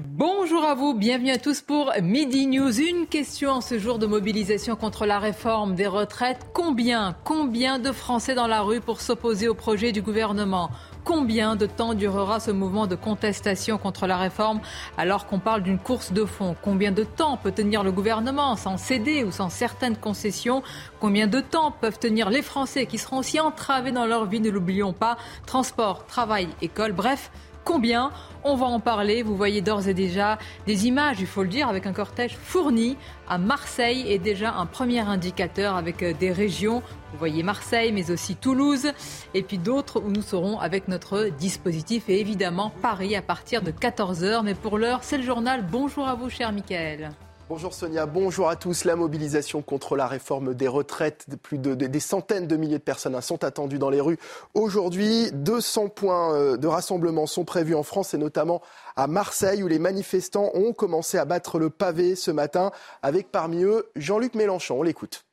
[0.00, 2.80] Bonjour à vous, bienvenue à tous pour Midi News.
[2.80, 6.46] Une question en ce jour de mobilisation contre la réforme des retraites.
[6.54, 10.70] Combien, combien de Français dans la rue pour s'opposer au projet du gouvernement?
[11.02, 14.60] Combien de temps durera ce mouvement de contestation contre la réforme
[14.96, 16.54] alors qu'on parle d'une course de fond?
[16.62, 20.62] Combien de temps peut tenir le gouvernement sans céder ou sans certaines concessions?
[21.00, 24.50] Combien de temps peuvent tenir les Français qui seront aussi entravés dans leur vie, ne
[24.50, 25.16] l'oublions pas?
[25.44, 27.32] Transport, travail, école, bref,
[27.68, 28.12] Combien
[28.44, 29.22] On va en parler.
[29.22, 32.96] Vous voyez d'ores et déjà des images, il faut le dire, avec un cortège fourni
[33.28, 36.82] à Marseille et déjà un premier indicateur avec euh, des régions.
[37.12, 38.90] Vous voyez Marseille, mais aussi Toulouse
[39.34, 43.70] et puis d'autres où nous serons avec notre dispositif et évidemment Paris à partir de
[43.70, 44.40] 14h.
[44.44, 45.62] Mais pour l'heure, c'est le journal.
[45.70, 47.10] Bonjour à vous, cher Michael.
[47.48, 48.84] Bonjour Sonia, bonjour à tous.
[48.84, 53.14] La mobilisation contre la réforme des retraites, plus de, des centaines de milliers de personnes
[53.14, 54.18] hein, sont attendues dans les rues.
[54.52, 58.60] Aujourd'hui, 200 points euh, de rassemblement sont prévus en France et notamment
[58.96, 63.62] à Marseille où les manifestants ont commencé à battre le pavé ce matin avec parmi
[63.62, 64.80] eux Jean-Luc Mélenchon.
[64.80, 65.24] On l'écoute.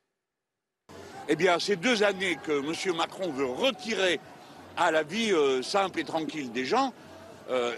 [1.28, 2.96] Eh bien, ces deux années que M.
[2.96, 4.20] Macron veut retirer
[4.78, 6.94] à la vie euh, simple et tranquille des gens,
[7.50, 7.74] euh,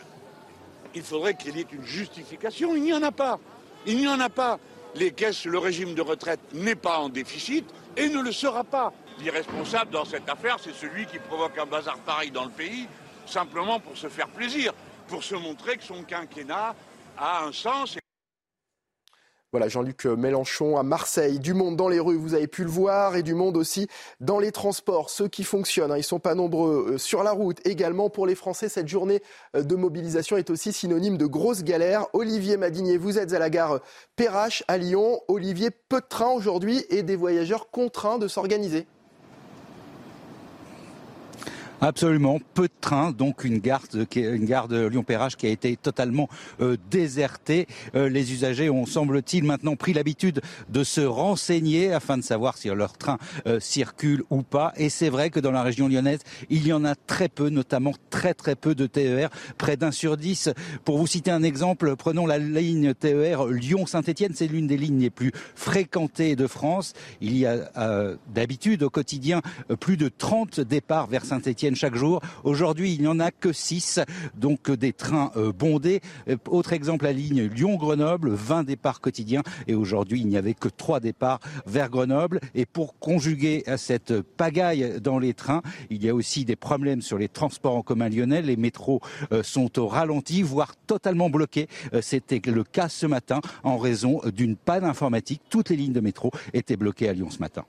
[0.95, 2.77] il faudrait qu'il y ait une justification.
[2.77, 3.41] Il n'y en a pas.
[3.87, 4.59] Il n'y en a pas.
[4.95, 7.65] Les caisses, le régime de retraite n'est pas en déficit
[7.97, 8.93] et ne le sera pas.
[9.21, 12.87] L'irresponsable dans cette affaire, c'est celui qui provoque un bazar pareil dans le pays,
[13.27, 14.73] simplement pour se faire plaisir,
[15.09, 16.75] pour se montrer que son quinquennat
[17.19, 17.99] a un sens.
[19.51, 21.39] Voilà, Jean-Luc Mélenchon à Marseille.
[21.39, 23.87] Du monde dans les rues, vous avez pu le voir, et du monde aussi
[24.21, 25.09] dans les transports.
[25.09, 26.93] Ceux qui fonctionnent, hein, ils ne sont pas nombreux.
[26.93, 29.23] Euh, sur la route également, pour les Français, cette journée
[29.57, 32.09] euh, de mobilisation est aussi synonyme de grosses galères.
[32.13, 33.81] Olivier Madinier, vous êtes à la gare
[34.17, 35.21] Perrache à Lyon.
[35.29, 38.87] Olivier, peu de trains aujourd'hui et des voyageurs contraints de s'organiser.
[41.81, 43.85] Absolument, peu de trains, donc une gare
[44.17, 46.29] une gare de Lyon-Perrache qui a été totalement
[46.61, 47.69] euh, désertée.
[47.95, 50.41] Euh, les usagers ont, semble-t-il, maintenant pris l'habitude
[50.71, 54.73] de se renseigner afin de savoir si leur train euh, circule ou pas.
[54.77, 56.19] Et c'est vrai que dans la région lyonnaise,
[56.51, 60.17] il y en a très peu, notamment très très peu de TER, près d'un sur
[60.17, 60.51] dix.
[60.85, 65.11] Pour vous citer un exemple, prenons la ligne TER Lyon-Saint-Etienne, c'est l'une des lignes les
[65.11, 66.95] plus fréquentées de France.
[67.21, 69.43] Il y a d'habitude au quotidien
[69.79, 71.25] plus de 30 départs vers
[71.75, 72.21] Chaque jour.
[72.45, 74.01] Aujourd'hui, il n'y en a que 6,
[74.35, 76.01] donc des trains euh, bondés.
[76.29, 79.43] Euh, autre exemple, la ligne Lyon-Grenoble, 20 départs quotidiens.
[79.67, 82.41] Et aujourd'hui, il n'y avait que 3 départs vers Grenoble.
[82.55, 87.03] Et pour conjuguer à cette pagaille dans les trains, il y a aussi des problèmes
[87.03, 88.43] sur les transports en commun lyonnais.
[88.43, 89.01] Les métros
[89.33, 91.69] euh, sont au ralenti, voire totalement bloqués.
[92.01, 95.43] C'était le cas ce matin en raison d'une panne informatique.
[95.51, 97.65] Toutes les lignes de métro étaient bloquées à Lyon ce matin.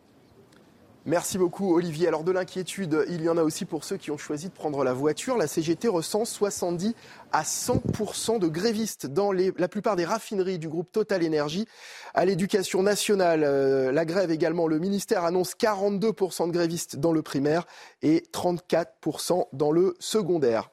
[1.09, 2.07] Merci beaucoup Olivier.
[2.07, 4.83] Alors de l'inquiétude, il y en a aussi pour ceux qui ont choisi de prendre
[4.83, 5.37] la voiture.
[5.37, 6.93] La CGT recense 70
[7.31, 11.67] à 100% de grévistes dans la plupart des raffineries du groupe Total Énergie.
[12.13, 17.23] À l'éducation nationale, euh, la grève également, le ministère annonce 42% de grévistes dans le
[17.23, 17.65] primaire
[18.03, 20.69] et 34% dans le secondaire.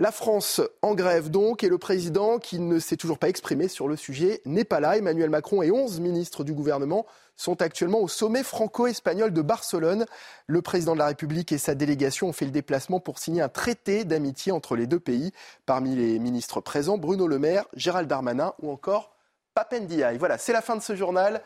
[0.00, 3.86] La France en grève donc, et le président, qui ne s'est toujours pas exprimé sur
[3.86, 4.96] le sujet, n'est pas là.
[4.96, 7.04] Emmanuel Macron et 11 ministres du gouvernement
[7.40, 10.04] sont actuellement au sommet franco-espagnol de Barcelone.
[10.46, 13.48] Le président de la République et sa délégation ont fait le déplacement pour signer un
[13.48, 15.32] traité d'amitié entre les deux pays.
[15.64, 19.16] Parmi les ministres présents, Bruno Le Maire, Gérald Darmanin ou encore
[19.54, 20.18] Papendiaï.
[20.18, 21.42] Voilà, c'est la fin de ce journal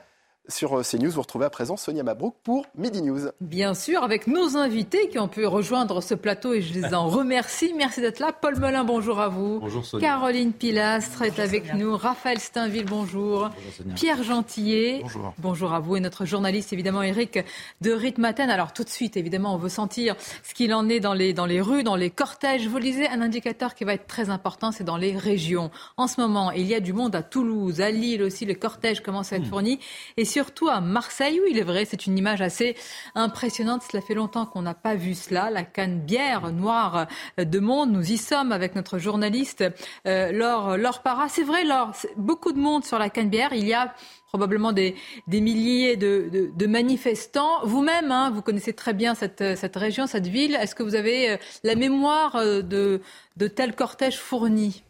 [0.49, 1.11] sur euh, CNews.
[1.11, 3.31] Vous retrouvez à présent Sonia Mabrouk pour Midi News.
[3.41, 7.09] Bien sûr, avec nos invités qui ont pu rejoindre ce plateau et je les en
[7.09, 7.73] remercie.
[7.77, 8.33] Merci d'être là.
[8.33, 9.61] Paul Melun, bonjour à vous.
[9.61, 10.09] Bonjour Sonia.
[10.09, 11.97] Caroline Pilastre est avec nous.
[11.97, 13.51] Raphaël Steinville, bonjour.
[13.51, 15.01] bonjour Pierre Gentillet.
[15.03, 15.35] Bonjour.
[15.39, 17.39] Bonjour à vous et notre journaliste évidemment Eric
[17.81, 18.51] de Ritmaten.
[18.51, 21.47] Alors tout de suite, évidemment, on veut sentir ce qu'il en est dans les, dans
[21.47, 22.67] les rues, dans les cortèges.
[22.67, 25.71] Vous lisez un indicateur qui va être très important, c'est dans les régions.
[25.97, 29.01] En ce moment, il y a du monde à Toulouse, à Lille aussi, le cortège
[29.01, 29.49] commence à être hmm.
[29.49, 29.79] fourni.
[30.17, 32.75] Et surtout à Marseille, où il est vrai, c'est une image assez
[33.15, 33.83] impressionnante.
[33.89, 35.49] Cela fait longtemps qu'on n'a pas vu cela.
[35.49, 37.07] La canne bière noire
[37.39, 39.63] de monde, nous y sommes avec notre journaliste
[40.09, 41.29] euh, Laure, Laure Para.
[41.29, 43.53] C'est vrai, Laure, beaucoup de monde sur la canne bière.
[43.53, 43.95] Il y a
[44.27, 44.97] probablement des,
[45.29, 47.65] milliers de, manifestants.
[47.65, 50.57] Vous-même, hein, vous connaissez très bien cette, cette région, cette ville.
[50.57, 53.03] Est-ce que vous avez euh, la mémoire euh, de,
[53.37, 54.83] de tels cortèges fournis?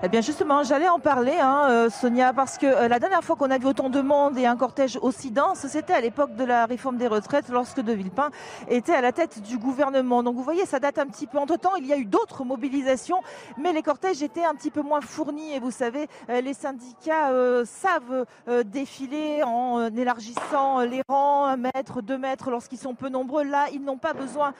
[0.00, 3.34] Eh bien justement, j'allais en parler, hein, euh, Sonia, parce que euh, la dernière fois
[3.34, 6.44] qu'on a vu autant de monde et un cortège aussi dense, c'était à l'époque de
[6.44, 8.30] la réforme des retraites, lorsque De Villepin
[8.68, 10.22] était à la tête du gouvernement.
[10.22, 11.38] Donc vous voyez, ça date un petit peu.
[11.38, 13.20] Entre-temps, il y a eu d'autres mobilisations,
[13.56, 15.52] mais les cortèges étaient un petit peu moins fournis.
[15.54, 17.32] Et vous savez, euh, les syndicats
[17.64, 18.24] savent
[18.66, 23.42] défiler en élargissant les rangs, un mètre, deux mètres, lorsqu'ils sont peu nombreux.
[23.42, 24.52] Là, ils n'ont pas besoin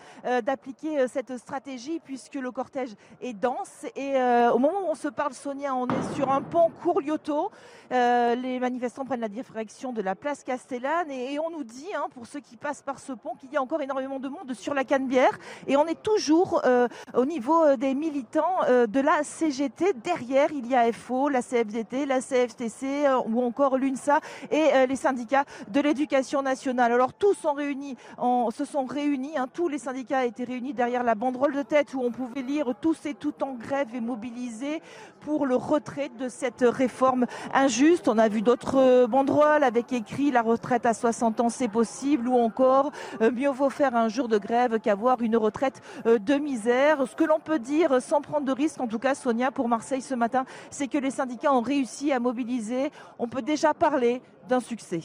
[0.43, 2.91] d'appliquer cette stratégie, puisque le cortège
[3.21, 3.87] est dense.
[3.95, 4.17] Et
[4.53, 7.51] au moment où on se parle, Sonia, on est sur un pont Courlioto.
[7.91, 12.07] Euh, les manifestants prennent la direction de la place Castellane et, on nous dit, hein,
[12.13, 14.75] pour ceux qui passent par ce pont, qu'il y a encore énormément de monde sur
[14.75, 15.39] la Canebière.
[15.67, 19.95] Et on est toujours euh, au niveau euh, des militants de la CGT.
[20.05, 24.21] Derrière, il y a FO, la CFDT, la CFTC ou encore l'UNSA
[24.51, 26.93] et les syndicats de l'éducation nationale.
[26.93, 31.63] Alors tous se sont réunis, hein, tous les syndicats été réunis derrière la banderole de
[31.63, 34.81] tête où on pouvait lire tous et tout en grève et mobilisés
[35.21, 38.09] pour le retrait de cette réforme injuste.
[38.09, 42.37] On a vu d'autres banderoles avec écrit la retraite à 60 ans c'est possible ou
[42.37, 47.07] encore euh, mieux vaut faire un jour de grève qu'avoir une retraite euh, de misère.
[47.07, 50.03] Ce que l'on peut dire sans prendre de risque, en tout cas Sonia pour Marseille
[50.03, 52.91] ce matin, c'est que les syndicats ont réussi à mobiliser.
[53.19, 55.01] On peut déjà parler d'un succès.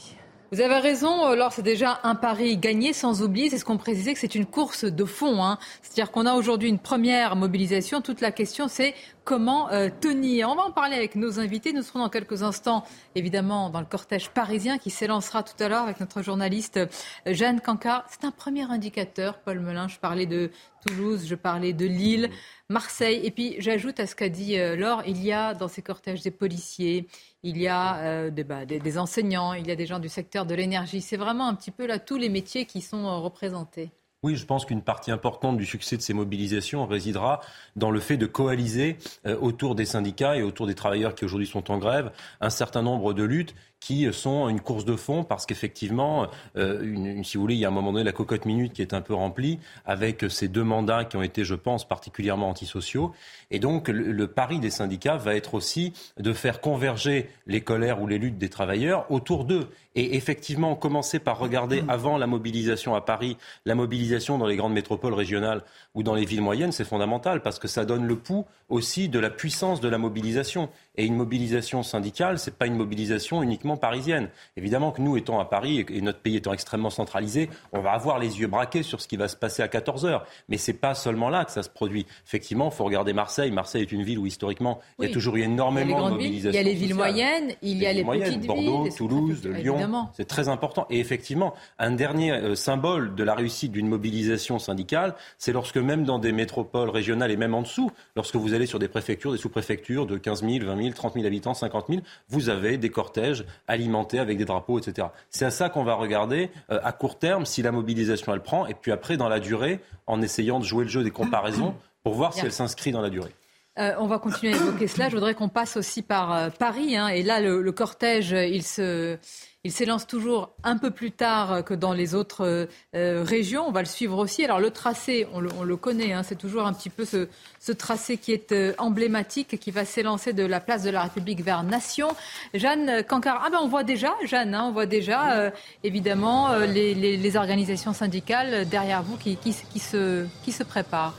[0.53, 4.13] Vous avez raison, alors c'est déjà un pari gagné, sans oublier, c'est ce qu'on précisait,
[4.13, 5.43] que c'est une course de fond.
[5.43, 5.57] Hein.
[5.81, 8.01] C'est-à-dire qu'on a aujourd'hui une première mobilisation.
[8.01, 10.49] Toute la question, c'est comment euh, tenir.
[10.49, 11.73] On va en parler avec nos invités.
[11.73, 12.83] Nous serons dans quelques instants,
[13.15, 16.85] évidemment, dans le cortège parisien qui s'élancera tout à l'heure avec notre journaliste euh,
[17.25, 18.05] Jeanne Cancard.
[18.07, 19.87] C'est un premier indicateur, Paul Melun.
[19.87, 20.51] Je parlais de
[20.85, 22.29] Toulouse, je parlais de Lille,
[22.69, 23.21] Marseille.
[23.23, 26.21] Et puis, j'ajoute à ce qu'a dit euh, Laure, il y a dans ces cortèges
[26.21, 27.07] des policiers,
[27.43, 30.55] il y a euh, bah, des, enseignants, il y a des gens du secteur de
[30.55, 31.01] l'énergie.
[31.01, 33.91] C'est vraiment un petit peu là tous les métiers qui sont euh, représentés.
[34.23, 37.41] Oui, je pense qu'une partie importante du succès de ces mobilisations résidera
[37.75, 41.45] dans le fait de coaliser euh, autour des syndicats et autour des travailleurs qui aujourd'hui
[41.45, 45.45] sont en grève un certain nombre de luttes qui sont une course de fond parce
[45.45, 48.81] qu'effectivement, euh, si vous voulez, il y a un moment donné la cocotte minute qui
[48.81, 53.11] est un peu remplie avec ces deux mandats qui ont été, je pense, particulièrement antisociaux.
[53.51, 58.07] Et donc, le, pari des syndicats va être aussi de faire converger les colères ou
[58.07, 59.67] les luttes des travailleurs autour d'eux.
[59.95, 61.89] Et effectivement, commencer par regarder mmh.
[61.89, 65.61] avant la mobilisation à Paris, la mobilisation dans les grandes métropoles régionales
[65.95, 69.19] ou dans les villes moyennes, c'est fondamental parce que ça donne le pouls aussi de
[69.19, 70.69] la puissance de la mobilisation.
[70.95, 74.29] Et une mobilisation syndicale, c'est pas une mobilisation uniquement parisienne.
[74.57, 78.19] Évidemment que nous, étant à Paris et notre pays étant extrêmement centralisé, on va avoir
[78.19, 80.25] les yeux braqués sur ce qui va se passer à 14 heures.
[80.49, 82.05] Mais c'est pas seulement là que ça se produit.
[82.25, 83.51] Effectivement, il faut regarder Marseille.
[83.51, 86.51] Marseille est une ville où historiquement il y a toujours eu énormément de mobilisation.
[86.51, 90.09] Il y a les villes moyennes, il y a les, petites Bordeaux, villes, Toulouse, Lyon.
[90.13, 90.87] C'est très important.
[90.89, 96.03] Et effectivement, un dernier euh, symbole de la réussite d'une mobilisation syndicale, c'est lorsque même
[96.03, 99.37] dans des métropoles régionales et même en dessous, lorsque vous allez sur des préfectures, des
[99.37, 103.45] sous-préfectures de 15 000, 20 000 30 000 habitants, 50 000, vous avez des cortèges
[103.67, 105.07] alimentés avec des drapeaux, etc.
[105.29, 108.65] C'est à ça qu'on va regarder euh, à court terme si la mobilisation elle prend,
[108.65, 112.15] et puis après dans la durée, en essayant de jouer le jeu des comparaisons pour
[112.15, 113.33] voir si elle s'inscrit dans la durée.
[113.79, 115.09] Euh, on va continuer à évoquer cela.
[115.09, 116.95] Je voudrais qu'on passe aussi par euh, Paris.
[116.95, 117.07] Hein.
[117.07, 119.17] et là, le, cortège, il se,
[119.65, 123.65] il s'élance toujours un peu plus tard que dans les autres euh, régions.
[123.65, 124.43] On va le suivre aussi.
[124.43, 128.33] Alors le tracé, on le, connaît, hein, c'est toujours un petit peu ce, tracé qui
[128.33, 132.09] est euh, emblématique, qui va s'élancer de la place de la République vers Nation.
[132.53, 135.49] Jeanne ah ben on voit déjà, Jeanne, hein, on voit déjà euh,
[135.85, 139.37] évidemment les, organisations syndicales derrière vous qui,
[139.79, 141.15] se, qui se préparent.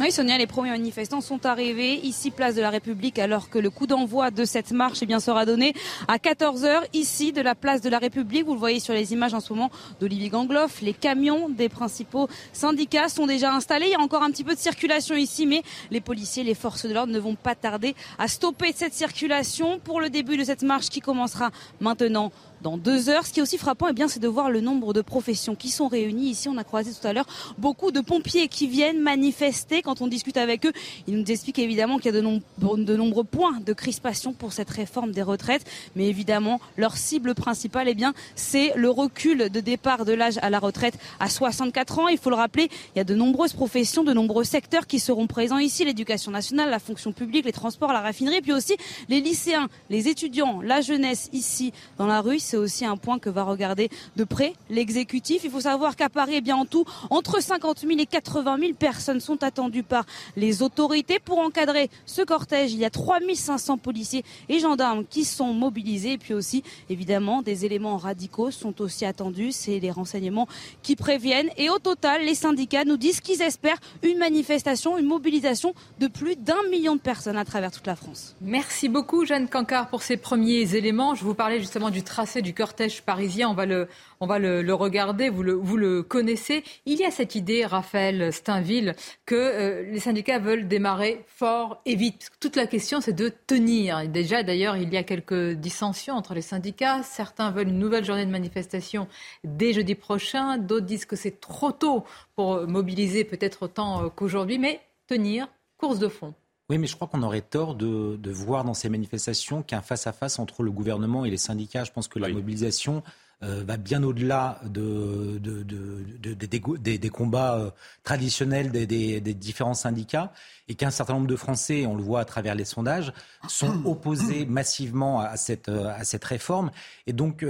[0.00, 3.68] Oui, Sonia, les premiers manifestants sont arrivés ici, place de la République, alors que le
[3.68, 5.74] coup d'envoi de cette marche eh bien, sera donné
[6.06, 8.44] à 14h, ici, de la place de la République.
[8.44, 10.82] Vous le voyez sur les images en ce moment d'Olivier Gangloff.
[10.82, 13.86] Les camions des principaux syndicats sont déjà installés.
[13.86, 16.86] Il y a encore un petit peu de circulation ici, mais les policiers, les forces
[16.86, 20.62] de l'ordre ne vont pas tarder à stopper cette circulation pour le début de cette
[20.62, 21.50] marche qui commencera
[21.80, 22.30] maintenant
[22.62, 23.26] dans deux heures.
[23.26, 25.70] Ce qui est aussi frappant, eh bien, c'est de voir le nombre de professions qui
[25.70, 26.30] sont réunies.
[26.30, 27.26] Ici, on a croisé tout à l'heure
[27.58, 30.72] beaucoup de pompiers qui viennent manifester Quand on discute avec eux,
[31.06, 35.12] ils nous expliquent évidemment qu'il y a de, nombreux points de crispation pour cette réforme
[35.12, 35.64] des retraites.
[35.96, 40.50] Mais évidemment, leur cible principale, eh bien, c'est le recul de départ de l'âge à
[40.50, 42.08] la retraite à 64 ans.
[42.08, 45.26] Il faut le rappeler, il y a de nombreuses professions, de nombreux secteurs qui seront
[45.26, 45.86] présents ici.
[45.86, 48.76] L'éducation nationale, la fonction publique, les transports, la raffinerie, puis aussi
[49.08, 52.40] les lycéens, les étudiants, la jeunesse ici dans la rue.
[52.40, 55.44] C'est aussi un point que va regarder de près l'exécutif.
[55.44, 58.72] Il faut savoir qu'à Paris, eh bien, en tout, entre 50 000 et 80 000
[58.74, 60.04] personnes sont attendues par
[60.36, 61.18] les autorités.
[61.18, 66.12] Pour encadrer ce cortège, il y a 3500 policiers et gendarmes qui sont mobilisés.
[66.12, 69.52] Et puis aussi, évidemment, des éléments radicaux sont aussi attendus.
[69.52, 70.48] C'est les renseignements
[70.82, 71.50] qui préviennent.
[71.56, 76.36] Et au total, les syndicats nous disent qu'ils espèrent une manifestation, une mobilisation de plus
[76.36, 78.36] d'un million de personnes à travers toute la France.
[78.40, 81.14] Merci beaucoup, Jeanne Cancard, pour ces premiers éléments.
[81.14, 83.48] Je vous parlais justement du tracé du cortège parisien.
[83.48, 83.88] On va le,
[84.20, 86.64] on va le, regarder, vous le, vous le connaissez.
[86.86, 88.94] Il y a cette idée, Raphaël Steinville,
[89.26, 92.30] que euh, les syndicats veulent démarrer fort et vite.
[92.40, 94.08] Toute la question, c'est de tenir.
[94.08, 97.02] Déjà, d'ailleurs, il y a quelques dissensions entre les syndicats.
[97.02, 99.08] Certains veulent une nouvelle journée de manifestation
[99.44, 100.58] dès jeudi prochain.
[100.58, 104.58] D'autres disent que c'est trop tôt pour mobiliser peut-être autant euh, qu'aujourd'hui.
[104.58, 106.34] Mais tenir, course de fond.
[106.70, 110.38] Oui, mais je crois qu'on aurait tort de, de, voir dans ces manifestations qu'un face-à-face
[110.38, 111.84] entre le gouvernement et les syndicats.
[111.84, 113.02] Je pense que la mobilisation
[113.42, 117.70] euh, va bien au-delà de, de, de, des, des, combats euh,
[118.02, 120.32] traditionnels des, différents syndicats
[120.68, 123.12] et qu'un certain nombre de Français, on le voit à travers les sondages,
[123.48, 126.70] sont opposés massivement à cette, euh, à cette réforme.
[127.06, 127.44] Et donc,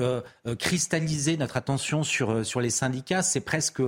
[0.58, 3.82] cristalliser notre attention sur, sur les syndicats, c'est presque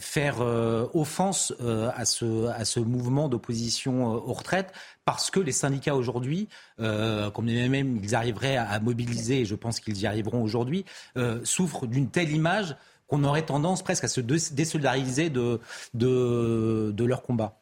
[0.00, 4.72] faire offense à, ce, à ce mouvement d'opposition aux retraites
[5.06, 6.48] parce que les syndicats aujourd'hui,
[6.80, 10.84] euh, comme même ils arriveraient à, mobiliser, et je pense qu'ils y arriveront aujourd'hui,
[11.16, 15.60] euh, souffrent d'une telle image qu'on aurait tendance presque à se désolidariser de,
[15.94, 17.56] de, de leur combat.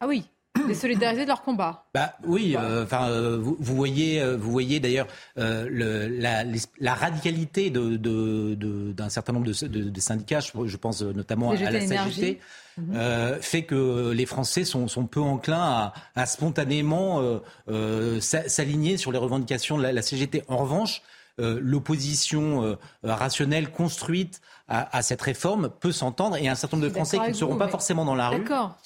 [0.00, 0.24] Ah oui,
[0.66, 1.84] désolidariser de leur combat.
[1.94, 6.44] Bah oui, euh, enfin euh, vous, vous, voyez, euh, vous voyez d'ailleurs la,
[6.80, 7.96] la, radicalité de,
[8.92, 12.40] d'un certain nombre de, syndicats, je, pense notamment à la CGT,
[12.76, 13.40] mhm.
[13.40, 17.40] fait que les Français sont, sont peu enclins à, spontanément
[18.20, 20.44] s'aligner sur les revendications de la CGT.
[20.48, 21.02] En revanche,
[21.38, 27.28] l'opposition rationnelle construite à, cette réforme peut s'entendre et un certain nombre de Français qui
[27.28, 28.40] ne seront pas forcément dans la rue.
[28.40, 28.76] D'accord.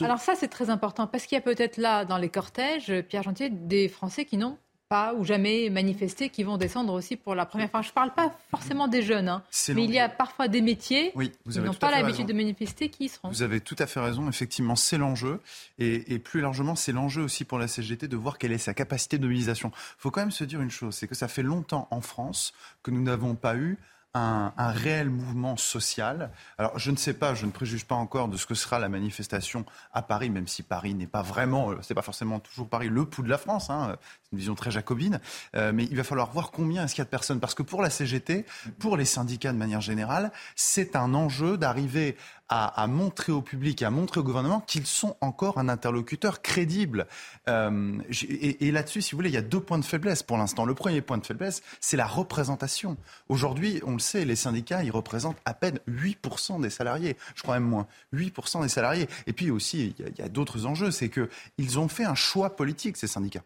[0.00, 3.22] Alors ça, c'est très important parce qu'il y a peut-être là, dans les cortèges, Pierre
[3.22, 4.56] Gentier, des Français qui n'ont
[4.88, 7.82] pas ou jamais manifesté qui vont descendre aussi pour la première fois.
[7.82, 9.42] Je ne parle pas forcément des jeunes, hein,
[9.74, 13.08] mais il y a parfois des métiers qui n'ont pas l'habitude de manifester qui y
[13.08, 13.28] seront.
[13.28, 14.28] Vous avez tout à fait raison.
[14.28, 15.40] Effectivement, c'est l'enjeu.
[15.78, 19.18] Et, plus largement, c'est l'enjeu aussi pour la CGT de voir quelle est sa capacité
[19.18, 19.70] de mobilisation.
[19.74, 22.52] Il faut quand même se dire une chose, c'est que ça fait longtemps en France
[22.82, 23.78] que nous n'avons pas eu
[24.16, 26.30] un, réel mouvement social.
[26.58, 28.88] Alors, je ne sais pas, je ne préjuge pas encore de ce que sera la
[28.88, 32.88] manifestation à Paris, même si Paris n'est pas vraiment, euh, c'est pas forcément toujours Paris
[32.88, 33.70] le pouls de la France.
[33.70, 35.20] Hein, c'est une vision très jacobine.
[35.54, 37.62] Euh, mais il va falloir voir combien est-ce qu'il y a de personnes, parce que
[37.62, 38.46] pour la CGT,
[38.78, 42.16] pour les syndicats de manière générale, c'est un enjeu d'arriver
[42.48, 47.06] à, montrer au public, à montrer au gouvernement qu'ils sont encore un interlocuteur crédible.
[47.48, 47.98] Euh,
[48.30, 50.64] et, là-dessus, si vous voulez, il y a deux points de faiblesse pour l'instant.
[50.64, 52.96] Le premier point de faiblesse, c'est la représentation.
[53.28, 57.16] Aujourd'hui, on le sait, les syndicats, ils représentent à peine 8% des salariés.
[57.34, 57.86] Je crois même moins.
[58.14, 59.08] 8% des salariés.
[59.26, 60.90] Et puis aussi, il y a, a d'autres enjeux.
[60.90, 63.42] C'est qu'ils ont fait un choix politique, ces syndicats.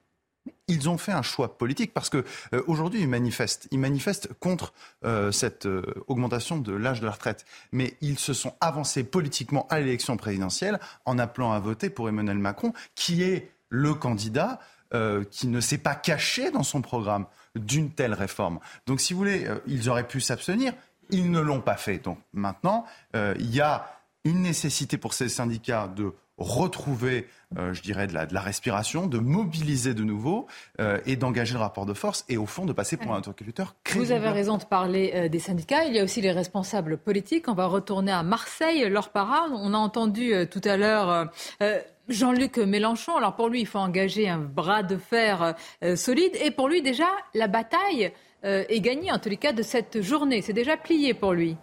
[0.68, 4.72] Ils ont fait un choix politique parce que euh, aujourd'hui ils manifestent, ils manifestent contre
[5.04, 9.66] euh, cette euh, augmentation de l'âge de la retraite, mais ils se sont avancés politiquement
[9.68, 14.60] à l'élection présidentielle en appelant à voter pour Emmanuel Macron, qui est le candidat
[15.30, 18.58] qui ne s'est pas caché dans son programme d'une telle réforme.
[18.86, 20.72] Donc si vous voulez, ils auraient pu s'abstenir,
[21.10, 21.98] ils ne l'ont pas fait.
[21.98, 23.86] Donc maintenant, il y a
[24.24, 27.26] une nécessité pour ces syndicats de retrouver,
[27.58, 30.46] euh, je dirais, de la, de la, respiration, de mobiliser de nouveau
[30.80, 33.76] euh, et d'engager le rapport de force et au fond de passer pour un interlocuteur
[33.84, 34.06] crédible.
[34.06, 35.84] Vous avez raison de parler euh, des syndicats.
[35.84, 37.46] Il y a aussi les responsables politiques.
[37.48, 39.52] On va retourner à Marseille, leur parade.
[39.54, 41.30] On a entendu tout à l'heure.
[42.08, 45.54] Jean-Luc Mélenchon, alors pour lui, il faut engager un bras de fer
[45.94, 46.32] solide.
[46.42, 50.42] Et pour lui, déjà, la bataille est gagnée, en tous les cas, de cette journée.
[50.42, 51.56] C'est déjà plié pour lui.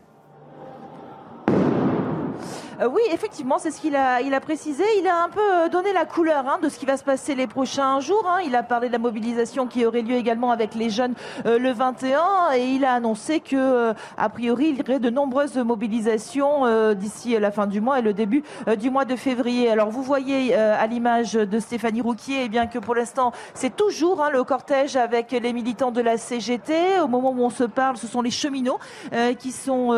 [2.79, 4.83] Euh, oui, effectivement, c'est ce qu'il a, il a précisé.
[4.99, 7.33] Il a un peu euh, donné la couleur hein, de ce qui va se passer
[7.33, 8.25] les prochains jours.
[8.27, 8.41] Hein.
[8.45, 11.15] Il a parlé de la mobilisation qui aurait lieu également avec les jeunes
[11.45, 15.57] euh, le 21 et il a annoncé que, a priori, il y aurait de nombreuses
[15.57, 18.43] mobilisations d'ici la fin du mois et le début
[18.79, 19.69] du mois de février.
[19.69, 24.23] Alors, vous voyez à l'image de Stéphanie Rouquier, eh bien que pour l'instant, c'est toujours
[24.23, 26.99] hein, le cortège avec les militants de la CGT.
[26.99, 28.79] Au moment où on se parle, ce sont les cheminots
[29.39, 29.91] qui sont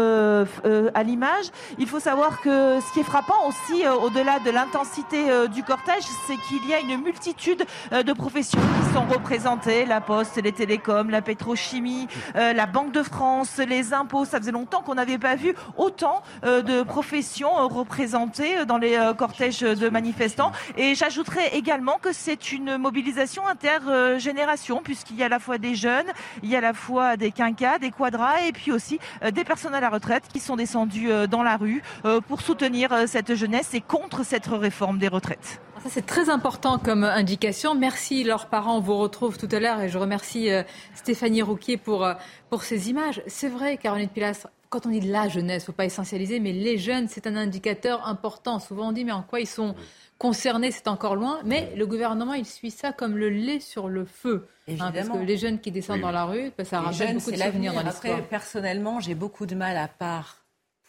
[0.93, 1.51] à l'image.
[1.77, 5.47] Il faut savoir que euh, ce qui est frappant aussi, euh, au-delà de l'intensité euh,
[5.47, 10.41] du cortège, c'est qu'il y a une multitude de professions qui sont représentées la poste,
[10.41, 14.25] les télécoms, la pétrochimie, la Banque de France, les impôts.
[14.25, 19.89] Ça faisait longtemps qu'on n'avait pas vu autant de professions représentées dans les cortèges de
[19.89, 20.51] manifestants.
[20.77, 25.75] Et j'ajouterais également que c'est une mobilisation intergénération, puisqu'il y a à la fois des
[25.75, 26.07] jeunes,
[26.43, 28.99] il y a à la fois des quinquas, des quadras, et puis aussi
[29.31, 31.81] des personnes à la retraite qui sont descendues dans la rue
[32.27, 35.61] pour soutenir euh, cette jeunesse et contre cette réforme des retraites.
[35.83, 37.73] Ça, c'est très important comme indication.
[37.75, 38.77] Merci, leurs parents.
[38.77, 40.63] On vous retrouve tout à l'heure et je remercie euh,
[40.93, 42.07] Stéphanie Rouquier pour,
[42.49, 43.21] pour ces images.
[43.27, 46.39] C'est vrai, Caroline Pilastre, quand on dit de la jeunesse, il ne faut pas essentialiser,
[46.39, 48.59] mais les jeunes, c'est un indicateur important.
[48.59, 49.75] Souvent, on dit, mais en quoi ils sont
[50.19, 51.39] concernés, c'est encore loin.
[51.45, 54.47] Mais le gouvernement, il suit ça comme le lait sur le feu.
[54.67, 57.73] Hein, parce que les jeunes qui descendent dans la rue, ça rappelle beaucoup de souvenirs
[57.73, 58.21] dans l'histoire.
[58.23, 60.38] Personnellement, j'ai beaucoup de mal à part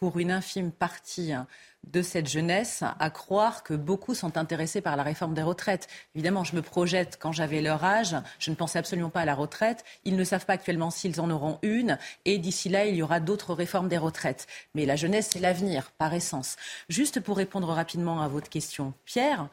[0.01, 1.45] pour une infime partie hein,
[1.85, 5.87] de cette jeunesse à croire que beaucoup sont intéressés par la réforme des retraites.
[6.15, 9.35] Évidemment, je me projette quand j'avais leur âge, je ne pensais absolument pas à la
[9.35, 9.85] retraite.
[10.03, 13.19] Ils ne savent pas actuellement s'ils en auront une et d'ici là, il y aura
[13.19, 14.47] d'autres réformes des retraites.
[14.73, 16.55] Mais la jeunesse, c'est l'avenir, par essence.
[16.89, 19.49] Juste pour répondre rapidement à votre question, Pierre,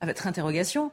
[0.00, 0.92] à votre interrogation,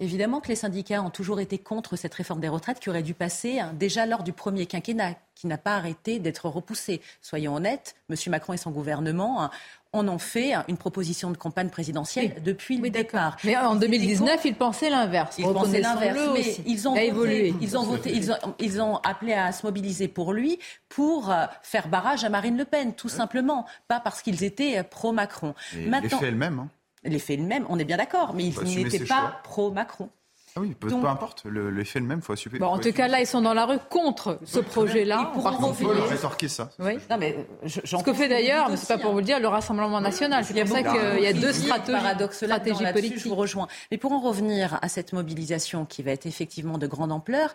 [0.00, 3.12] Évidemment que les syndicats ont toujours été contre cette réforme des retraites qui aurait dû
[3.12, 7.02] passer hein, déjà lors du premier quinquennat, qui n'a pas arrêté d'être repoussé.
[7.20, 8.16] Soyons honnêtes, M.
[8.28, 9.50] Macron et son gouvernement hein,
[9.92, 13.36] en ont fait hein, une proposition de campagne présidentielle depuis le départ.
[13.44, 15.36] Mais en 2019, ils pensaient l'inverse.
[15.36, 19.34] Ils pensaient l'inverse, mais ils ont, voté, ils ont voté, ils ont, ils ont appelé
[19.34, 23.66] à se mobiliser pour lui, pour euh, faire barrage à Marine Le Pen, tout simplement,
[23.86, 25.54] pas parce qu'ils étaient euh, pro-Macron.
[25.76, 26.58] Maintenant, l'effet est le même.
[26.60, 26.68] Hein
[27.04, 30.10] l'effet le même, on est bien d'accord, mais ils n'étaient pas pro-Macron.
[30.56, 32.58] Ah oui, peu, importe, l'effet le, même, il faut assumer.
[32.58, 35.32] Bon, en tout cas, là, ils sont dans la rue contre ce projet-là.
[35.36, 36.70] On peut rétorquer ça.
[36.80, 36.98] Oui.
[37.08, 40.00] Non, mais ce que fait d'ailleurs, mais c'est pas pour vous le dire, le Rassemblement
[40.00, 40.44] national.
[40.44, 41.98] C'est pour ça qu'il y a deux stratégies,
[42.32, 43.18] stratégies politiques.
[43.20, 43.68] Je vous rejoins.
[43.92, 47.52] Mais pour en revenir à cette mobilisation qui va être effectivement de grande ampleur,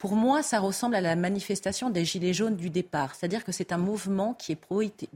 [0.00, 3.14] pour moi, ça ressemble à la manifestation des Gilets jaunes du départ.
[3.14, 4.58] C'est-à-dire que c'est un mouvement qui est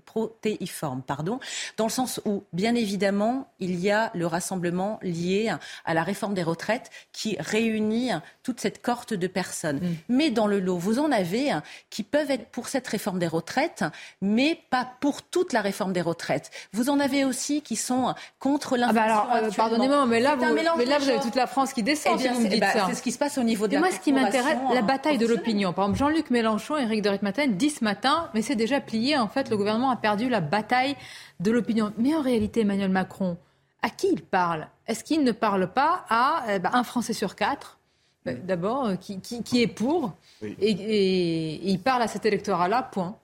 [0.04, 1.40] protéiforme, pardon,
[1.78, 5.50] dans le sens où, bien évidemment, il y a le rassemblement lié
[5.86, 8.10] à la réforme des retraites qui réunit
[8.42, 9.78] toute cette cohorte de personnes.
[9.78, 9.94] Mm.
[10.10, 13.84] Mais dans le lot, vous en avez qui peuvent être pour cette réforme des retraites,
[14.20, 16.50] mais pas pour toute la réforme des retraites.
[16.74, 19.02] Vous en avez aussi qui sont contre l'inflation.
[19.02, 21.72] Ah bah alors, euh, pardonnez-moi, mais là, vous, mais là, vous avez toute la France
[21.72, 22.20] qui descend.
[22.20, 24.00] Eh eh ben, c'est ce qui se passe au niveau de et la moi, ce
[24.00, 25.72] qui m'intéresse, la bataille de l'opinion.
[25.72, 29.28] Par exemple, Jean-Luc Mélenchon Éric de Ritmaten disent ce matin, mais c'est déjà plié, en
[29.28, 30.96] fait, le gouvernement a perdu la bataille
[31.40, 31.92] de l'opinion.
[31.98, 33.38] Mais en réalité, Emmanuel Macron,
[33.82, 34.66] à qui il parle?
[34.86, 37.78] Est-ce qu'il ne parle pas à eh ben, un Français sur quatre
[38.24, 43.16] ben, D'abord, euh, qui, qui, est pour, et il parle à cet électorat-là, point.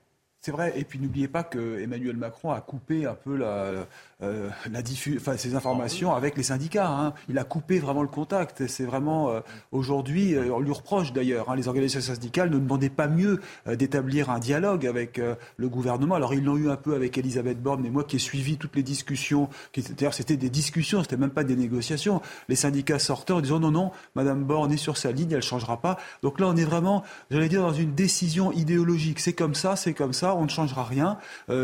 [0.43, 3.85] C'est vrai, et puis n'oubliez pas que Emmanuel Macron a coupé un peu la,
[4.23, 4.49] euh,
[5.37, 6.87] ces informations avec les syndicats.
[6.87, 7.13] Hein.
[7.29, 8.67] Il a coupé vraiment le contact.
[8.67, 9.39] C'est vraiment euh,
[9.71, 11.49] aujourd'hui, euh, on lui reproche d'ailleurs.
[11.49, 15.19] Hein, les organisations syndicales ne demandaient pas mieux d'établir un dialogue avec
[15.57, 16.15] le gouvernement.
[16.15, 18.75] Alors ils l'ont eu un peu avec Elisabeth Borne, mais moi qui ai suivi toutes
[18.75, 19.49] les discussions,
[19.97, 22.21] d'ailleurs c'était des discussions, c'était même pas des négociations.
[22.49, 25.81] Les syndicats sortaient en disant non non, Madame Borne est sur sa ligne, elle changera
[25.81, 25.97] pas.
[26.21, 29.19] Donc là on est vraiment, j'allais dire, dans une décision idéologique.
[29.19, 31.17] C'est comme ça, c'est comme ça on ne changera rien.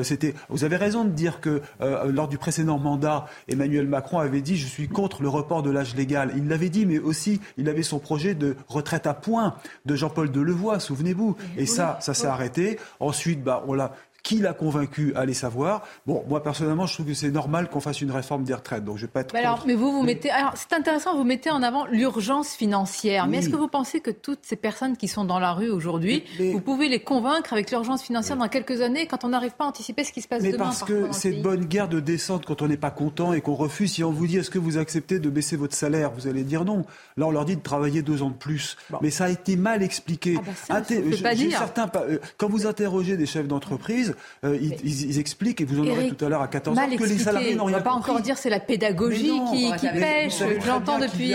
[0.03, 4.55] C'était, vous avez raison de dire que lors du précédent mandat, Emmanuel Macron avait dit
[4.55, 6.31] je suis contre le report de l'âge légal.
[6.37, 9.55] Il l'avait dit, mais aussi il avait son projet de retraite à point
[9.85, 11.35] de Jean-Paul Delevoye, souvenez-vous.
[11.57, 12.79] Et ça, ça s'est arrêté.
[13.01, 13.91] Ensuite, bah, on l'a
[14.27, 15.83] qui l'a convaincu Allez savoir.
[16.05, 18.83] Bon, moi personnellement, je trouve que c'est normal qu'on fasse une réforme des retraites.
[18.83, 19.33] Donc je vais pas être.
[19.33, 20.29] Mais, alors, mais vous, vous mettez.
[20.29, 23.27] Alors c'est intéressant, vous mettez en avant l'urgence financière.
[23.27, 26.25] Mais est-ce que vous pensez que toutes ces personnes qui sont dans la rue aujourd'hui,
[26.51, 29.67] vous pouvez les convaincre avec l'urgence financière dans quelques années quand on n'arrive pas à
[29.67, 32.61] anticiper ce qui se passe mais demain parce que c'est bonne guerre de descente quand
[32.61, 33.93] on n'est pas content et qu'on refuse.
[33.93, 36.65] Si on vous dit est-ce que vous acceptez de baisser votre salaire, vous allez dire
[36.65, 36.83] non.
[37.15, 38.75] Là, on leur dit de travailler deux ans de plus.
[39.01, 40.37] Mais ça a été mal expliqué.
[40.69, 45.65] Ah bah certains, euh, quand vous interrogez des chefs d'entreprise, euh, ils ils, expliquent, et
[45.65, 47.79] vous en aurez tout à l'heure à 14 ans, que les salariés n'ont rien On
[47.79, 50.41] ne va pas encore dire c'est la pédagogie qui, pêche.
[50.65, 51.33] J'entends depuis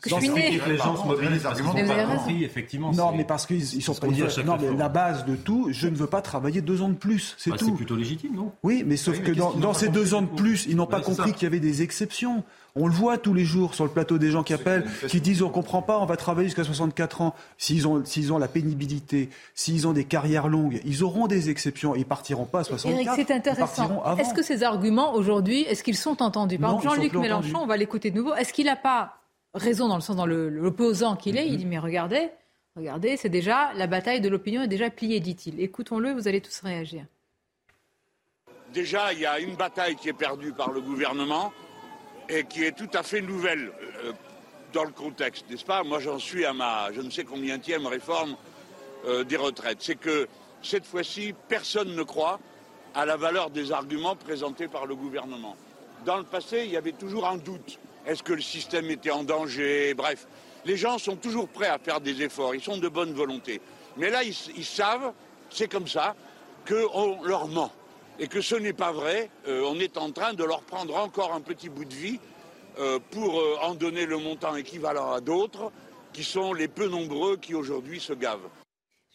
[0.00, 0.60] que je suis né.
[0.66, 2.92] les gens se mobilisent parce qu'ils pas compris, effectivement.
[2.92, 4.06] Non, mais parce qu'ils sont pas...
[4.06, 7.34] Non, mais la base de tout, je ne veux pas travailler deux ans de plus,
[7.38, 7.66] c'est bah, tout.
[7.66, 8.52] C'est plutôt légitime, non?
[8.62, 11.44] Oui, mais sauf que dans ces deux ans de plus, ils n'ont pas compris qu'il
[11.44, 12.44] y avait des exceptions.
[12.76, 15.42] On le voit tous les jours sur le plateau des gens qui appellent, qui disent
[15.42, 17.34] on comprend pas, on va travailler jusqu'à 64 ans.
[17.58, 21.96] S'ils ont, s'ils ont la pénibilité, s'ils ont des carrières longues, ils auront des exceptions.
[21.96, 23.16] Ils partiront pas à 64.
[23.16, 24.02] c'est intéressant.
[24.18, 26.58] Est-ce que ces arguments aujourd'hui, est-ce qu'ils sont entendus?
[26.58, 28.34] Par exemple, Jean-Luc Mélenchon, on va l'écouter de nouveau.
[28.34, 29.19] Est-ce qu'il n'a pas
[29.54, 32.30] raison dans le sens dans l'opposant qu'il est Il dit mais regardez,
[32.76, 35.60] regardez, c'est déjà la bataille de l'opinion est déjà pliée, dit-il.
[35.60, 37.04] Écoutons-le, vous allez tous réagir.
[38.72, 41.52] déjà, il y a une bataille qui est perdue par le gouvernement
[42.28, 43.72] et qui est tout à fait nouvelle
[44.04, 44.12] euh,
[44.72, 45.82] dans le contexte, n'est-ce pas?
[45.82, 48.36] Moi, j'en suis à ma je ne sais combienième réforme
[49.06, 49.78] euh, des retraites.
[49.80, 50.28] C'est que
[50.62, 52.38] cette fois-ci, personne ne croit
[52.94, 55.56] à la valeur des arguments présentés par le gouvernement.
[56.04, 57.78] Dans le passé, il y avait toujours un doute.
[58.06, 59.94] Est-ce que le système était en danger?
[59.94, 60.26] Bref,
[60.64, 63.60] les gens sont toujours prêts à faire des efforts, ils sont de bonne volonté.
[63.96, 65.12] Mais là, ils, savent,
[65.50, 66.14] c'est comme ça,
[66.66, 67.72] qu'on leur ment.
[68.18, 71.32] Et que ce n'est pas vrai, euh, on est en train de leur prendre encore
[71.32, 72.20] un petit bout de vie
[72.78, 75.72] euh, pour euh, en donner le montant équivalent à d'autres,
[76.12, 78.48] qui sont les peu nombreux qui aujourd'hui se gavent.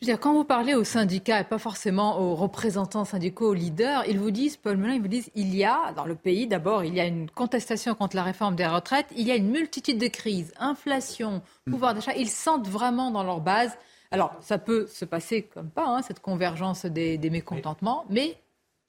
[0.01, 3.53] Je veux dire, quand vous parlez aux syndicats et pas forcément aux représentants syndicaux, aux
[3.53, 6.47] leaders, ils vous disent, Paul Melun, ils vous disent, il y a dans le pays,
[6.47, 9.49] d'abord, il y a une contestation contre la réforme des retraites, il y a une
[9.49, 13.77] multitude de crises, inflation, pouvoir d'achat, ils sentent vraiment dans leur base.
[14.11, 18.37] Alors, ça peut se passer comme pas, hein, cette convergence des, mécontentements, mais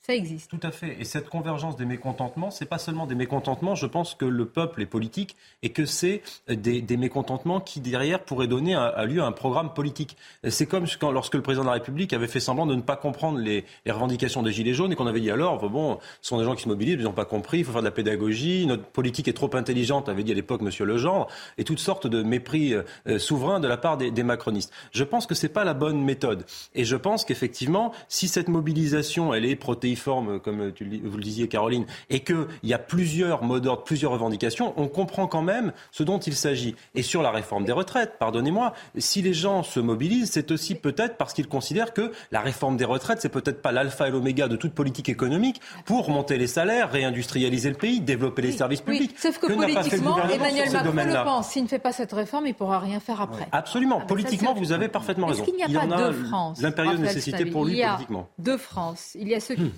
[0.07, 0.49] ça existe.
[0.49, 0.97] Tout à fait.
[1.01, 3.75] Et cette convergence des mécontentements, c'est pas seulement des mécontentements.
[3.75, 8.47] Je pense que le peuple est politique et que c'est des, mécontentements qui derrière pourraient
[8.47, 10.17] donner à, lieu à un programme politique.
[10.49, 13.41] C'est comme lorsque le président de la République avait fait semblant de ne pas comprendre
[13.41, 16.55] les, revendications des gilets jaunes et qu'on avait dit alors bon, ce sont des gens
[16.55, 19.27] qui se mobilisent, ils n'ont pas compris, il faut faire de la pédagogie, notre politique
[19.27, 21.27] est trop intelligente, avait dit à l'époque Monsieur Legendre,
[21.59, 24.73] et toutes sortes de mépris euh, souverains de la part des, macronistes.
[24.93, 26.45] Je pense que c'est pas la bonne méthode.
[26.77, 30.73] Et je pense qu'effectivement, si cette mobilisation elle est protéinée comme
[31.05, 35.27] vous le disiez, Caroline, et qu'il y a plusieurs mots d'ordre, plusieurs revendications, on comprend
[35.27, 36.75] quand même ce dont il s'agit.
[36.95, 41.17] Et sur la réforme des retraites, pardonnez-moi, si les gens se mobilisent, c'est aussi peut-être
[41.17, 44.57] parce qu'ils considèrent que la réforme des retraites, c'est peut-être pas l'alpha et l'oméga de
[44.57, 49.15] toute politique économique pour monter les salaires, réindustrialiser le pays, développer les services publics.
[49.19, 51.49] sauf que, politiquement, Emmanuel Macron le pense.
[51.49, 53.49] S'il ne fait pas cette réforme, il ne pourra rien faire après.
[53.53, 54.01] Absolument.
[54.03, 55.45] Ah, politiquement, vous avez parfaitement raison.
[55.47, 58.29] il n'y a pas deux France L'impérieuse nécessité pour lui politiquement.
[58.39, 59.17] Il y a deux France.
[59.19, 59.73] Il y a ceux qui hmm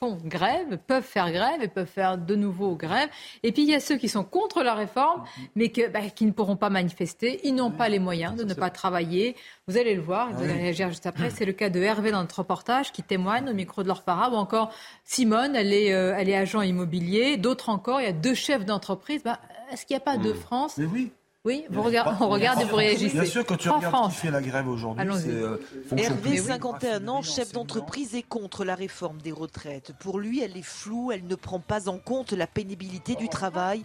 [0.00, 3.08] font grève, peuvent faire grève et peuvent faire de nouveau grève.
[3.42, 5.24] Et puis il y a ceux qui sont contre la réforme,
[5.56, 7.40] mais que, bah, qui ne pourront pas manifester.
[7.42, 9.34] Ils n'ont pas les moyens de ne pas travailler.
[9.66, 11.30] Vous allez le voir, vous allez réagir juste après.
[11.30, 14.30] C'est le cas de Hervé dans notre reportage qui témoigne au micro de leur para,
[14.30, 14.72] ou encore
[15.04, 17.36] Simone, elle est, euh, elle est agent immobilier.
[17.36, 19.22] D'autres encore, il y a deux chefs d'entreprise.
[19.24, 19.40] Bah,
[19.72, 21.10] Est-ce qu'il n'y a pas de France mais oui.
[21.48, 23.14] Oui, vous on regarde et vous réagissez.
[23.14, 25.56] Bien sûr, quand tu regardes qui fait la grève aujourd'hui, c'est euh,
[25.96, 29.92] Hervé, 51 ans, chef d'entreprise, est contre la réforme des retraites.
[29.98, 33.82] Pour lui, elle est floue, elle ne prend pas en compte la pénibilité du travail.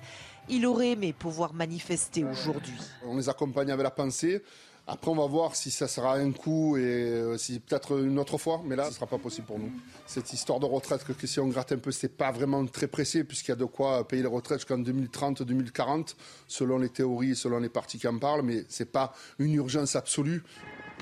[0.50, 2.76] Il aurait aimé pouvoir manifester aujourd'hui.
[3.06, 4.44] On les accompagne avec la pensée.
[4.86, 8.38] Après, on va voir si ça sera un coup et euh, si peut-être une autre
[8.38, 9.72] fois, mais là, ce ne sera pas possible pour nous.
[10.06, 13.24] Cette histoire de retraite, que, si on gratte un peu, c'est pas vraiment très pressé,
[13.24, 16.16] puisqu'il y a de quoi payer les retraites jusqu'en 2030-2040,
[16.50, 19.54] selon les théories et selon les partis qui en parlent, mais ce n'est pas une
[19.54, 20.44] urgence absolue.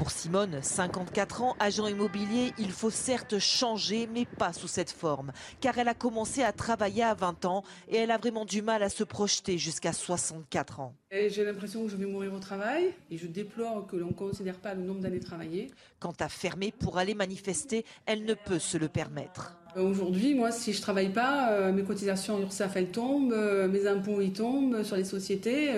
[0.02, 5.32] Pour Simone, 54 ans, agent immobilier, il faut certes changer, mais pas sous cette forme.
[5.60, 8.82] Car elle a commencé à travailler à 20 ans et elle a vraiment du mal
[8.82, 10.96] à se projeter jusqu'à 64 ans.
[11.12, 14.56] J'ai l'impression que je vais mourir au travail et je déplore que l'on ne considère
[14.56, 15.70] pas le nombre d'années travaillées.
[16.00, 19.56] Quant à fermer pour aller manifester, elle ne peut se le permettre.
[19.78, 23.86] Euh, aujourd'hui, moi, si je travaille pas, euh, mes cotisations URSAF, elles tombent, euh, mes
[23.86, 25.70] impôts, ils tombent sur les sociétés.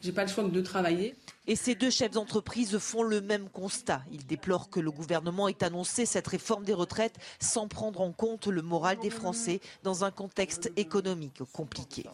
[0.00, 1.16] J'ai pas le choix de travailler.
[1.46, 4.02] Et ces deux chefs d'entreprise font le même constat.
[4.10, 8.46] Ils déplorent que le gouvernement ait annoncé cette réforme des retraites sans prendre en compte
[8.46, 12.04] le moral des Français dans un contexte économique compliqué.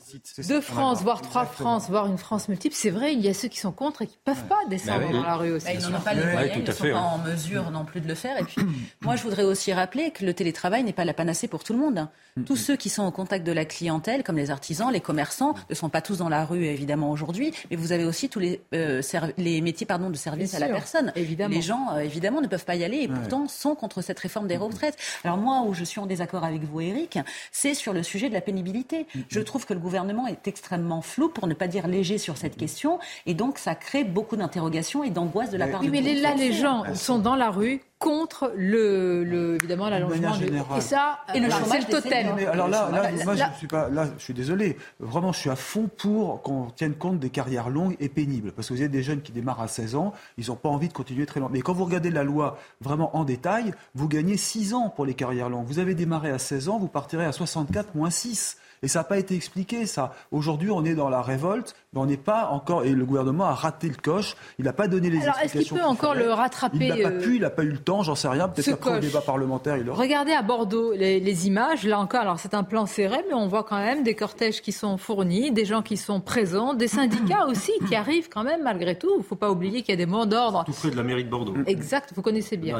[0.48, 3.48] Deux France, voire trois France, voire une France multiple, c'est vrai, il y a ceux
[3.48, 5.66] qui sont contre et qui ne peuvent pas descendre bah dans la rue aussi.
[5.66, 8.00] Bah, ils n'en ont pas les moyens, ils ne sont pas en mesure non plus
[8.00, 8.38] de le faire.
[8.38, 8.62] Et puis,
[9.02, 11.78] moi, je voudrais aussi rappeler que le télétravail n'est pas la panacée pour tout le
[11.78, 12.08] monde.
[12.46, 15.74] Tous ceux qui sont au contact de la clientèle, comme les artisans, les commerçants, ne
[15.74, 19.02] sont pas tous dans la rue, évidemment, aujourd'hui, mais vous avez aussi tous les euh,
[19.36, 21.12] les métiers pardon, de service à la personne.
[21.16, 21.54] Évidemment.
[21.54, 24.46] Les gens, euh, évidemment, ne peuvent pas y aller et pourtant sont contre cette réforme
[24.46, 24.96] des retraites.
[25.24, 27.18] Alors moi, où je suis en désaccord avec vous, Eric,
[27.52, 29.06] c'est sur le sujet de la pénibilité.
[29.28, 32.56] Je trouve que le gouvernement est extrêmement flou, pour ne pas dire léger, sur cette
[32.56, 32.98] question.
[33.26, 36.52] Et donc, ça crée beaucoup d'interrogations et d'angoisse de la part oui, mais là, les
[36.52, 41.50] gens sont dans la rue contre le, le évidemment l'allongement du et ça et le
[41.50, 42.26] chômage total.
[42.50, 44.78] alors là, là, moi je suis pas là, je suis désolé.
[44.98, 48.68] Vraiment, je suis à fond pour qu'on tienne compte des carrières longues et pénibles parce
[48.68, 50.94] que vous avez des jeunes qui démarrent à 16 ans, ils n'ont pas envie de
[50.94, 51.52] continuer très longtemps.
[51.52, 55.14] Mais quand vous regardez la loi vraiment en détail, vous gagnez 6 ans pour les
[55.14, 55.66] carrières longues.
[55.66, 58.56] Vous avez démarré à 16 ans, vous partirez à 64 moins 6.
[58.82, 60.14] Et ça n'a pas été expliqué, ça.
[60.30, 62.84] Aujourd'hui, on est dans la révolte, mais on n'est pas encore.
[62.84, 64.36] Et le gouvernement a raté le coche.
[64.58, 65.60] Il n'a pas donné les Alors, explications.
[65.60, 67.70] est-ce qu'il peut encore le rattraper Il n'a pas euh, pu, il n'a pas eu
[67.70, 68.48] le temps j'en sais rien.
[68.48, 70.00] Peut-être après le débat parlementaire, il aura.
[70.00, 71.84] Regardez à Bordeaux les, images.
[71.84, 74.70] Là encore, alors c'est un plan serré, mais on voit quand même des cortèges qui
[74.70, 78.96] sont fournis, des gens qui sont présents, des syndicats aussi qui arrivent quand même malgré
[78.96, 79.10] tout.
[79.16, 80.64] Il ne faut pas oublier qu'il y a des mots d'ordre.
[80.64, 81.54] Tout près de la mairie de Bordeaux.
[81.66, 82.78] Exact, vous connaissez bien.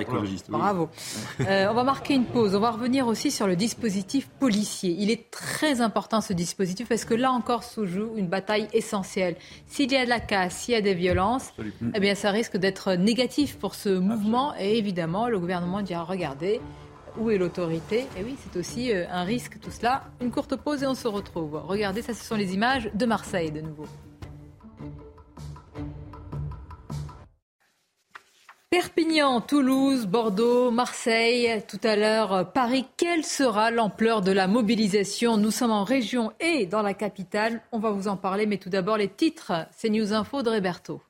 [0.49, 0.89] Bravo.
[1.41, 2.55] Euh, on va marquer une pause.
[2.55, 4.95] On va revenir aussi sur le dispositif policier.
[4.99, 9.00] Il est très important ce dispositif parce que là encore se joue une bataille essentielle.
[9.03, 11.53] S'il y a de la casse, s'il y a des violences,
[11.95, 14.55] eh bien ça risque d'être négatif pour ce mouvement.
[14.59, 16.61] Et évidemment, le gouvernement dira regardez,
[17.19, 20.05] où est l'autorité Et oui, c'est aussi euh, un risque tout cela.
[20.21, 21.61] Une courte pause et on se retrouve.
[21.67, 23.87] Regardez, ça ce sont les images de Marseille de nouveau.
[28.71, 32.87] Perpignan, Toulouse, Bordeaux, Marseille, tout à l'heure Paris.
[32.97, 35.37] Quelle sera l'ampleur de la mobilisation?
[35.37, 37.63] Nous sommes en région et dans la capitale.
[37.73, 39.67] On va vous en parler, mais tout d'abord les titres.
[39.73, 41.03] C'est News Info de Réberto.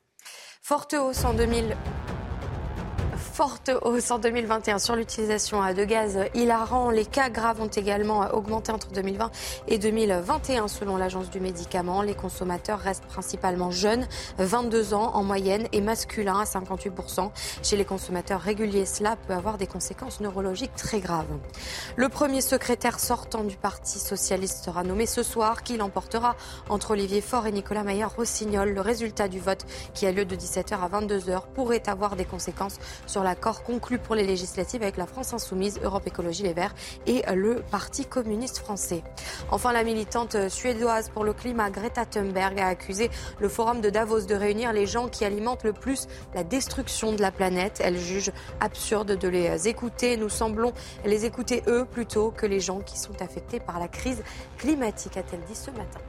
[0.63, 1.77] Forte hausse en 2000
[3.41, 6.91] forte hausse en 2021 sur l'utilisation de gaz hilarant.
[6.91, 9.31] Les cas graves ont également augmenté entre 2020
[9.67, 12.03] et 2021 selon l'agence du médicament.
[12.03, 17.31] Les consommateurs restent principalement jeunes, 22 ans en moyenne et masculins à 58%.
[17.63, 21.25] Chez les consommateurs réguliers, cela peut avoir des conséquences neurologiques très graves.
[21.95, 25.63] Le premier secrétaire sortant du Parti socialiste sera nommé ce soir.
[25.63, 26.35] Qui l'emportera
[26.69, 30.75] entre Olivier Faure et Nicolas Maillard-Rossignol Le résultat du vote qui a lieu de 17h
[30.75, 32.77] à 22h pourrait avoir des conséquences
[33.07, 36.75] sur la l'accord conclu pour les législatives avec la France Insoumise, Europe Écologie Les Verts
[37.07, 39.03] et le Parti communiste français.
[39.51, 44.25] Enfin, la militante suédoise pour le climat Greta Thunberg a accusé le Forum de Davos
[44.25, 47.79] de réunir les gens qui alimentent le plus la destruction de la planète.
[47.81, 50.17] Elle juge absurde de les écouter.
[50.17, 50.73] Nous semblons
[51.05, 54.21] les écouter eux plutôt que les gens qui sont affectés par la crise
[54.57, 56.01] climatique, a-t-elle dit ce matin.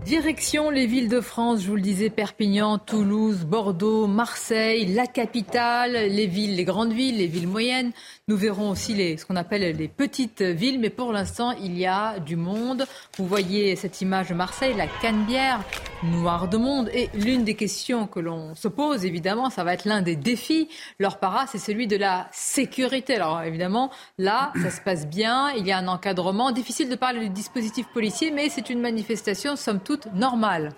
[0.00, 5.92] Direction les villes de France, je vous le disais, Perpignan, Toulouse, Bordeaux, Marseille, la capitale,
[5.92, 7.92] les villes, les grandes villes, les villes moyennes.
[8.28, 11.86] Nous verrons aussi les, ce qu'on appelle les petites villes, mais pour l'instant, il y
[11.86, 12.86] a du monde.
[13.18, 15.60] Vous voyez cette image de Marseille, la Canebière,
[16.04, 16.88] noire de monde.
[16.94, 20.68] Et l'une des questions que l'on se pose, évidemment, ça va être l'un des défis.
[21.00, 23.16] Leur para, c'est celui de la sécurité.
[23.16, 26.52] Alors évidemment, là, ça se passe bien, il y a un encadrement.
[26.52, 30.70] Difficile de parler du dispositif policier, mais c'est une manifestation, somme toute normale.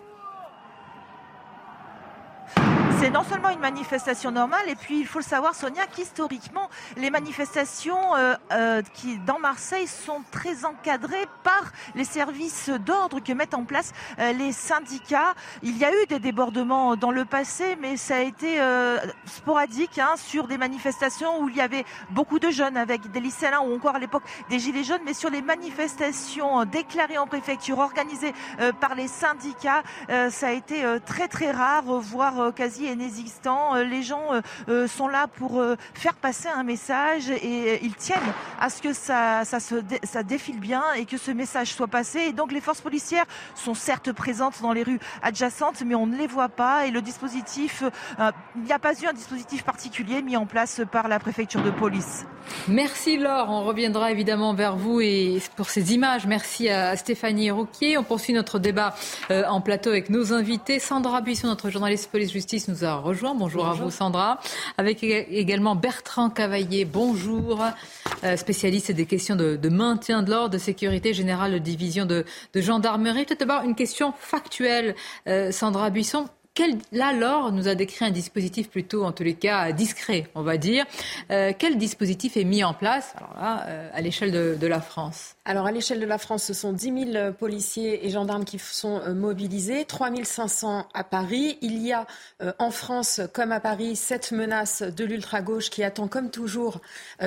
[3.01, 7.11] C'est non seulement une manifestation normale, et puis il faut le savoir, Sonia, qu'historiquement, les
[7.11, 13.55] manifestations euh, euh, qui, dans Marseille sont très encadrées par les services d'ordre que mettent
[13.55, 15.35] en place euh, les syndicats.
[15.63, 18.61] Il y a eu des débordements dans le passé, mais ça a été
[19.27, 23.61] sporadique hein, sur des manifestations où il y avait beaucoup de jeunes avec des lycéens
[23.61, 28.35] ou encore à l'époque des gilets jaunes, mais sur les manifestations déclarées en préfecture, organisées
[28.81, 32.94] par les syndicats, ça a été très très rare, voire quasi
[33.47, 35.63] Euh, les gens euh, euh, sont là pour
[35.95, 38.19] faire passer un message et ils tiennent
[38.61, 42.21] à ce que ça, ça défile bien et que ce message soit passé.
[42.21, 46.17] Et donc les forces policières sont certes présentes dans les rues adjacentes, mais on ne
[46.17, 46.87] les voit pas.
[46.87, 47.83] Et le dispositif,
[48.19, 51.71] il n'y a pas eu un dispositif particulier mis en place par la préfecture de
[51.71, 52.25] police.
[52.69, 53.49] Merci Laure.
[53.49, 56.27] On reviendra évidemment vers vous et pour ces images.
[56.27, 57.97] Merci à Stéphanie Rouquier.
[57.99, 58.95] On poursuit notre débat
[59.31, 60.79] en plateau avec nos invités.
[60.79, 63.35] Sandra Buisson, notre journaliste police-justice, nous a rejoint.
[63.35, 64.41] Bonjour, à vous Sandra.
[64.79, 66.85] Avec également Bertrand Cavaillé.
[66.85, 67.63] Bonjour.
[68.25, 73.27] Euh, spécialiste des questions de, maintien de l'ordre, de sécurité générale de division de, gendarmerie.
[73.27, 74.97] Tout d'abord, une question factuelle.
[75.29, 79.35] Euh, Sandra Buisson, quel, là, Laure nous a décrit un dispositif plutôt, en tous les
[79.35, 80.87] cas, discret, on va dire.
[81.33, 85.35] Euh, quel dispositif est mis en place alors là, euh, à l'échelle de, la France
[85.45, 89.01] Alors, à l'échelle de la France, ce sont 10 000 policiers et gendarmes qui sont
[89.01, 91.59] euh, mobilisés, 3 500 à Paris.
[91.61, 92.07] Il y a
[92.59, 96.81] en France, comme à Paris, cette menace de l'ultra-gauche qui attend, comme toujours,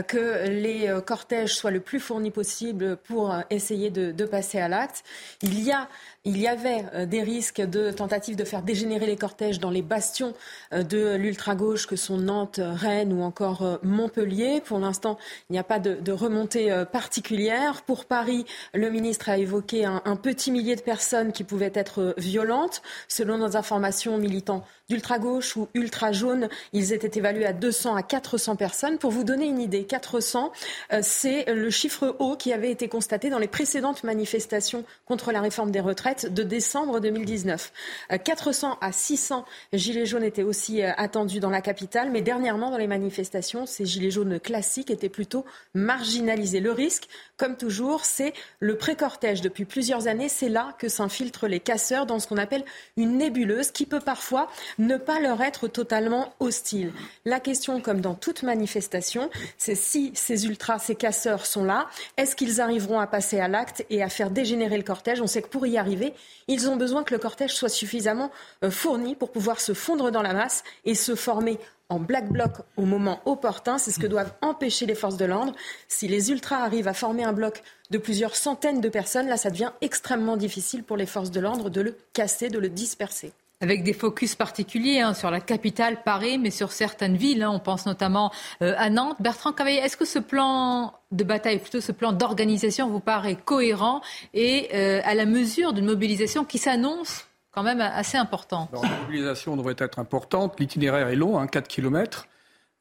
[0.08, 5.04] que les cortèges soient le plus fournis possible pour essayer de, de passer à l'acte.
[5.42, 5.90] Il y a
[6.28, 9.82] il y avait euh, des risques de tentatives de faire dégénérer les cortèges dans les
[9.82, 10.34] bastions
[10.74, 14.60] euh, de l'ultra-gauche que sont Nantes, Rennes ou encore euh, Montpellier.
[14.60, 15.18] Pour l'instant,
[15.50, 17.84] il n'y a pas de, remontée particulière.
[17.84, 22.16] Pour Paris, le ministre a évoqué un, un petit millier de personnes qui pouvaient être
[22.18, 22.82] violentes.
[23.08, 28.98] Selon nos informations, militants d'ultra-gauche ou ultra-jaune, ils étaient évalués à 200 à 400 personnes.
[28.98, 30.52] Pour vous donner une idée, 400,
[30.94, 35.42] euh, c'est le chiffre haut qui avait été constaté dans les précédentes manifestations contre la
[35.42, 37.72] réforme des retraites de décembre 2019.
[38.24, 42.72] 400 euh, à 600 gilets jaunes étaient aussi euh, attendus dans la capitale, mais dernièrement,
[42.72, 46.60] dans les manifestations, ces gilets jaunes classiques étaient plutôt marginalisés.
[46.60, 49.42] Le risque, comme toujours, c'est le pré-cortège.
[49.42, 52.66] Depuis plusieurs années, c'est là que s'infiltrent les casseurs dans ce qu'on appelle
[52.98, 56.92] une nébuleuse qui peut parfois ne pas leur être totalement hostile.
[57.26, 62.36] La question, comme dans toute manifestation, c'est si ces ultras, ces casseurs sont là, est-ce
[62.36, 65.22] qu'ils arriveront à passer à l'acte et à faire dégénérer le cortège?
[65.22, 66.14] On sait que pour y arriver,
[66.48, 68.32] ils ont besoin que le cortège soit suffisamment
[68.64, 72.52] euh, fourni pour pouvoir se fondre dans la masse et se former en black bloc
[72.76, 73.78] au moment opportun.
[73.78, 75.54] C'est ce que doivent empêcher les forces de l'ordre.
[75.88, 79.50] Si les ultras arrivent à former un bloc de plusieurs centaines de personnes, là, ça
[79.50, 83.32] devient extrêmement difficile pour les forces de l'ordre de le casser, de le disperser.
[83.60, 87.42] Avec des focus particuliers hein, sur la capitale, Paris, mais sur certaines villes.
[87.42, 87.50] Hein.
[87.52, 89.18] on pense notamment euh, à Nantes.
[89.20, 94.02] Bertrand Cavaillé, est-ce que ce plan de bataille, plutôt ce plan d'organisation, vous paraît cohérent
[94.36, 97.27] et euh, à la mesure d'une mobilisation qui s'annonce
[97.58, 98.70] quand même assez important.
[98.72, 100.60] la mobilisation devrait être importante.
[100.60, 102.28] L'itinéraire est long, hein, 4 km.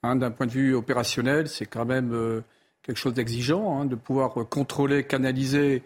[0.03, 2.43] Hein, D'un point de vue opérationnel, c'est quand même euh,
[2.83, 5.83] quelque chose d'exigeant hein, de pouvoir contrôler, canaliser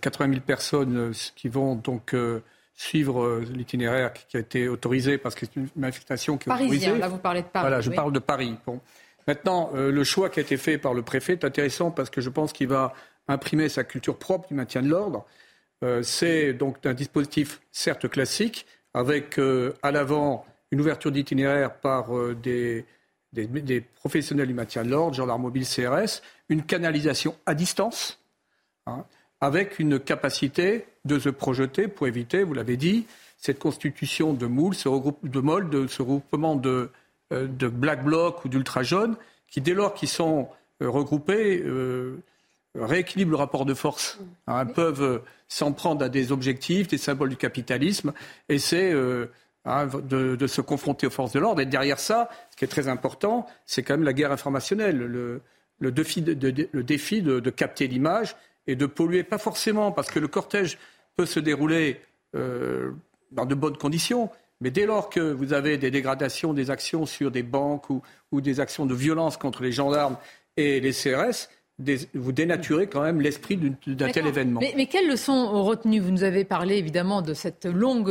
[0.00, 2.16] 80 euh, 000 personnes euh, qui vont donc
[2.74, 6.98] suivre l'itinéraire qui a été autorisé parce que c'est une manifestation qui est Parisien, autorisée.
[6.98, 7.62] là vous parlez de Paris.
[7.68, 8.56] Voilà, je parle de Paris.
[8.66, 8.80] Bon.
[9.28, 12.30] Maintenant, le choix qui a été fait par le préfet est intéressant parce que je
[12.30, 12.94] pense qu'il va
[13.28, 15.24] imprimer sa culture propre du maintien de l'ordre.
[15.82, 22.16] Euh, c'est donc un dispositif certes classique, avec euh, à l'avant une ouverture d'itinéraire par
[22.16, 22.86] euh, des,
[23.96, 28.20] professionnels du maintien de l'ordre, gendarmes mobile CRS, une canalisation à distance,
[28.86, 29.04] hein,
[29.40, 33.06] avec une capacité de se projeter pour éviter, vous l'avez dit,
[33.36, 36.90] cette constitution de moules, ce de molles, ce regroupement de,
[37.30, 39.16] de black blocs ou d'ultra jaunes,
[39.48, 40.48] qui dès lors qu'ils sont
[40.80, 41.62] regroupés,
[42.74, 44.18] rééquilibrent le rapport de force.
[44.46, 48.12] Hein, peuvent s'en prendre à des objectifs, des symboles du capitalisme,
[48.48, 49.26] et c'est euh,
[49.64, 51.60] hein, de, se confronter aux forces de l'ordre.
[51.60, 55.92] Et derrière ça, ce qui est très important, c'est quand même la guerre informationnelle, le,
[55.92, 60.78] défi, de, capter l'image et de polluer, pas forcément, parce que le cortège
[61.16, 62.00] peut se dérouler
[62.34, 62.90] euh,
[63.30, 67.30] dans de bonnes conditions, mais dès lors que vous avez des dégradations, des actions sur
[67.30, 70.16] des banques ou des actions de violence contre les gendarmes
[70.56, 71.48] et les CRS,
[72.14, 74.60] vous dénaturez quand même l'esprit d'un tel événement.
[74.60, 78.10] Mais, quelles leçons ont retenu Vous nous avez parlé évidemment de cette longue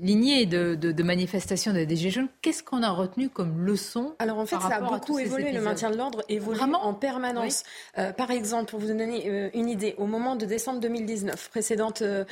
[0.00, 2.28] lignée de, manifestations des DG jeunes.
[2.40, 5.52] Qu'est-ce qu'on a retenu comme leçon Alors en fait, ça a beaucoup évolué.
[5.52, 7.64] Le maintien de l'ordre évolue en permanence.
[7.98, 12.02] Euh, par exemple, pour vous donner euh, une idée, au moment de décembre 2019, précédente
[12.02, 12.24] euh,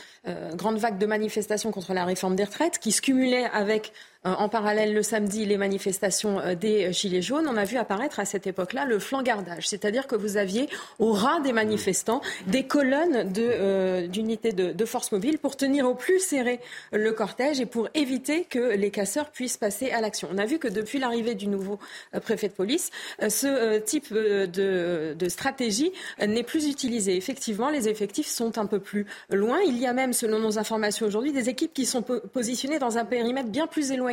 [0.55, 3.93] grande vague de manifestations contre la réforme des retraites, qui se cumulait avec
[4.25, 8.25] en parallèle, le samedi, les manifestations euh, des Gilets jaunes, on a vu apparaître à
[8.25, 9.69] cette époque-là le flangardage.
[9.69, 10.69] C'est-à-dire que vous aviez
[11.01, 15.95] au ras des manifestants des colonnes euh, d'unités de, de, forces mobiles pour tenir au
[15.95, 16.61] plus serré
[16.93, 20.29] le cortège et pour éviter que les casseurs puissent passer à l'action.
[20.33, 21.81] On a vu que depuis l'arrivée du nouveau
[22.23, 24.47] préfet de police, ce type de,
[25.15, 25.93] de stratégie
[26.25, 27.17] n'est plus utilisé.
[27.17, 29.59] Effectivement, les effectifs sont un peu plus loin.
[29.67, 33.05] Il y a même, selon nos informations aujourd'hui, des équipes qui sont positionnées dans un
[33.05, 34.12] périmètre bien plus éloigné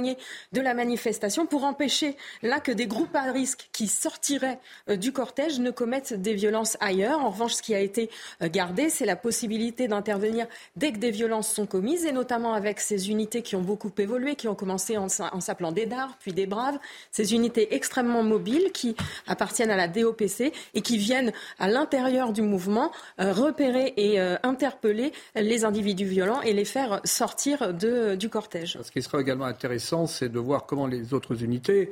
[0.52, 4.60] de la manifestation pour empêcher là que des groupes à risque qui sortiraient
[4.90, 7.20] euh, du cortège ne commettent des violences ailleurs.
[7.20, 8.10] En revanche, ce qui a été
[8.42, 12.80] euh, gardé, c'est la possibilité d'intervenir dès que des violences sont commises et notamment avec
[12.80, 16.46] ces unités qui ont beaucoup évolué, qui ont commencé en, s'appelant des dards, puis des
[16.46, 16.78] braves,
[17.12, 18.96] ces unités extrêmement mobiles qui
[19.28, 25.12] appartiennent à la DOPC et qui viennent à l'intérieur du mouvement euh, repérer et interpeller
[25.36, 28.78] les individus violents et les faire sortir de, du cortège.
[28.82, 31.92] Ce qui sera également intéressant, c'est de voir comment les autres unités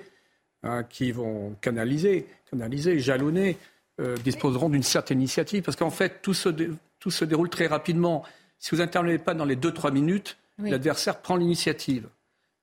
[0.64, 3.58] hein, qui vont canaliser, canaliser jalonner,
[4.00, 5.64] euh, disposeront d'une certaine initiative.
[5.64, 6.50] Parce qu'en fait, tout se,
[7.00, 8.24] tout se déroule très rapidement.
[8.60, 12.08] Si vous n'intervenez pas dans les 2-3 minutes, l'adversaire prend l'initiative.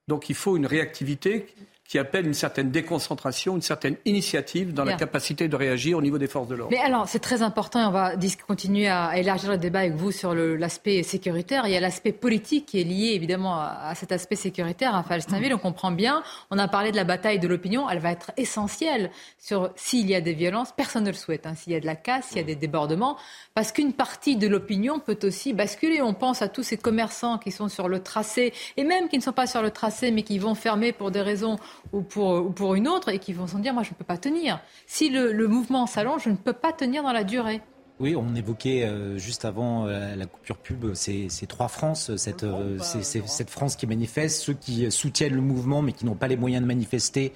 [0.09, 1.47] Donc il faut une réactivité
[1.87, 6.17] qui appelle une certaine déconcentration, une certaine initiative dans la capacité de réagir au niveau
[6.17, 6.75] des forces de l'ordre.
[6.75, 8.13] Mais alors, c'est très important et on va
[8.47, 11.67] continuer à élargir le débat avec vous sur l'aspect sécuritaire.
[11.67, 15.53] Il y a l'aspect politique qui est lié évidemment à, cet aspect sécuritaire à Falstainville.
[15.53, 16.23] On comprend bien.
[16.51, 17.89] On a parlé de la bataille de l'opinion.
[17.91, 20.73] Elle va être essentielle sur s'il y a des violences.
[20.75, 21.47] Personne ne le souhaite.
[21.47, 21.55] Hein.
[21.55, 23.19] S'il y a de la casse, s'il y a des débordements.
[23.53, 26.01] Parce qu'une partie de l'opinion peut aussi basculer.
[26.01, 29.23] On pense à tous ces commerçants qui sont sur le tracé et même qui ne
[29.23, 31.59] sont pas sur le tracé mais qui vont fermer pour des raisons
[31.93, 34.19] ou pour, pour une autre et qui vont se dire moi je ne peux pas
[34.19, 34.61] tenir.
[34.87, 37.63] Si le mouvement s'allonge, je ne peux pas tenir dans la durée.
[38.01, 42.77] Oui, on évoquait euh, juste avant euh, la coupure pub ces, trois France, cette, euh,
[42.81, 46.61] cette France qui manifeste, ceux qui soutiennent le mouvement mais qui n'ont pas les moyens
[46.63, 47.33] de manifester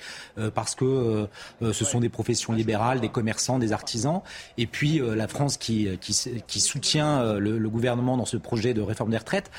[0.55, 1.29] parce que
[1.61, 4.23] ce sont des professions libérales, des commerçants, des artisans,
[4.57, 9.19] et puis la France qui, qui, soutient le, gouvernement dans ce projet de réforme des
[9.19, 9.51] retraites.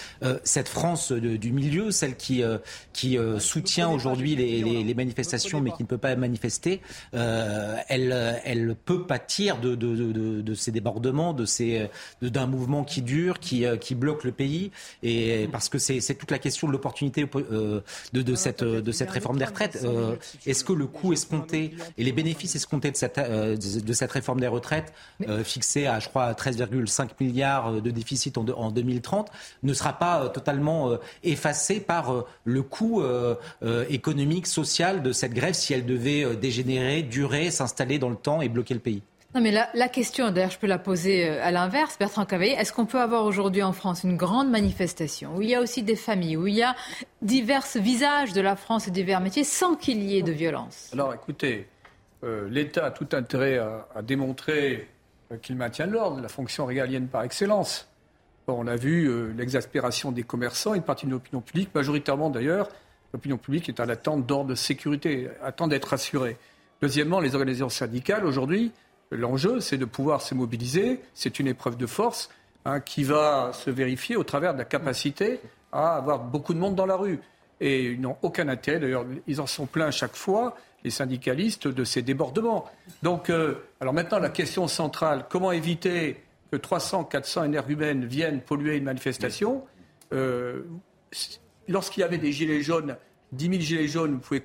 [0.43, 2.43] cette France du milieu, celle qui,
[2.93, 6.81] qui soutient aujourd'hui les, manifestations mais qui ne peut pas manifester,
[7.13, 11.89] elle, elle peut pâtir de, de, de ces débats débordements, de ces,
[12.21, 14.71] d'un mouvement qui dure, qui, qui bloque le pays,
[15.03, 17.81] et parce que c'est, toute la question de l'opportunité de,
[18.13, 19.85] de, cette, de cette réforme des retraites.
[20.45, 24.47] est-ce que le coût escompté et les bénéfices escomptés de cette, de cette réforme des
[24.47, 24.93] retraites,
[25.43, 29.29] fixée à, je crois, 13,5 milliards de déficit en, en 2030,
[29.63, 33.03] ne sera pas totalement effacé par le coût
[33.89, 38.49] économique, social de cette grève si elle devait dégénérer, durer, s'installer dans le temps et
[38.49, 39.01] bloquer le pays?
[39.35, 42.53] Non, mais la, question, d'ailleurs, je peux la poser euh, à l'inverse, Bertrand Cavaillé.
[42.53, 45.83] Est-ce qu'on peut avoir aujourd'hui en France une grande manifestation où il y a aussi
[45.83, 46.75] des familles, où il y a
[47.21, 50.89] divers visages de la France et divers métiers sans qu'il y ait de violence?
[50.93, 51.67] Alors, écoutez,
[52.23, 54.87] euh, l'État a tout intérêt à, démontrer
[55.31, 57.87] euh, qu'il maintient l'ordre, la fonction régalienne par excellence.
[58.47, 62.67] on a vu l'exaspération des commerçants, une partie de l'opinion publique, majoritairement d'ailleurs,
[63.13, 66.37] l'opinion publique est en attente d'ordre de sécurité, attend d'être rassurée.
[66.81, 68.71] Deuxièmement, les organisations syndicales, aujourd'hui,
[69.11, 71.01] l'enjeu, c'est de pouvoir se mobiliser.
[71.13, 72.29] C'est une épreuve de force
[72.65, 75.39] hein, qui va se vérifier au travers de la capacité
[75.71, 77.19] à avoir beaucoup de monde dans la rue.
[77.61, 81.83] Et ils n'ont aucun intérêt, d'ailleurs, ils en sont pleins chaque fois, les syndicalistes, de
[81.83, 82.65] ces débordements.
[83.03, 88.77] Donc, euh, alors maintenant, la question centrale, comment éviter que 300, 400 énergumènes viennent polluer
[88.77, 89.65] une manifestation?
[90.13, 90.63] Euh,
[91.67, 92.95] lorsqu'il y avait des gilets jaunes,
[93.33, 94.43] 10 000 gilets jaunes, vous pouvez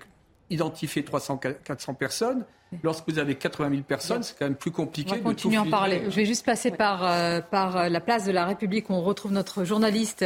[0.50, 2.44] identifier 300, 400 personnes.
[2.82, 5.12] Lorsque vous avez 80 000 personnes, c'est quand même plus compliqué.
[5.12, 6.02] On va continuer à en parler.
[6.08, 9.02] Je vais juste passer par, euh, par euh, la place de la République où on
[9.02, 10.24] retrouve notre journaliste.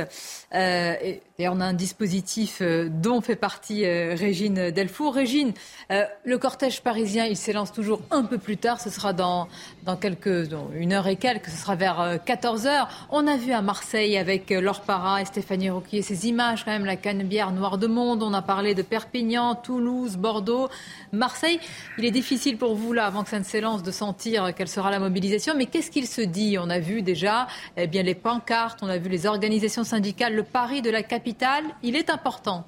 [0.55, 5.15] Euh, et, on a un dispositif dont fait partie Régine Delfour.
[5.15, 5.53] Régine,
[5.89, 8.81] le cortège parisien, il s'élance toujours un peu plus tard.
[8.81, 9.47] Ce sera dans,
[9.85, 11.47] dans quelques, dans une heure et quelques.
[11.47, 12.89] Ce sera vers 14 heures.
[13.11, 16.85] On a vu à Marseille avec Laure Parra et Stéphanie Rouquier ces images quand même,
[16.85, 18.25] la canebière noire de monde.
[18.25, 20.69] On a parlé de Perpignan, Toulouse, Bordeaux,
[21.13, 21.61] Marseille.
[21.99, 24.69] Il est difficile difficile pour vous, là, avant que ça ne s'élance, de sentir quelle
[24.69, 25.55] sera la mobilisation.
[25.57, 26.57] Mais qu'est-ce qu'il se dit?
[26.57, 30.37] On a vu déjà eh bien, les pancartes, on a vu les organisations syndicales.
[30.37, 32.65] Le pari de la capitale, il est important.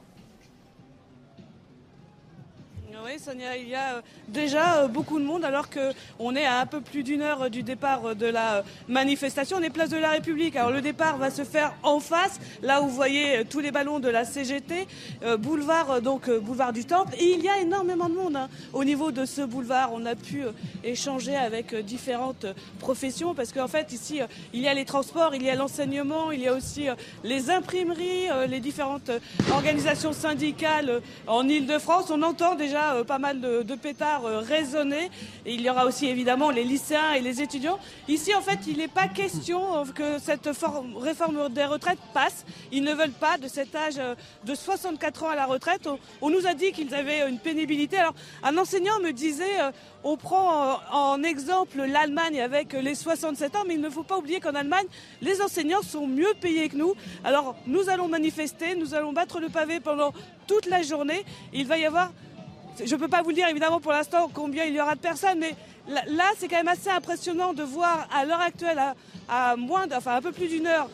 [3.19, 6.67] Sonia, il y a euh, déjà euh, beaucoup de monde alors qu'on est à un
[6.67, 9.57] peu plus d'une heure du départ euh, de la manifestation.
[9.59, 10.55] On est place de la République.
[10.55, 13.99] Alors le départ va se faire en face, là où vous voyez tous les ballons
[13.99, 14.87] de la CGT,
[15.39, 17.15] boulevard donc boulevard du Temple.
[17.19, 18.49] Et il y a énormément de monde hein.
[18.73, 19.91] au niveau de ce boulevard.
[19.93, 20.43] On a pu
[20.85, 22.47] échanger avec différentes
[22.79, 24.21] professions parce qu'en fait ici
[24.53, 26.87] il y a les transports, il y a l'enseignement, il y a aussi
[27.25, 29.11] les imprimeries, les différentes
[29.53, 32.11] organisations syndicales en Ile-de-France.
[32.11, 34.43] On entend déjà pas mal de, pétards euh.
[35.47, 37.79] Et il y aura aussi évidemment les lycéens et les étudiants.
[38.09, 40.49] Ici, en fait, il n'est pas question euh, que cette
[40.99, 42.45] réforme des retraites passe.
[42.73, 45.89] Ils ne veulent pas de cet âge euh, de 64 ans à la retraite.
[46.21, 47.99] On, nous a dit qu'ils avaient une pénibilité.
[47.99, 49.59] Alors, un enseignant me disait,
[50.05, 54.41] on prend en exemple l'Allemagne avec les 67 ans, mais il ne faut pas oublier
[54.41, 54.87] qu'en Allemagne,
[55.21, 56.95] les enseignants sont mieux payés que nous.
[57.25, 60.13] Alors, nous allons manifester, nous allons battre le pavé pendant
[60.47, 61.25] toute la journée.
[61.53, 62.13] Il va y avoir
[62.85, 65.39] je ne peux pas vous dire évidemment pour l'instant combien il y aura de personnes,
[65.39, 65.55] mais
[65.89, 68.81] là, c'est quand même assez impressionnant de voir à l'heure actuelle,
[69.29, 70.89] à, moins, enfin un peu plus d'une heure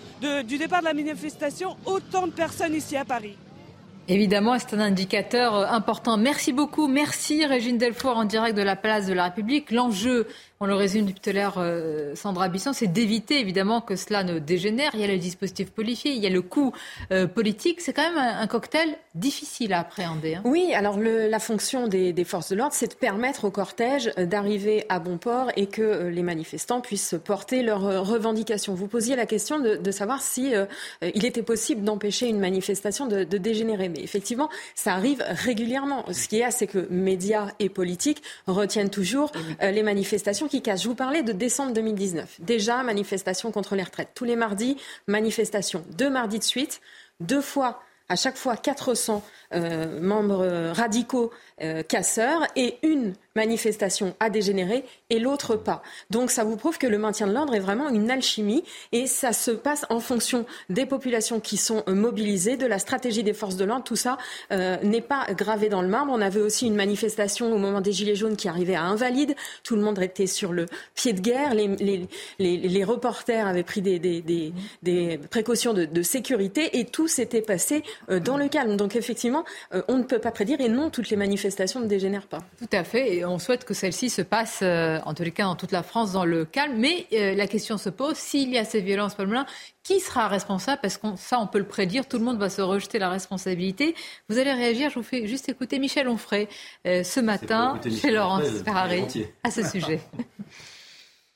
[0.45, 3.37] du départ de la manifestation, autant de personnes ici à Paris.
[4.09, 6.17] Évidemment, c'est un indicateur euh, important.
[6.17, 6.87] Merci beaucoup.
[6.87, 9.73] Merci Régine Delfour en direct de la place de la République.
[9.73, 10.29] L'enjeu,
[10.61, 14.91] on le résume à l'heure, euh, Sandra Bisson, c'est d'éviter évidemment que cela ne dégénère.
[14.95, 16.73] Il y a le dispositif policier, il y a le coût
[17.13, 17.81] euh, politique.
[17.83, 20.37] C'est quand même un, cocktail difficile à appréhender.
[20.37, 20.43] Hein.
[20.45, 24.87] Oui, alors la fonction des, forces de l'ordre, c'est de permettre au cortège euh, d'arriver
[24.89, 28.75] à bon port et que les manifestants puissent porter leurs revendications.
[28.75, 30.53] Vous posiez la question de, savoir si
[31.03, 33.89] il était possible d'empêcher une manifestation de, de dégénérer.
[33.89, 36.05] Mais effectivement, ça arrive régulièrement.
[36.13, 40.83] Ce qui est, c'est que médias et politiques retiennent toujours les manifestations qui casse.
[40.83, 42.41] Je vous parlais de décembre 2019.
[42.41, 44.11] Déjà, manifestation contre les retraites.
[44.15, 44.77] Tous les mardis,
[45.07, 45.85] manifestation.
[45.97, 46.81] Deux mardis de suite,
[47.21, 49.23] deux fois, à chaque fois 400
[49.53, 51.33] euh, membres radicaux
[51.63, 55.83] euh, casseurs et une manifestation a dégénéré et l'autre pas.
[56.11, 59.33] Donc ça vous prouve que le maintien de l'ordre est vraiment une alchimie et ça
[59.33, 63.57] se passe en fonction des populations qui sont euh, mobilisées, de la stratégie des forces
[63.57, 63.85] de l'ordre.
[63.85, 64.19] Tout ça
[64.53, 66.13] euh, n'est pas gravé dans le marbre.
[66.15, 69.35] On avait aussi une manifestation au moment des Gilets jaunes qui arrivait à Invalide.
[69.63, 71.55] Tout le monde était sur le pied de guerre.
[71.55, 74.53] Les, reporters avaient pris des,
[75.31, 78.77] précautions de, sécurité et tout s'était passé euh, dans le calme.
[78.77, 79.45] Donc effectivement,
[79.89, 82.41] on ne peut pas prédire et non, toutes les manifestations ne dégénèrent pas.
[82.59, 83.15] Tout à fait.
[83.15, 85.83] Et on souhaite que celle-ci se passe, euh, en tous les cas dans toute la
[85.83, 86.77] France, dans le calme.
[86.77, 89.29] Mais euh, la question se pose, s'il y a ces violences, Paul
[89.83, 90.81] qui sera responsable?
[90.83, 93.95] Parce que ça, on peut le prédire, tout le monde va se rejeter la responsabilité.
[94.29, 96.49] Vous allez réagir, je vous fais juste écouter Michel Onfray
[96.87, 99.05] euh, ce matin chez Laurence Ferrari
[99.45, 100.01] à ce sujet.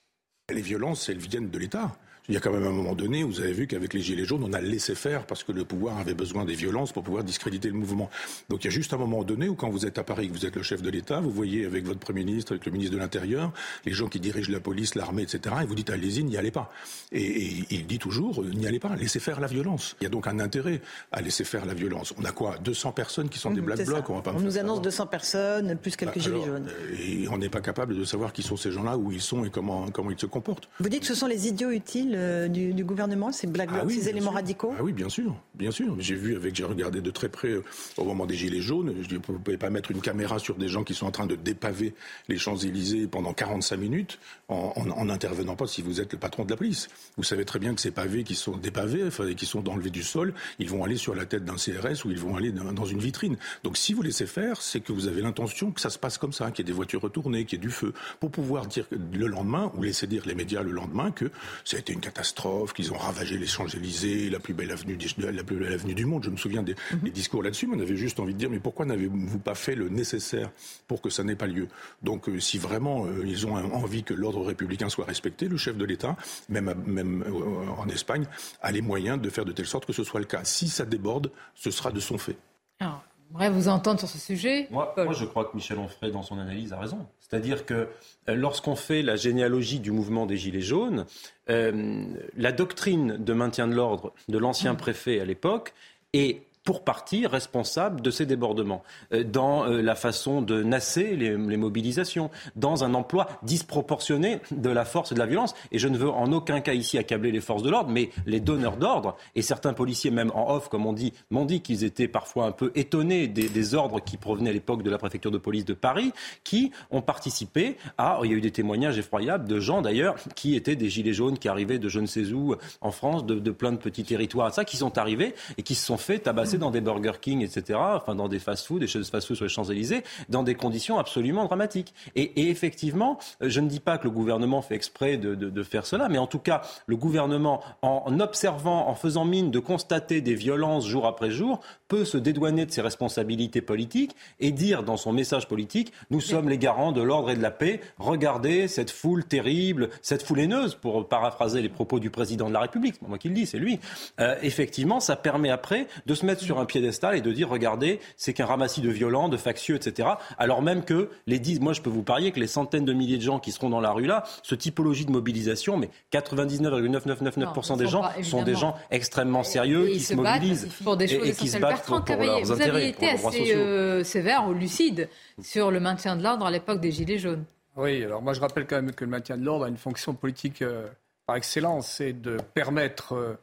[0.50, 1.92] Les violences, elles viennent de l'État.
[2.30, 4.44] Il y a quand même un moment donné vous avez vu qu'avec les Gilets jaunes,
[4.44, 7.66] on a laissé faire parce que le pouvoir avait besoin des violences pour pouvoir discréditer
[7.66, 8.08] le mouvement.
[8.48, 10.32] Donc il y a juste un moment donné où quand vous êtes à Paris, que
[10.32, 12.94] vous êtes le chef de l'État, vous voyez avec votre Premier ministre, avec le ministre
[12.94, 13.52] de l'Intérieur,
[13.84, 16.72] les gens qui dirigent la police, l'armée, etc., et vous dites allez-y, n'y allez pas.
[17.10, 19.96] Et, il dit toujours n'y allez pas, laissez faire la violence.
[20.00, 22.14] Il y a donc un intérêt à laisser faire la violence.
[22.16, 24.82] On a quoi 200 personnes qui sont des mmh, black blocs On, on nous annonce
[24.82, 26.68] 200 personnes, plus quelques bah, Gilets jaunes.
[26.96, 29.50] Et on n'est pas capable de savoir qui sont ces gens-là, où ils sont et
[29.50, 30.68] comment, comment ils se comportent.
[30.78, 33.84] Vous dites que ce sont les idiots utiles euh, du, du gouvernement ces Black ah
[33.88, 35.96] ces éléments radicaux Ah oui, bien sûr, bien sûr.
[35.98, 37.64] J'ai vu avec, j'ai regardé de très près euh,
[37.96, 38.94] au moment des Gilets jaunes.
[39.00, 41.10] Je dis, vous ne pouvez pas mettre une caméra sur des gens qui sont en
[41.10, 41.94] train de dépaver
[42.28, 44.18] les Champs-Élysées pendant 45 minutes
[44.48, 46.88] en n'intervenant pas si vous êtes le patron de la police.
[47.16, 50.02] Vous savez très bien que ces pavés qui sont dépavés, enfin, qui sont enlevés du
[50.02, 52.98] sol, ils vont aller sur la tête d'un CRS ou ils vont aller dans une
[52.98, 53.36] vitrine.
[53.62, 56.32] Donc si vous laissez faire, c'est que vous avez l'intention que ça se passe comme
[56.32, 58.86] ça, qu'il y ait des voitures retournées, qu'il y ait du feu, pour pouvoir dire
[58.90, 61.30] le lendemain, ou laisser dire les médias le lendemain que
[61.64, 65.44] ça a été une catastrophe, qu'ils ont ravagé les Champs-Élysées, la plus belle avenue, la
[65.44, 66.24] plus belle avenue du monde.
[66.24, 67.10] Je me souviens des, mhm.
[67.10, 69.88] discours là-dessus, mais on avait juste envie de dire, mais pourquoi n'avez-vous pas fait le
[69.88, 70.50] nécessaire
[70.88, 71.68] pour que ça n'ait pas lieu?
[72.02, 75.76] Donc, euh, si vraiment euh, ils ont envie que l'ordre républicain soit respecté, le chef
[75.76, 76.16] de l'État,
[76.48, 78.26] même, même euh, en Espagne,
[78.62, 80.44] a les moyens de faire de telle sorte que ce soit le cas.
[80.44, 82.36] Si ça déborde, ce sera de son fait.
[82.80, 84.66] Alors, Bref, vous entendre sur ce sujet.
[84.70, 87.06] Moi, moi, je crois que Michel Onfray, dans son analyse, a raison.
[87.30, 87.88] C'est-à-dire que
[88.28, 91.06] euh, lorsqu'on fait la généalogie du mouvement des Gilets jaunes,
[91.48, 92.04] euh,
[92.36, 95.72] la doctrine de maintien de l'ordre de l'ancien préfet à l'époque
[96.12, 101.36] est pour partie responsable de ces débordements, euh, dans euh, la façon de nasser les,
[101.36, 105.52] mobilisations, dans un emploi disproportionné de la force et de la violence.
[105.72, 108.38] Et je ne veux en aucun cas ici accabler les forces de l'ordre, mais les
[108.38, 112.06] donneurs d'ordre, et certains policiers même en off, comme on dit, m'ont dit qu'ils étaient
[112.06, 115.64] parfois un peu étonnés des, ordres qui provenaient à l'époque de la préfecture de police
[115.64, 116.12] de Paris,
[116.44, 120.54] qui ont participé à, il y a eu des témoignages effroyables de gens d'ailleurs qui
[120.54, 123.50] étaient des gilets jaunes qui arrivaient de je ne sais où en France, de, de
[123.50, 126.70] plein de petits territoires, ça, qui sont arrivés et qui se sont fait tabasser dans
[126.70, 130.44] des Burger King, etc., enfin dans des fast-food, des choses fast-food sur les Champs-Élysées, dans
[130.44, 131.92] des conditions absolument dramatiques.
[132.14, 136.08] Et, effectivement, je ne dis pas que le gouvernement fait exprès de, de, faire cela,
[136.08, 140.86] mais en tout cas, le gouvernement, en observant, en faisant mine de constater des violences
[140.86, 145.48] jour après jour, peut se dédouaner de ses responsabilités politiques et dire dans son message
[145.48, 149.90] politique, nous sommes les garants de l'ordre et de la paix, regardez cette foule terrible,
[150.02, 153.28] cette foule haineuse, pour paraphraser les propos du président de la République, c'est moi qui
[153.28, 153.80] le dis, c'est lui.
[154.20, 158.00] Euh, effectivement, ça permet après de se mettre sur un piédestal et de dire regardez,
[158.16, 160.08] c'est qu'un ramassis de violents, de factieux, etc.
[160.38, 163.18] Alors même que les dix, moi je peux vous parier que les centaines de milliers
[163.18, 167.86] de gens qui seront dans la rue là, ce typologie de mobilisation, mais 99,9999% des
[167.86, 171.58] gens sont des gens extrêmement sérieux qui se, mobilisent pour des choses et, qui se
[171.58, 175.08] battent pour, leurs vous avez été assez euh, sévère ou lucide
[175.42, 177.44] sur le maintien de l'ordre à l'époque des Gilets jaunes.
[177.76, 180.14] Oui, alors moi je rappelle quand même que le maintien de l'ordre a une fonction
[180.14, 180.88] politique euh,
[181.26, 183.38] par excellence, c'est de permettre euh,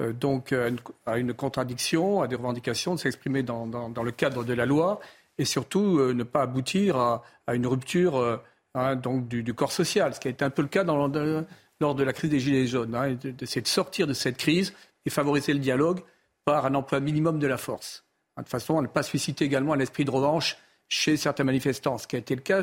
[0.00, 0.72] donc euh,
[1.06, 5.00] à une contradiction, à des revendications, de s'exprimer dans, le cadre de la loi
[5.38, 7.22] et surtout euh, ne pas aboutir à,
[7.52, 8.40] une rupture
[8.74, 12.02] hein, donc du, corps social, ce qui a été un peu le cas lors de
[12.02, 14.72] la crise des Gilets jaunes, hein, d'essayer de sortir de cette crise
[15.04, 16.00] et favoriser le dialogue
[16.44, 18.04] par un emploi minimum de la force,
[18.36, 20.56] hein, de façon à ne pas susciter également un esprit de revanche
[20.88, 22.62] chez certains manifestants, ce qui a été le cas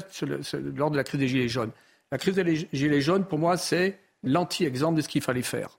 [0.76, 1.72] lors de la crise des Gilets jaunes.
[2.12, 5.78] La crise des Gilets jaunes, pour moi, c'est l'anti-exemple de ce qu'il fallait faire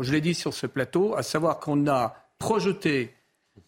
[0.00, 3.14] je l'ai dit sur ce plateau, à savoir qu'on a projeté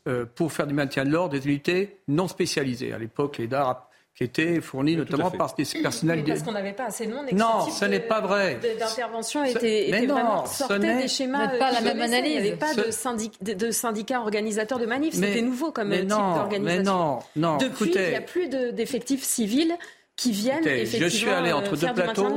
[0.09, 2.93] euh, pour faire du maintien de l'ordre des unités non spécialisées.
[2.93, 6.25] À l'époque, les DAR qui étaient fournis notamment par des personnels.
[6.25, 7.27] parce qu'on n'avait pas assez de monde.
[7.33, 8.59] non, ce n'est pas vrai.
[8.79, 11.49] D'intervention était, était vraiment sortait des schémas.
[11.59, 12.35] pas la même analyse.
[12.35, 15.15] Il n'y avait pas de, syndicats organisateurs de manifs.
[15.15, 16.79] C'était nouveau comme type d'organisation.
[16.79, 17.57] Mais non, non.
[17.59, 19.77] Depuis, il n'y a plus d'effectifs civils
[20.17, 22.29] qui viennent effectivement je suis allé entre euh, deux plateaux,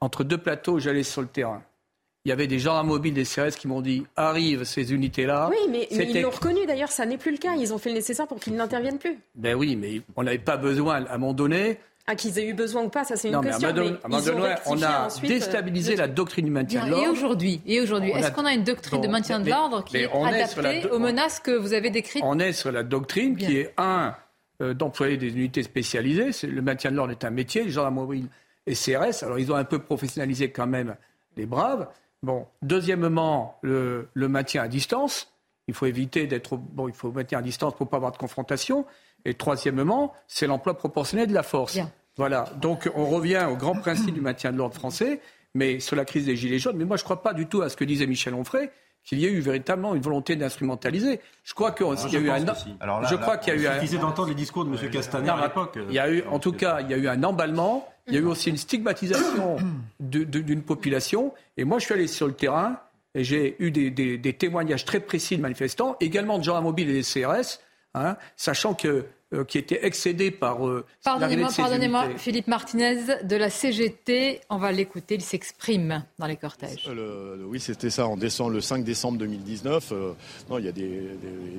[0.00, 1.62] Entre deux plateaux, j'allais sur le terrain
[2.28, 5.48] il y avait des gendarmes mobiles des CRS qui m'ont dit arrivent ces unités-là.
[5.50, 7.54] Oui, mais, ils l'ont reconnu d'ailleurs, ça n'est plus le cas.
[7.56, 9.18] Ils ont fait le nécessaire pour qu'ils n'interviennent plus.
[9.34, 11.78] Ben oui, mais on n'avait pas besoin à un moment donné.
[12.06, 13.72] Ah, qu'ils aient eu besoin ou pas, ça c'est une question.
[13.72, 17.06] Mais à un moment donné, on a déstabilisé euh, la doctrine du maintien de l'ordre.
[17.06, 20.10] Et aujourd'hui, et aujourd'hui, est-ce qu'on a une doctrine de maintien de l'ordre qui est
[20.12, 22.22] adaptée aux menaces que vous avez décrites?
[22.26, 24.14] On est sur la doctrine qui est un
[24.60, 26.30] euh, d'employer des unités spécialisées.
[26.46, 27.64] Le maintien de l'ordre est un métier.
[27.64, 28.28] Les gendarmes mobiles
[28.66, 30.94] et CRS, alors ils ont un peu professionnalisé quand même
[31.38, 31.88] les braves.
[32.22, 35.32] Bon, deuxièmement, le, maintien à distance.
[35.68, 38.86] Il faut éviter d'être bon, il faut maintenir à distance pour pas avoir de confrontation.
[39.24, 41.78] Et troisièmement, c'est l'emploi proportionnel de la force.
[42.16, 42.46] Voilà.
[42.60, 45.20] Donc on revient au grand principe du maintien de l'ordre français,
[45.54, 46.76] mais sur la crise des gilets jaunes.
[46.76, 48.70] Mais moi, je ne crois pas du tout à ce que disait Michel Onfray
[49.04, 51.20] qu'il y ait eu véritablement une volonté d'instrumentaliser.
[51.42, 52.38] Je crois qu'il y a eu un.
[53.08, 54.00] je crois qu'il y a eu un.
[54.00, 54.90] d'entendre les discours de M.
[54.90, 55.78] Castaner à l'époque.
[55.88, 58.16] Il y a eu, en tout cas, il y a eu un emballement il y
[58.16, 59.56] a eu aussi une stigmatisation
[60.00, 61.32] d'une population.
[61.56, 62.80] Et moi, je suis allé sur le terrain
[63.14, 66.94] et j'ai eu des, témoignages très précis de manifestants, également de gens à mobile et
[66.94, 67.60] des CRS,
[67.94, 70.66] hein, sachant que euh, qui étaient excédés par.
[70.66, 76.36] Euh, pardonnez-moi, pardonnez-moi, Philippe Martinez de la CGT, on va l'écouter, il s'exprime dans les
[76.36, 76.88] cortèges.
[76.88, 79.92] Euh, oui, c'était ça, en décembre, le 5 décembre 2019.
[80.48, 81.10] non, il y a des,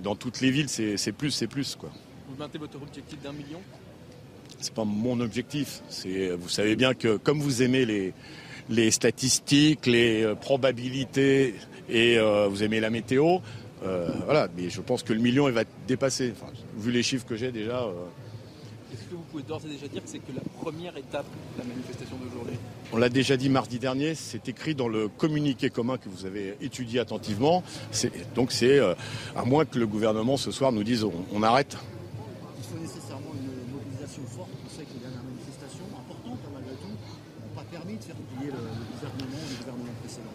[0.02, 1.76] dans toutes les villes, c'est plus, c'est plus.
[1.76, 1.92] Quoi.
[2.28, 3.62] Vous maintenez votre objectif d'un million?
[4.60, 5.82] C'est pas mon objectif.
[5.90, 8.14] C'est, vous savez bien que comme vous aimez les,
[8.70, 11.56] les statistiques, les probabilités
[11.90, 12.18] et
[12.50, 13.40] vous aimez la météo,
[13.84, 16.34] euh, voilà, mais je pense que le million, il va dépassé.
[16.78, 17.84] vu les chiffres que j'ai déjà.
[17.84, 17.94] Euh.
[18.92, 21.62] Est-ce que vous pouvez d'ores et déjà dire que c'est que la première étape de
[21.62, 22.58] la manifestation d'aujourd'hui?
[22.92, 26.56] On l'a déjà dit mardi dernier, c'est écrit dans le communiqué commun que vous avez
[26.60, 27.64] étudié attentivement.
[28.36, 28.96] Donc c'est, euh,
[29.36, 31.78] à moins que le gouvernement ce soir nous dise on, arrête.
[32.58, 34.50] Il faut nécessairement une mobilisation forte.
[34.66, 38.16] On sait que les dernières manifestations importantes, hein, malgré tout, n'ont pas permis de faire
[38.18, 40.34] oublier le, le gouvernement, le gouvernement précédent.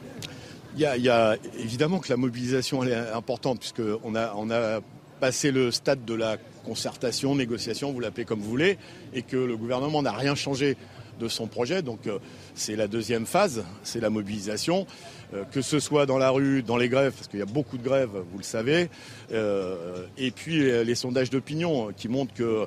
[0.77, 4.81] Il y, a, évidemment que la mobilisation est importante puisqu'on a,
[5.21, 8.79] passé le stade de la concertation, négociation, vous l'appelez comme vous voulez,
[9.13, 10.77] et que le gouvernement n'a rien changé
[11.21, 11.83] de son projet.
[11.83, 12.19] Donc euh,
[12.55, 14.87] c'est la deuxième phase, c'est la mobilisation,
[15.33, 17.79] euh, que ce soit dans la rue, dans les grèves, parce qu'il y a beaucoup
[17.79, 18.89] de grèves, vous le savez,
[19.33, 22.67] euh, et puis les sondages d'opinion qui montrent que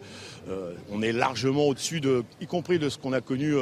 [0.89, 3.53] on est largement au-dessus de, y compris de ce qu'on a connu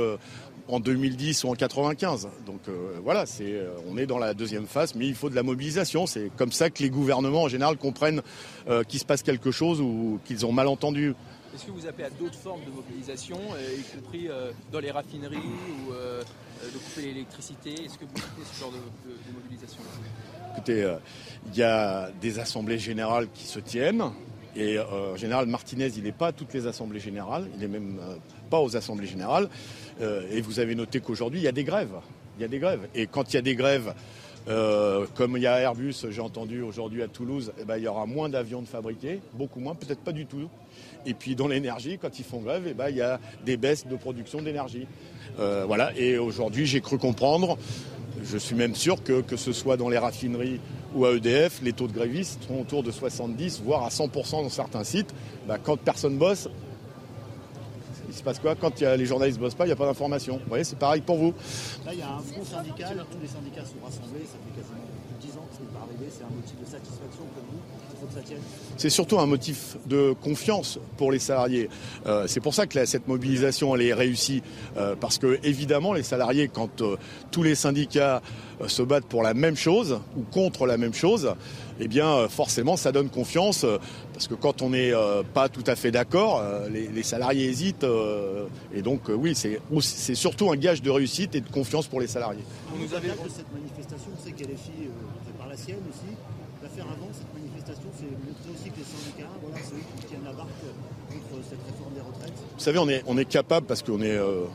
[0.68, 2.30] en 2010 ou en 95.
[2.46, 5.36] Donc euh, voilà, c'est, euh, on est dans la deuxième phase, mais il faut de
[5.36, 6.08] la mobilisation.
[6.08, 8.22] C'est comme ça que les gouvernements en général comprennent
[8.68, 11.14] euh, qu'il se passe quelque chose ou qu'ils ont mal entendu.
[11.54, 14.28] Est-ce que vous appelez à d'autres formes de mobilisation, y compris
[14.74, 17.72] dans les raffineries ou de couper l'électricité?
[17.72, 19.80] Est-ce que vous appelez ce genre de, mobilisation?
[20.52, 20.94] Écoutez,
[21.48, 24.04] il y a des assemblées générales qui se tiennent.
[24.56, 28.00] Et en général, Martinez, il n'est pas à toutes les assemblées générales, il n'est même
[28.50, 29.50] pas aux assemblées générales.
[30.02, 31.96] Euh, et vous avez noté qu'aujourd'hui, il y a des grèves.
[32.38, 32.88] Il y a des grèves.
[32.94, 33.94] Et quand il y a des grèves,
[34.48, 37.88] euh, comme il y a Airbus, j'ai entendu aujourd'hui à Toulouse, eh ben, il y
[37.88, 40.50] aura moins d'avions de fabriqués, beaucoup moins, peut-être pas du tout.
[41.06, 43.86] Et puis dans l'énergie, quand ils font grève, eh ben, il y a des baisses
[43.88, 44.88] de production d'énergie.
[45.40, 45.92] Euh, voilà.
[45.98, 47.58] Et aujourd'hui, j'ai cru comprendre,
[48.24, 50.60] je suis même sûr que que ce soit dans les raffineries
[50.96, 54.50] ou à EDF, les taux de grévistes sont autour de 70, voire à 100% dans
[54.50, 55.14] certains sites.
[55.48, 56.48] Ben, quand personne bosse,
[58.08, 58.56] il se passe quoi?
[58.56, 60.38] Quand les journalistes ne bossent pas, il n'y a pas d'information.
[60.38, 61.34] Vous voyez, c'est pareil pour vous.
[61.86, 64.88] Là, il y a un front syndical, tous les syndicats sont rassemblés, ça fait quasiment
[65.20, 67.44] plus de 10 ans que ce n'est pas arrivé, c'est un motif de satisfaction pour
[67.44, 67.75] vous
[68.78, 71.70] c'est surtout un motif de confiance pour les salariés.
[72.06, 74.44] Euh, c'est pour ça que cette mobilisation elle est réussie,
[74.78, 76.98] euh, parce que évidemment les salariés, quand euh,
[77.32, 78.22] tous les syndicats
[78.68, 81.34] se battent pour la même chose ou contre la même chose,
[81.80, 83.66] eh bien forcément ça donne confiance,
[84.14, 84.94] parce que quand on n'est
[85.34, 86.42] pas tout à fait d'accord,
[86.72, 87.86] les, salariés hésitent,
[88.74, 92.44] et donc oui, c'est surtout un gage de réussite et de confiance pour les salariés.
[92.74, 94.90] On nous avait que cette manifestation, qu'elle est fille,
[95.38, 96.16] par la sienne aussi,
[96.62, 96.86] va faire
[102.58, 104.46] Vous savez, on est, on est capable, parce qu'on est euh,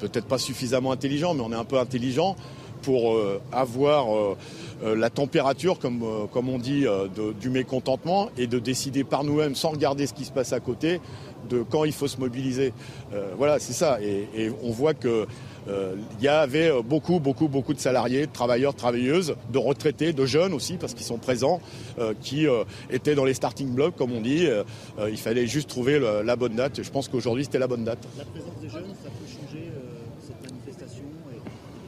[0.00, 2.36] peut-être pas suffisamment intelligent, mais on est un peu intelligent
[2.82, 4.36] pour euh, avoir euh,
[4.94, 6.84] la température, comme, comme on dit,
[7.40, 11.00] du mécontentement et de décider par nous-mêmes, sans regarder ce qui se passe à côté,
[11.48, 12.74] de quand il faut se mobiliser.
[13.38, 13.98] voilà, c'est ça.
[14.02, 15.26] Et, on voit que
[15.68, 20.12] euh, il y avait euh, beaucoup, beaucoup, beaucoup de salariés, de travailleurs, travailleuses, de retraités,
[20.12, 21.60] de jeunes aussi, parce qu'ils sont présents,
[21.98, 22.46] euh, qui
[22.90, 24.46] étaient dans les starting blocks, comme on dit.
[25.08, 26.82] il fallait juste trouver la bonne date.
[26.82, 27.98] Je pense qu'aujourd'hui, c'était la bonne date
[29.26, 29.70] changer
[30.20, 31.38] cette manifestation et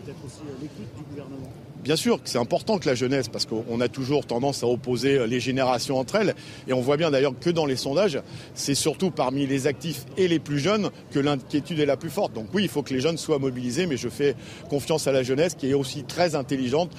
[0.05, 1.53] peut-être aussi l'écoute du gouvernement
[1.87, 5.25] bien sûr que c'est important que la jeunesse, parce qu'on a toujours tendance à opposer
[5.29, 6.35] les générations entre elles,
[6.67, 8.21] et on voit bien d'ailleurs que dans les sondages,
[8.55, 12.33] c'est surtout parmi les actifs et les plus jeunes que l'inquiétude est la plus forte.
[12.33, 14.35] Donc oui, il faut que les jeunes soient mobilisés, mais je fais
[14.69, 16.91] confiance à la jeunesse qui est aussi très intelligente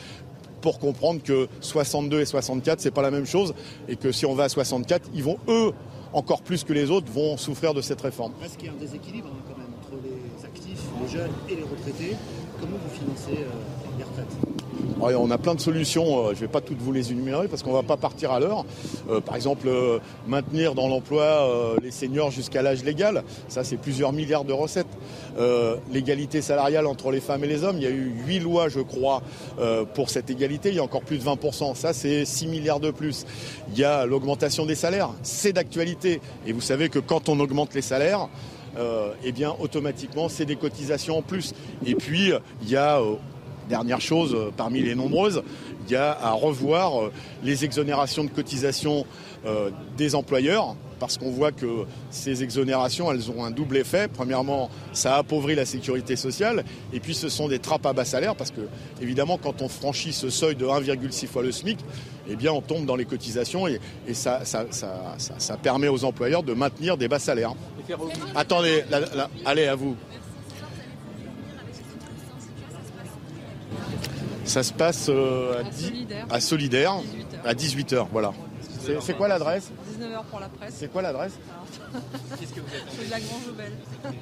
[0.62, 3.54] pour comprendre que 62 et 64, c'est pas la même chose,
[3.90, 5.74] et que si on va à 64, ils vont eux
[6.14, 8.32] encore plus que les autres vont souffrir de cette réforme.
[8.42, 11.56] Est-ce qu'il y a un déséquilibre hein, quand même entre les actifs, les jeunes et
[11.58, 12.16] les retraités?
[12.62, 14.47] Comment vous financez euh, les retraites?
[15.02, 17.64] On a plein de solutions, euh, je ne vais pas toutes vous les énumérer parce
[17.64, 18.66] qu'on ne va pas partir à l'heure.
[19.10, 24.14] Euh, par exemple, euh, maintenir dans l'emploi les seniors jusqu'à l'âge légal, ça c'est plusieurs
[24.14, 24.88] milliards de recettes.
[25.92, 28.80] L'égalité salariale entre les femmes et les hommes, il y a eu huit lois je
[28.80, 29.22] crois
[29.94, 32.92] pour cette égalité, il y a encore plus de 20%, ça c'est 6 milliards de
[32.92, 33.26] plus.
[33.72, 36.22] Il y a l'augmentation des salaires, c'est d'actualité.
[36.46, 38.30] Et vous savez que quand on augmente les salaires,
[39.24, 41.54] eh bien automatiquement c'est des cotisations en plus.
[41.86, 42.32] Et puis
[42.62, 43.00] il y a
[43.70, 45.44] Dernière chose, euh, parmi les nombreuses,
[45.86, 47.12] il y a à revoir euh,
[47.44, 49.06] les exonérations de cotisation
[49.46, 54.08] euh, des employeurs parce qu'on voit que ces exonérations, elles ont un double effet.
[54.08, 58.36] Premièrement, ça appauvrit la sécurité sociale, et puis ce sont des trappes à bas salaire,
[58.36, 58.62] parce que
[59.00, 61.78] évidemment, quand on franchit ce seuil de 1,6 fois le SMIC,
[62.30, 63.80] eh bien, on tombe dans les cotisations et,
[64.14, 64.42] ça,
[65.62, 67.54] permet aux employeurs de maintenir des bas salaires.
[68.36, 68.84] Attendez,
[69.46, 69.96] allez à vous.
[74.48, 75.62] Ça se passe euh,
[76.30, 76.96] à, Solidaire,
[77.44, 78.34] à 18h, voilà.
[79.02, 80.74] C'est quoi l'adresse 19h pour la presse.
[80.78, 81.34] C'est quoi l'adresse
[82.40, 84.14] Qu'est-ce que vous êtes la Grange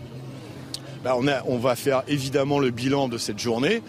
[1.03, 3.83] bah, on, on, va faire évidemment le bilan de cette journée.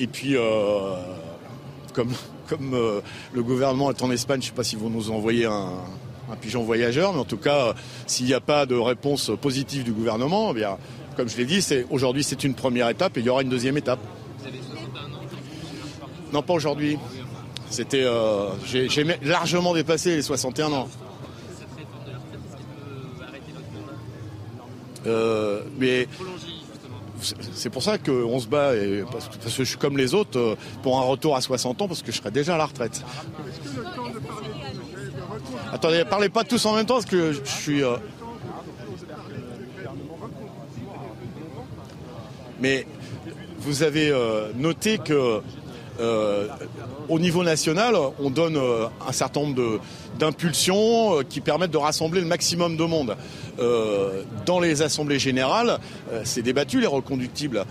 [0.00, 0.94] Et puis, euh,
[1.92, 2.12] comme,
[2.48, 3.00] comme euh,
[3.32, 5.74] le gouvernement est en Espagne, je ne sais pas si vous nous envoyez un,
[6.30, 7.74] un pigeon voyageur, mais en tout cas,
[8.08, 10.76] s'il n'y a pas de réponse positive du gouvernement, eh bien,
[11.16, 13.76] comme je l'ai dit, aujourd'hui c'est une première étape et il y aura une deuxième
[13.76, 14.00] étape.
[16.32, 16.98] Non, pas aujourd'hui.
[17.70, 20.88] C'était, euh, j'ai largement dépassé les 61 ans.
[25.06, 26.08] Euh, mais
[27.52, 30.56] c'est pour ça qu'on se bat, et parce, que, je suis comme les autres, euh,
[30.82, 33.02] pour un retour à 60 ans, parce que je serai déjà à la retraite.
[35.72, 37.82] Attendez, parlez pas tous en même temps, parce que je suis...
[42.60, 42.86] Mais
[43.60, 44.12] vous avez
[44.56, 45.42] noté que
[46.00, 46.46] euh,
[47.08, 49.80] au niveau national, on donne euh, un certain nombre
[50.18, 53.16] d'impulsions euh, qui permettent de rassembler le maximum de monde.
[54.46, 55.78] Dans les assemblées générales,
[56.24, 57.64] c'est débattu les reconductibles.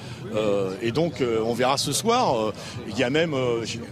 [0.81, 2.53] et donc, on verra ce soir.
[2.87, 3.35] il y a même,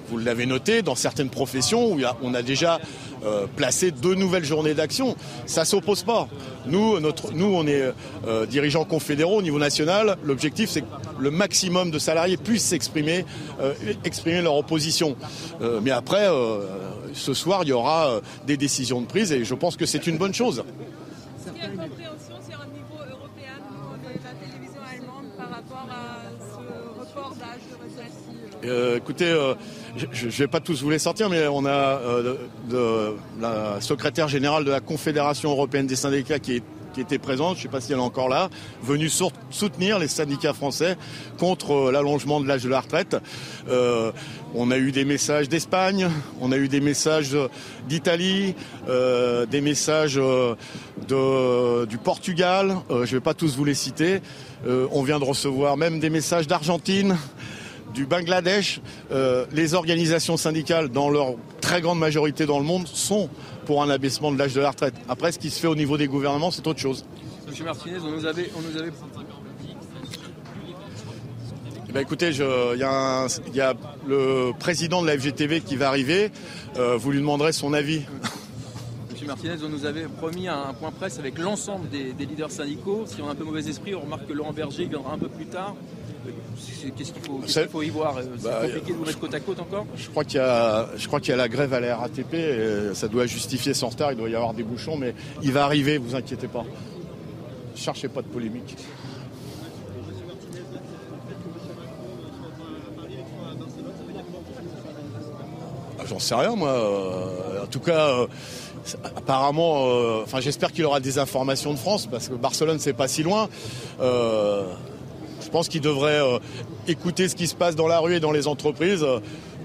[0.09, 2.79] vous l'avez noté, dans certaines professions où on a déjà
[3.25, 5.15] euh, placer deux nouvelles journées d'action.
[5.47, 6.27] Ça s'oppose pas.
[6.67, 7.91] Nous, notre, nous, on est
[8.27, 10.17] euh, dirigeants confédéraux au niveau national.
[10.23, 10.87] L'objectif, c'est que
[11.17, 13.25] le maximum de salariés puissent s'exprimer,
[13.61, 13.73] euh,
[14.03, 15.15] exprimer leur opposition.
[15.81, 16.27] mais après,
[17.13, 20.17] ce soir, il y aura des décisions de prise et je pense que c'est une
[20.17, 20.63] bonne chose.
[28.97, 29.33] Écoutez,
[29.95, 32.35] je ne vais pas tous vous les sortir, mais on a euh,
[32.69, 36.61] de, la secrétaire générale de la Confédération européenne des syndicats qui,
[36.97, 38.49] était présente, je ne sais pas si elle est encore là,
[38.81, 39.09] venue
[39.49, 40.95] soutenir les syndicats français
[41.37, 43.17] contre euh, l'allongement de l'âge de la retraite.
[43.67, 44.13] Euh,
[44.55, 46.09] on a eu des messages d'Espagne,
[46.41, 47.35] on a eu des messages
[47.87, 48.55] d'Italie,
[48.87, 50.19] des messages
[51.07, 54.21] du Portugal, je ne vais pas tous vous les citer.
[54.65, 57.17] on vient de recevoir même des messages d'Argentine
[57.95, 58.81] du Bangladesh,
[59.11, 63.29] euh, les organisations syndicales, dans leur très grande majorité dans le monde, sont
[63.65, 64.93] pour un abaissement de l'âge de la retraite.
[65.07, 67.05] Après, ce qui se fait au niveau des gouvernements, c'est autre chose.
[67.47, 68.49] Monsieur Martinez, on nous avait...
[68.51, 69.24] Eh
[71.95, 72.83] ben, écoutez, il y,
[73.61, 73.73] a
[74.05, 76.29] le président de la FGTV qui va arriver.
[76.75, 78.01] Euh, vous lui demanderez son avis.
[79.11, 83.05] Monsieur Martinez, on nous avait promis un point presse avec l'ensemble des, des, leaders syndicaux.
[83.07, 85.29] Si on a un peu mauvais esprit, on remarque que Laurent Berger viendra un peu
[85.29, 85.73] plus tard.
[86.97, 88.17] Qu'est-ce qu'il faut, y voir?
[88.19, 89.85] C'est bah, compliqué de vous mettre côte à côte encore?
[89.95, 92.33] Je crois qu'il y, y a la grève à la RATP.
[92.33, 94.11] Et ça doit justifier son retard.
[94.11, 95.97] Il doit y avoir des bouchons, mais il va arriver.
[95.97, 96.65] Vous inquiétez pas.
[97.73, 98.75] Cherchez pas de polémique.
[106.05, 106.69] J'en sais rien, moi.
[106.69, 108.27] Euh, en tout cas, euh,
[109.15, 113.07] apparemment, euh, enfin, j'espère qu'il aura des informations de France parce que Barcelone, c'est pas
[113.07, 113.49] si loin.
[113.99, 116.21] Je pense qu'il devrait
[116.87, 119.05] écouter ce qui se passe dans la rue et dans les entreprises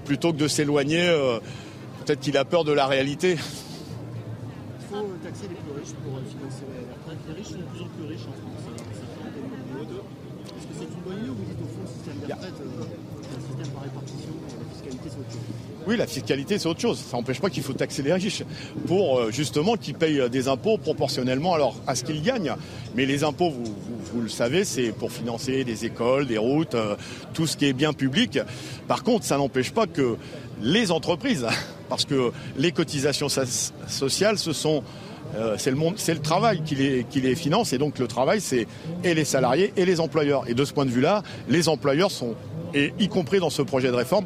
[0.05, 1.05] plutôt que de s'éloigner.
[2.05, 3.31] Peut-être qu'il a peur de la réalité.
[3.31, 3.37] Il
[4.89, 7.17] faut taxer les plus riches pour financer la retraite.
[7.27, 8.61] Les riches sont de plus en plus riches en France.
[10.57, 12.61] Est-ce que c'est une bonne idée ou vous dites au fond le système de retraite,
[12.61, 15.61] un système par répartition, la fiscalité c'est autre chose
[15.91, 16.97] oui, la fiscalité, c'est autre chose.
[16.99, 18.43] Ça n'empêche pas qu'il faut taxer les riches
[18.87, 22.55] pour justement qu'ils payent des impôts proportionnellement alors, à ce qu'ils gagnent.
[22.95, 23.51] Mais les impôts,
[24.13, 26.95] vous, le savez, c'est pour financer des écoles, des routes, euh,
[27.33, 28.39] tout ce qui est bien public.
[28.87, 30.15] Par contre, ça n'empêche pas que
[30.61, 31.45] les entreprises,
[31.89, 34.35] parce que les cotisations sociales,
[35.35, 38.67] euh, c'est le travail qui les, qui les finance et donc le travail c'est
[39.03, 40.43] et les salariés et les employeurs.
[40.47, 42.35] Et de ce point de vue-là, les employeurs sont,
[42.73, 44.25] et y compris dans ce projet de réforme,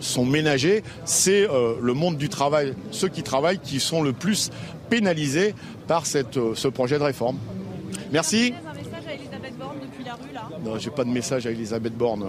[0.00, 0.82] sont ménagés.
[1.04, 4.50] C'est euh, le monde du travail, ceux qui travaillent, qui sont le plus
[4.90, 5.54] pénalisés
[5.86, 7.38] par cette, ce projet de réforme.
[8.12, 8.54] Merci.
[10.64, 12.24] Non, j'ai pas de message à Elisabeth Borne.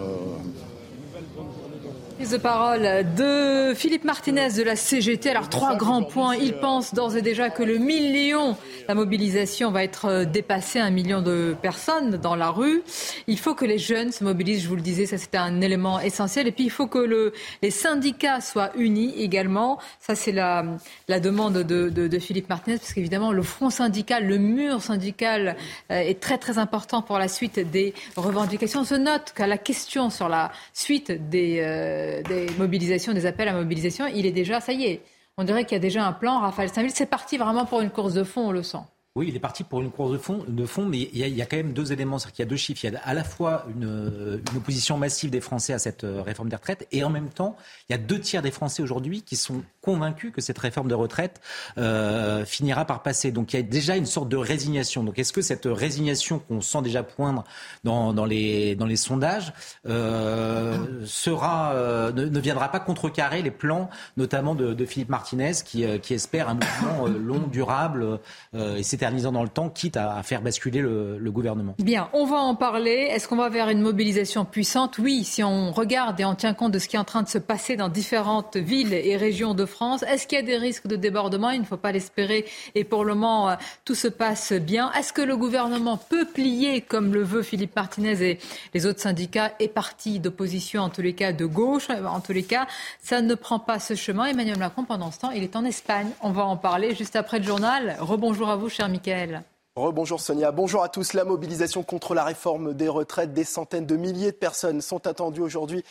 [2.18, 2.82] Prise de parole
[3.16, 5.30] de Philippe Martinez de la CGT.
[5.30, 6.36] Alors, trois grands points.
[6.36, 8.58] Il pense d'ores et déjà que le million,
[8.88, 12.82] la mobilisation va être euh, dépassée, un million de personnes dans la rue.
[13.28, 16.00] Il faut que les jeunes se mobilisent, je vous le disais, ça c'est un élément
[16.00, 16.48] essentiel.
[16.48, 19.78] Et puis, il faut que le, les syndicats soient unis également.
[20.00, 20.66] Ça, c'est la,
[21.08, 25.56] la demande de, de, de Philippe Martinez, parce qu'évidemment, le front syndical, le mur syndical
[25.92, 28.80] euh, est très, très important pour la suite des revendications.
[28.80, 31.60] On se note qu'à la question sur la suite des...
[31.62, 35.02] Euh, des mobilisations, des appels à mobilisation, il est déjà, ça y est,
[35.38, 36.40] on dirait qu'il y a déjà un plan.
[36.40, 38.80] Raphaël Saint-Ville, c'est parti vraiment pour une course de fond, on le sent.
[39.16, 41.46] Oui, il est parti pour une course de fond, de fond mais il y, a,
[41.48, 42.20] quand même deux éléments.
[42.20, 42.86] C'est qu'il y a deux chiffres.
[42.86, 46.50] Il y a à la fois une, opposition massive des Français à cette euh, réforme
[46.50, 47.58] des retraites et en même temps,
[47.90, 50.96] il y a deux tiers des Français aujourd'hui qui sont convaincus que cette réforme de
[50.96, 51.40] retraite
[51.78, 53.32] euh, finira par passer.
[53.32, 55.02] Donc il y a déjà une sorte de résignation.
[55.02, 57.46] Donc est-ce que cette résignation qu'on sent déjà poindre
[57.86, 59.54] dans, dans, les, dans les sondages
[59.88, 66.14] euh, sera, euh, ne, viendra pas contrecarrer les plans, notamment de, Philippe Martinez, qui, qui
[66.14, 68.20] espère un mouvement long, durable
[68.54, 71.76] et c'est dans le temps, quitte à, faire basculer le, gouvernement?
[71.80, 73.08] Bien, on va en parler.
[73.12, 74.98] Est-ce qu'on va vers une mobilisation puissante?
[74.98, 77.30] Oui, si on regarde et on tient compte de ce qui est en train de
[77.30, 80.88] se passer dans différentes villes et régions de France, est-ce qu'il y a des risques
[80.88, 81.50] de débordement?
[81.50, 82.46] Il ne faut pas l'espérer.
[82.76, 83.56] Et pour le moment, euh,
[83.86, 84.92] tout se passe bien.
[84.94, 88.40] Est-ce que le gouvernement peut plier, comme le veut Philippe Martinez et
[88.74, 92.44] les autres syndicats et partis d'opposition, en tous les cas de gauche En tous les
[92.44, 92.68] cas,
[93.02, 94.26] ça ne prend pas ce chemin.
[94.26, 96.10] Emmanuel Macron, pendant ce temps, il est en Espagne.
[96.22, 97.98] On va en parler juste après le journal.
[98.00, 99.44] Rebonjour à vous, cher Michael.
[99.78, 101.14] Rebonjour Sonia, bonjour à tous.
[101.14, 105.42] La mobilisation contre la réforme des retraites, des centaines de milliers de personnes sont attendues
[105.42, 105.84] aujourd'hui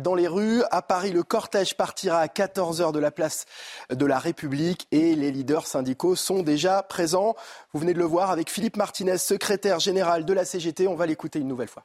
[0.00, 0.62] dans les rues.
[0.70, 3.44] À Paris, le cortège partira à 14h de la place
[3.90, 7.36] de la République et les leaders syndicaux sont déjà présents.
[7.74, 10.88] Vous venez de le voir avec Philippe Martinez, secrétaire général de la CGT.
[10.88, 11.84] On va l'écouter une nouvelle fois.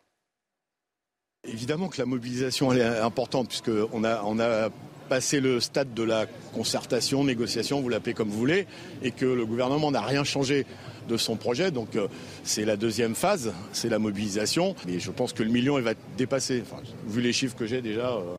[1.43, 4.69] Évidemment que la mobilisation est importante puisqu'on a, on a
[5.09, 8.67] passé le stade de la concertation, négociation, vous l'appelez comme vous voulez,
[9.01, 10.65] et que le gouvernement n'a rien changé
[11.09, 11.71] de son projet.
[11.71, 12.07] Donc euh,
[12.43, 14.75] c'est la deuxième phase, c'est la mobilisation.
[14.87, 16.63] Et je pense que le million, il va dépassé.
[17.07, 18.13] vu les chiffres que j'ai déjà.
[18.13, 18.35] Euh.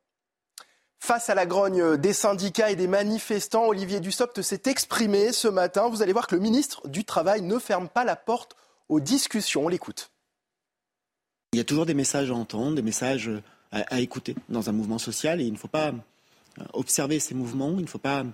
[0.99, 5.89] Face à la grogne des syndicats et des manifestants, Olivier Dussopt s'est exprimé ce matin.
[5.89, 8.57] Vous allez voir que le ministre du Travail ne ferme pas la porte
[8.89, 9.65] aux discussions.
[9.65, 10.11] On l'écoute.
[11.53, 13.31] Il y a toujours des messages à entendre, des messages
[13.73, 17.75] à, écouter dans un mouvement social et il ne faut pas euh, observer ces mouvements,
[17.77, 18.25] il ne faut pas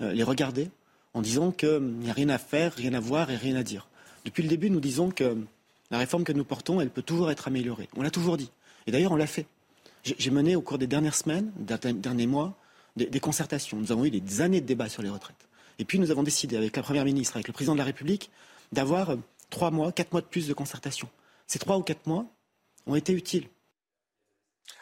[0.00, 0.68] les regarder
[1.16, 3.88] en disant qu'il n'y a rien à faire, rien à voir et rien à dire.
[4.26, 5.38] Depuis le début, nous disons que
[5.90, 7.88] la réforme que nous portons, elle peut toujours être améliorée.
[7.96, 8.50] On l'a toujours dit.
[8.86, 9.46] Et d'ailleurs, on l'a fait.
[10.04, 12.54] J'ai mené au cours des dernières semaines, des derniers mois,
[12.96, 13.78] des, concertations.
[13.78, 15.48] Nous avons eu des années de débats sur les retraites.
[15.78, 18.30] Et puis nous avons décidé, avec la Première ministre, avec le Président de la République,
[18.72, 19.16] d'avoir euh,
[19.48, 21.08] trois mois, quatre mois de plus de concertation.
[21.46, 22.26] Ces trois ou quatre mois
[22.86, 23.48] ont été utiles.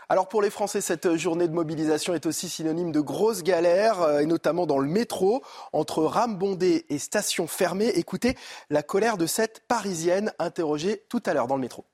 [0.09, 4.21] Alors pour les Français, cette journée de mobilisation est aussi synonyme de grosses galères, euh,
[4.21, 7.89] et notamment dans le métro, entre rames bondées et stations fermées.
[7.95, 8.37] Écoutez
[8.71, 11.85] la colère de cette Parisienne interrogée tout à l'heure dans le métro.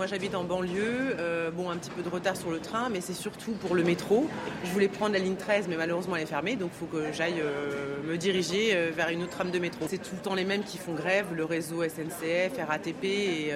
[0.00, 3.02] Moi j'habite en banlieue, euh, bon un petit peu de retard sur le train, mais
[3.02, 4.26] c'est surtout pour le métro.
[4.64, 7.12] Je voulais prendre la ligne 13, mais malheureusement elle est fermée, donc il faut que
[7.12, 9.84] j'aille euh, me diriger euh, vers une autre trame de métro.
[9.90, 13.52] C'est tout le temps les mêmes qui font grève, le réseau SNCF, RATP et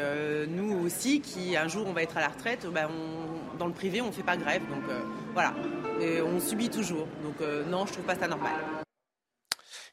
[0.51, 2.91] nous aussi, qui un jour on va être à la retraite, bah,
[3.59, 4.83] dans le privé on ne fait pas grève, donc
[5.33, 5.55] voilà.
[6.31, 7.37] On subit toujours, donc
[7.71, 8.53] non je trouve pas ça normal.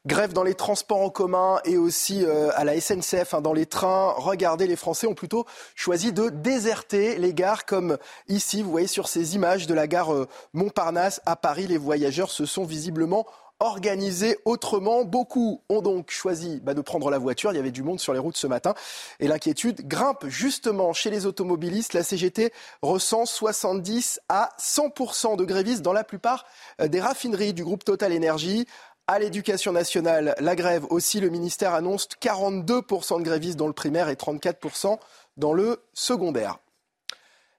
[0.04, 3.66] Grève dans les transports en commun et aussi euh, à la SNCF, hein, dans les
[3.66, 4.14] trains.
[4.16, 5.46] Regardez, les Français ont plutôt
[5.76, 10.12] choisi de déserter les gares comme ici, vous voyez sur ces images de la gare
[10.12, 11.68] euh, Montparnasse à Paris.
[11.68, 13.26] Les voyageurs se sont visiblement
[13.62, 15.04] organisés autrement.
[15.04, 17.52] Beaucoup ont donc choisi bah, de prendre la voiture.
[17.52, 18.74] Il y avait du monde sur les routes ce matin.
[19.20, 21.94] Et l'inquiétude grimpe justement chez les automobilistes.
[21.94, 26.44] La CGT ressent 70 à 100% de grévistes dans la plupart
[26.80, 28.66] euh, des raffineries du groupe Total Energy.
[29.12, 34.08] À l'éducation nationale, la grève aussi, le ministère annonce 42% de grévistes dans le primaire
[34.08, 34.98] et 34%
[35.36, 36.60] dans le secondaire.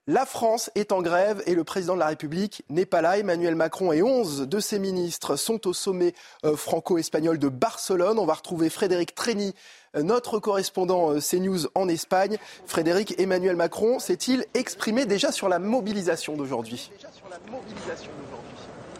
[0.08, 3.18] La France est en grève et le président de la République n'est pas là.
[3.18, 6.12] Emmanuel Macron et 11 de ses ministres sont au sommet
[6.44, 8.18] euh, franco-espagnol de Barcelone.
[8.18, 9.54] On va retrouver Frédéric Treni,
[9.94, 12.36] euh, notre correspondant euh, CNews en Espagne.
[12.66, 16.90] Frédéric, Emmanuel Macron s'est-il exprimé déjà sur la mobilisation d'aujourd'hui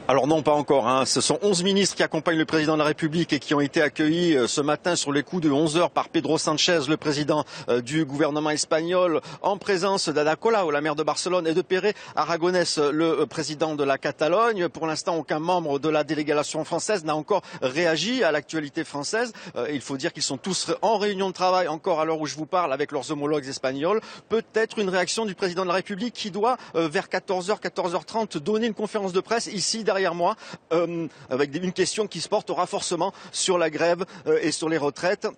[0.07, 0.87] alors non, pas encore.
[0.87, 1.07] Hein.
[1.07, 3.81] Ce sont 11 ministres qui accompagnent le président de la République et qui ont été
[3.81, 7.47] accueillis euh, ce matin sur les coups de 11 heures par Pedro Sanchez, le président
[7.71, 11.95] euh, du gouvernement espagnol, en présence d'Ada Colau, la maire de Barcelone, et de Pérez
[12.17, 14.69] Aragonès, le euh, président de la Catalogne.
[14.69, 19.33] Pour l'instant, aucun membre de la délégation française n'a encore réagi à l'actualité française.
[19.73, 22.37] Il faut dire qu'ils sont tous en réunion de travail encore à l'heure où je
[22.37, 24.03] vous parle avec leurs homologues espagnols.
[24.29, 28.75] Peut-être une réaction du président de la République qui doit, vers 14h, 14h30, donner une
[28.75, 30.35] conférence de presse ici derrière moi
[30.73, 34.69] euh, avec une question qui se porte au renforcement sur la grève euh, et sur
[34.69, 35.29] les retraites.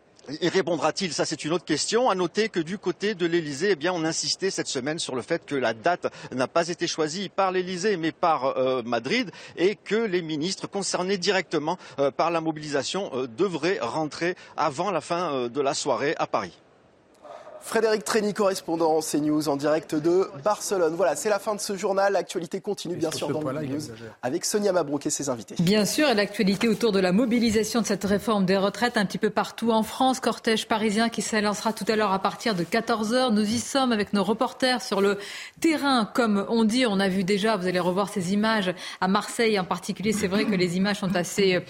[0.41, 1.13] Et répondra-t-il?
[1.13, 2.09] Ça, c'est une autre question.
[2.09, 5.23] À noter que du côté de l'Elysée, eh bien, on insistait cette semaine sur le
[5.23, 9.77] fait que la date n'a pas été choisie par l'Elysée, mais par euh, Madrid, et
[9.77, 11.79] que les ministres concernés directement
[12.17, 16.59] par la mobilisation devraient rentrer avant la fin de la soirée à Paris.
[17.67, 20.95] Frédéric Trény, correspondant CNews en direct de Barcelone.
[20.95, 22.13] Voilà, c'est la fin de ce journal.
[22.13, 23.81] L'actualité continue bien sûr dans le News
[24.23, 25.57] avec Sonia Mabrouk et ses invités.
[25.59, 29.19] Bien sûr, et l'actualité autour de la mobilisation de cette réforme des retraites un petit
[29.19, 30.21] peu partout en France.
[30.21, 33.33] Cortège parisien qui s'élancera tout à l'heure à partir de 14h.
[33.33, 35.19] Nous y sommes avec nos reporters sur le
[35.61, 36.09] terrain.
[36.15, 39.65] Comme on dit, on a vu déjà, vous allez revoir ces images à Marseille en
[39.65, 40.13] particulier.
[40.13, 41.65] C'est vrai que les images sont assez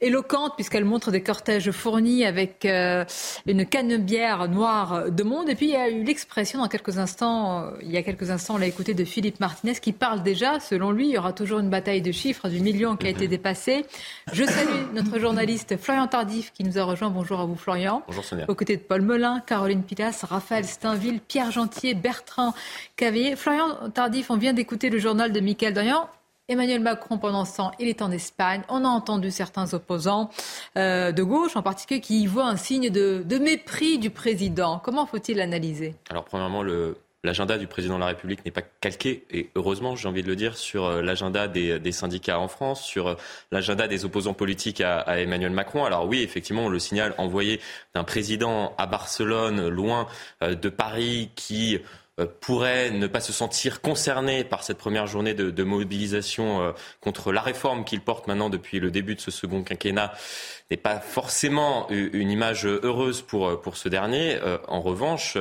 [0.00, 3.04] éloquente puisqu'elle montre des cortèges fournis avec euh,
[3.46, 5.48] une canebière noire de monde.
[5.48, 8.30] Et puis il y a eu l'expression dans quelques instants, euh, il y a quelques
[8.30, 11.32] instants, on l'a écouté de Philippe Martinez qui parle déjà, selon lui, il y aura
[11.32, 13.86] toujours une bataille de chiffres du million qui a été dépassé.
[14.32, 17.10] Je salue notre journaliste Florian Tardif qui nous a rejoint.
[17.10, 18.02] Bonjour à vous Florian.
[18.06, 18.44] Bonjour Sonia.
[18.48, 22.54] Aux côtés de Paul Melun, Caroline Pilas, Raphaël Steinville, Pierre Gentier, Bertrand
[22.96, 23.36] Cavier.
[23.36, 26.08] Florian Tardif, on vient d'écouter le journal de Michael Dorian.
[26.46, 28.62] Emmanuel Macron, pendant ce temps, il est en Espagne.
[28.68, 30.28] On a entendu certains opposants
[30.76, 34.78] euh, de gauche, en particulier, qui y voient un signe de, mépris du président.
[34.78, 35.94] Comment faut-il l'analyser?
[36.10, 36.62] Alors, premièrement,
[37.22, 40.36] L'agenda du président de la République n'est pas calqué, et heureusement, j'ai envie de le
[40.36, 43.14] dire, sur euh, l'agenda des, syndicats en France, sur euh,
[43.50, 45.86] l'agenda des opposants politiques à, Emmanuel Macron.
[45.86, 47.62] Alors oui, effectivement, le signal envoyé
[47.94, 50.06] d'un président à Barcelone, loin
[50.42, 51.80] de Paris, qui
[52.20, 57.32] euh, pourrait ne pas se sentir concerné par cette première journée de, mobilisation euh, contre
[57.32, 60.12] la réforme qu'il porte maintenant depuis le début de ce second quinquennat
[60.70, 64.38] n'est pas forcément une image heureuse pour, euh, pour ce dernier.
[64.68, 65.36] En revanche,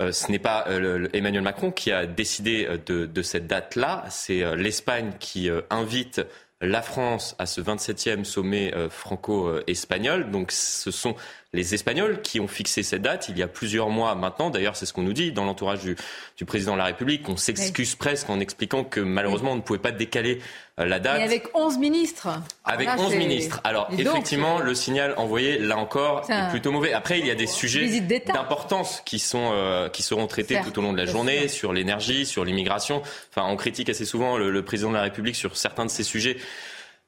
[0.00, 0.66] ce n'est pas
[1.14, 6.20] Emmanuel Macron qui a décidé de, de cette date-là, c'est l'Espagne qui invite
[6.60, 10.30] la France à ce 27e sommet franco-espagnol.
[10.30, 11.14] Donc ce sont
[11.54, 14.50] les Espagnols qui ont fixé cette date il y a plusieurs mois maintenant.
[14.50, 17.28] D'ailleurs, c'est ce qu'on nous dit dans l'entourage du, président de la République.
[17.28, 20.40] On s'excuse presque en expliquant que malheureusement, on ne pouvait pas décaler
[20.80, 21.20] euh, la date.
[21.20, 22.28] Et avec 11 ministres.
[22.64, 23.60] Avec 11 ministres.
[23.62, 26.92] Alors, effectivement, le signal envoyé, là encore, est plutôt mauvais.
[26.92, 30.82] Après, il y a des sujets d'importance qui, sont, euh, qui seront traités tout au
[30.82, 33.00] long de la journée, sur l'énergie, sur l'immigration.
[33.30, 36.36] Enfin, on critique assez souvent le, président de la République sur certains de ces sujets.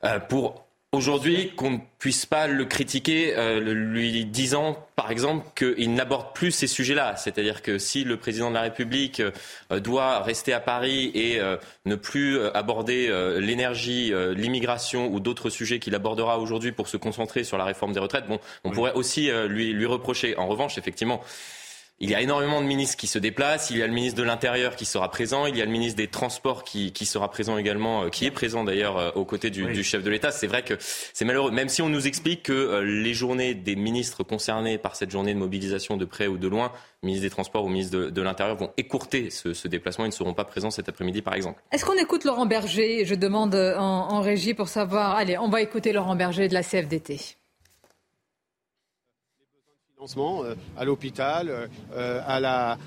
[0.05, 5.95] Euh, pour aujourd'hui qu'on ne puisse pas le critiquer, euh, lui disant par exemple qu'il
[5.95, 7.17] n'aborde plus ces sujets-là.
[7.17, 11.57] C'est-à-dire que si le président de la République euh, doit rester à Paris et euh,
[11.85, 13.09] ne plus aborder
[13.39, 18.01] l'énergie, l'immigration ou d'autres sujets qu'il abordera aujourd'hui pour se concentrer sur la réforme des
[18.01, 20.37] retraites, bon, on pourrait aussi lui, lui reprocher.
[20.37, 21.23] En revanche, effectivement,
[21.99, 23.71] il y a énormément de ministres qui se déplacent.
[23.71, 25.47] Il y a le ministre de l'Intérieur qui sera présent.
[25.47, 28.65] Il y a le ministre des Transports qui, sera présent également, euh, qui est présent
[28.65, 30.31] d'ailleurs euh, aux côtés du, chef de l'État.
[30.31, 31.51] C'est vrai que c'est malheureux.
[31.51, 35.33] Même si on nous explique que euh, les journées des ministres concernés par cette journée
[35.33, 36.71] de mobilisation de près ou de loin,
[37.03, 40.05] ministre des Transports ou ministre de, l'Intérieur, vont écourter ce, déplacement.
[40.05, 41.63] Ils ne seront pas présents cet après-midi, par exemple.
[41.73, 43.07] Est-ce qu'on écoute Laurent Berger?
[43.07, 45.17] Je demande en, en régie pour savoir.
[45.17, 47.39] Allez, on va écouter Laurent Berger de la CFDT.
[50.19, 52.79] Euh, à l'hôpital, euh, à la,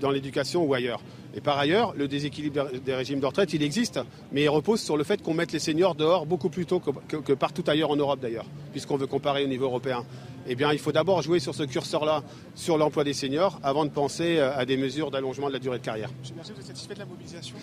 [0.00, 1.02] dans l'éducation ou ailleurs.
[1.34, 4.00] Et par ailleurs, le déséquilibre des régimes de retraite, il existe,
[4.32, 7.32] mais il repose sur le fait qu'on mette les seniors dehors beaucoup plus tôt que,
[7.34, 10.04] partout ailleurs en Europe d'ailleurs, puisqu'on veut comparer au niveau européen.
[10.46, 12.22] Eh bien, il faut d'abord jouer sur ce curseur-là,
[12.54, 15.78] sur l'emploi des seniors, avant de penser euh, à des mesures d'allongement de la durée
[15.78, 16.10] de carrière.
[16.24, 17.56] Vous êtes satisfait de la mobilisation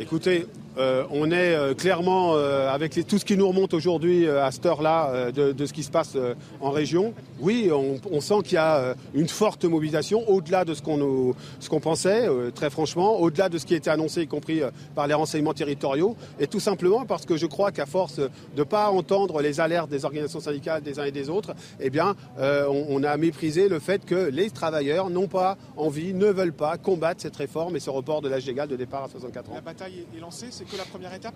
[0.00, 0.46] Écoutez,
[0.78, 4.64] euh, on est euh, clairement, euh, avec tout ce qui nous remonte aujourd'hui à cette
[4.64, 6.16] heure-là de, ce qui se passe
[6.60, 11.80] en région, oui, on, sent qu'il y a une forte mobilisation au-delà de ce qu'on
[11.80, 14.60] pensait, très franchement, au-delà de ce qui été annoncé, y compris
[14.94, 18.62] par les renseignements territoriaux, et tout simplement parce que je crois qu'à force de ne
[18.64, 22.86] pas entendre les alertes des organisations syndicales des uns et des autres, eh bien, on,
[22.88, 27.22] on, a méprisé le fait que les travailleurs n'ont pas envie, ne veulent pas combattre
[27.22, 29.54] cette réforme et ce report de l'âge légal de départ à 64 ans
[29.88, 31.34] est lancée, c'est que la première étape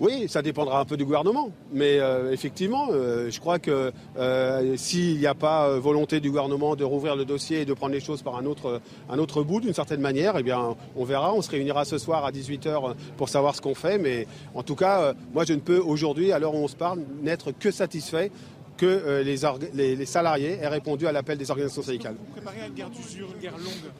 [0.00, 1.50] Oui, ça dépendra un peu du gouvernement.
[1.72, 6.76] Mais euh, effectivement, euh, je crois que euh, s'il n'y a pas volonté du gouvernement
[6.76, 9.60] de rouvrir le dossier et de prendre les choses par un autre, un autre bout,
[9.60, 11.34] d'une certaine manière, eh bien, on verra.
[11.34, 13.98] On se réunira ce soir à 18h pour savoir ce qu'on fait.
[13.98, 17.00] Mais en tout cas, moi, je ne peux aujourd'hui, à l'heure où on se parle,
[17.22, 18.30] n'être que satisfait
[18.76, 22.16] que les, les, salariés aient répondu à l'appel des organisations syndicales.
[22.18, 23.92] Vous préparez une guerre d'usure, une guerre longue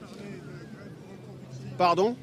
[1.79, 2.17] Pardon?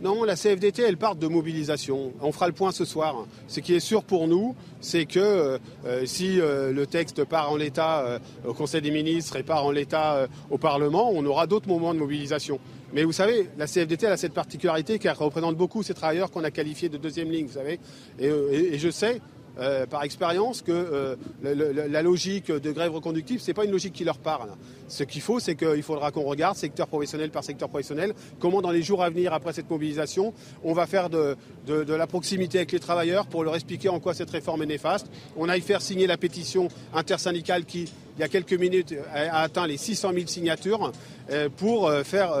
[0.00, 2.12] Non, la CFDT, elle part de mobilisation.
[2.20, 3.26] On fera le point ce soir.
[3.48, 7.50] Ce qui est sûr pour nous, c'est que euh, euh, si euh, le texte part
[7.50, 11.68] en l'état au Conseil des ministres et part en l'état au Parlement, on aura d'autres
[11.68, 12.60] moments de mobilisation.
[12.92, 16.50] Mais vous savez, la CFDT a cette particularité qu'elle représente beaucoup ces travailleurs qu'on a
[16.50, 17.80] qualifiés de deuxième ligne, vous savez.
[18.18, 19.20] et je sais
[19.60, 23.92] euh, par expérience que euh, la logique de grève reconductive, ce n'est pas une logique
[23.92, 24.50] qui leur parle.
[24.86, 28.70] Ce qu'il faut, c'est qu'il faudra qu'on regarde secteur professionnel par secteur professionnel, comment dans
[28.70, 30.32] les jours à venir, après cette mobilisation,
[30.62, 31.36] on va faire de,
[31.66, 35.08] la proximité avec les travailleurs pour leur expliquer en quoi cette réforme est néfaste.
[35.36, 39.66] On aille faire signer la pétition intersyndicale qui, il y a quelques minutes, a atteint
[39.66, 40.92] les 600 000 signatures
[41.30, 42.32] euh, pour faire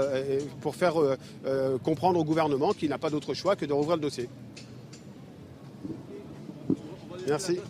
[1.82, 4.28] comprendre au gouvernement qu'il n'a pas d'autre choix que de rouvrir le dossier.
[7.28, 7.60] Merci.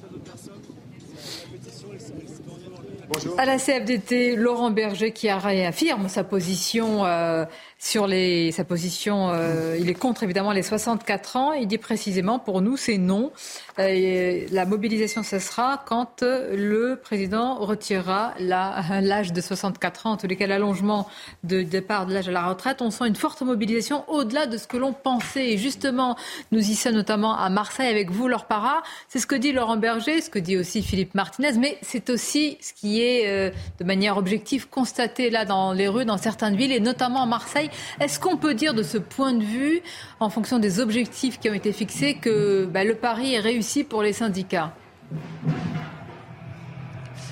[3.38, 7.44] À la CFDT, Laurent Berger qui réaffirme sa position euh,
[7.78, 9.30] sur les, sa position.
[9.30, 11.52] Euh, il est contre évidemment les 64 ans.
[11.52, 13.32] Il dit précisément pour nous c'est non.
[13.79, 20.37] Euh, la mobilisation cessera quand le président retirera l'âge de 64 ans, en tous les
[20.37, 21.09] cas l'allongement
[21.45, 22.83] de départ de l'âge à la retraite.
[22.83, 25.51] On sent une forte mobilisation au-delà de ce que l'on pensait.
[25.51, 26.16] Et justement,
[26.51, 28.83] nous y sommes notamment à Marseille avec vous, leur para.
[29.09, 32.59] C'est ce que dit Laurent Berger, ce que dit aussi Philippe Martinez, mais c'est aussi
[32.61, 36.72] ce qui est euh, de manière objective constaté là dans les rues, dans certaines villes
[36.72, 37.70] et notamment à Marseille.
[38.01, 39.83] Est-ce qu'on peut dire de ce point de vue,
[40.21, 44.03] en fonction des objectifs qui ont été fixés, que bah, le pari est réussi pour
[44.03, 44.75] les syndicats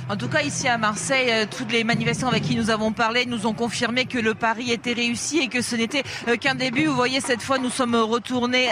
[0.09, 3.27] en tout cas, ici à Marseille, euh, toutes les manifestants avec qui nous avons parlé
[3.27, 6.85] nous ont confirmé que le pari était réussi et que ce n'était euh, qu'un début.
[6.85, 8.69] Vous voyez, cette fois, nous sommes retournés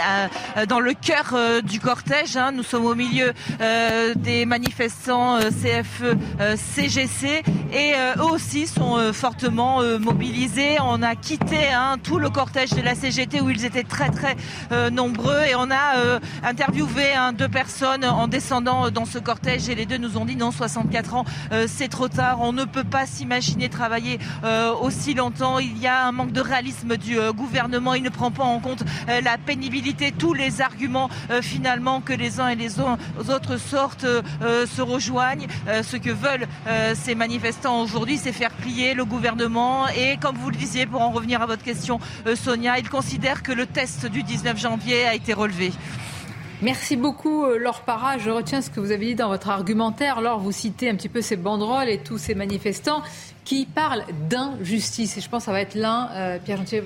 [0.56, 2.36] euh, dans le cœur du cortège.
[2.36, 2.52] Hein.
[2.52, 3.32] Nous sommes au milieu
[4.16, 6.16] des manifestants CFE,
[6.56, 10.76] CGC et eux aussi sont fortement mobilisés.
[10.80, 14.36] On a quitté hein, tout le cortège de la CGT où ils étaient très très
[14.90, 19.86] nombreux et on a interviewé hein, deux personnes en descendant dans ce cortège et les
[19.86, 22.38] deux nous ont dit non, 64 ans euh, c'est trop tard.
[22.40, 25.58] On ne peut pas s'imaginer travailler euh, aussi longtemps.
[25.58, 27.94] Il y a un manque de réalisme du euh, gouvernement.
[27.94, 31.08] Il ne prend pas en compte la pénibilité, tous les arguments
[31.42, 34.06] finalement que les uns et les autres sortent
[34.40, 35.46] se rejoignent.
[35.82, 36.46] ce que veulent
[36.94, 39.88] ces manifestants aujourd'hui, c'est faire plier le gouvernement.
[39.88, 42.00] Et comme vous le disiez, pour en revenir à votre question,
[42.34, 45.72] Sonia, ils considèrent que le test du 19 janvier a été relevé.
[46.62, 48.16] Merci beaucoup, euh, Laure Parra.
[48.18, 50.20] Je retiens ce que vous avez dit dans votre argumentaire.
[50.20, 53.02] Laure, vous citez un petit peu ces banderoles et tous ces manifestants
[53.44, 55.16] qui parlent d'injustice.
[55.16, 56.84] Et je pense que ça va être l'un, euh, Pierre Gentier,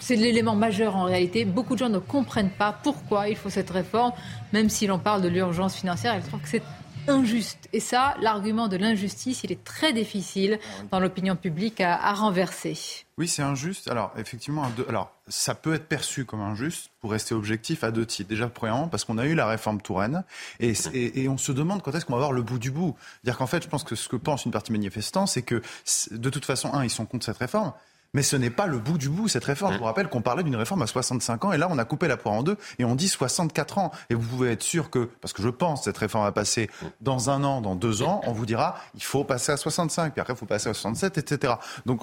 [0.00, 1.44] c'est l'élément majeur en réalité.
[1.44, 4.12] Beaucoup de gens ne comprennent pas pourquoi il faut cette réforme,
[4.52, 6.14] même si l'on parle de l'urgence financière.
[6.16, 6.62] Ils trouvent que c'est
[7.08, 7.68] injuste.
[7.72, 10.58] Et ça, l'argument de l'injustice, il est très difficile
[10.90, 12.76] dans l'opinion publique à, renverser.
[13.16, 13.88] Oui, c'est injuste.
[13.88, 18.28] Alors, effectivement, alors, ça peut être perçu comme injuste pour rester objectif à deux titres.
[18.28, 20.24] Déjà, premièrement, parce qu'on a eu la réforme Touraine
[20.60, 22.96] et, on se demande quand est-ce qu'on va avoir le bout du bout.
[23.24, 25.62] Dire qu'en fait, je pense que ce que pense une partie manifestante, c'est que
[26.10, 27.72] de toute façon, un, ils sont contre cette réforme.
[28.14, 29.74] Mais ce n'est pas le bout du bout, cette réforme.
[29.74, 32.08] Je vous rappelle qu'on parlait d'une réforme à 65 ans, et là, on a coupé
[32.08, 33.92] la poire en deux, et on dit 64 ans.
[34.08, 37.30] Et vous pouvez être sûr que, parce que je pense cette réforme va passer dans
[37.30, 40.32] un an, dans deux ans, on vous dira, il faut passer à 65, puis après,
[40.32, 41.54] il faut passer à 67, etc.
[41.84, 42.02] Donc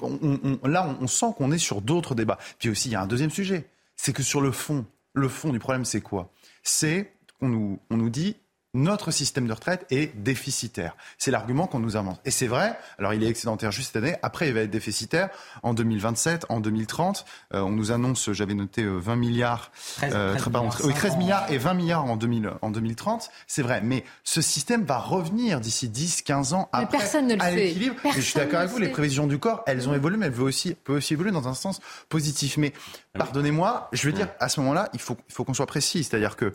[0.64, 2.38] là, on, sent qu'on est sur d'autres débats.
[2.58, 3.68] Puis aussi, il y a un deuxième sujet.
[3.96, 4.84] C'est que sur le fond,
[5.14, 6.30] le fond du problème, c'est quoi?
[6.62, 8.36] C'est qu'on nous, on nous dit,
[8.74, 10.96] notre système de retraite est déficitaire.
[11.18, 12.18] C'est l'argument qu'on nous avance.
[12.24, 15.30] Et c'est vrai, alors il est excédentaire juste cette année, après il va être déficitaire
[15.62, 17.24] en 2027, en 2030.
[17.54, 20.36] Euh, on nous annonce, j'avais noté 20 euh, milliards, 13, euh,
[20.84, 23.30] oui, 13 milliards et 20 milliards en, 2000, en 2030.
[23.46, 27.42] C'est vrai, mais ce système va revenir d'ici 10, 15 ans après personne ne le
[27.42, 27.96] à l'équilibre.
[28.14, 30.42] je suis d'accord avec vous, les prévisions du corps, elles ont évolué, mais elles peuvent
[30.42, 32.56] aussi, peuvent aussi évoluer dans un sens positif.
[32.58, 32.72] Mais
[33.14, 36.04] pardonnez-moi, je veux dire, à ce moment-là, il faut, il faut qu'on soit précis.
[36.04, 36.52] C'est-à-dire que,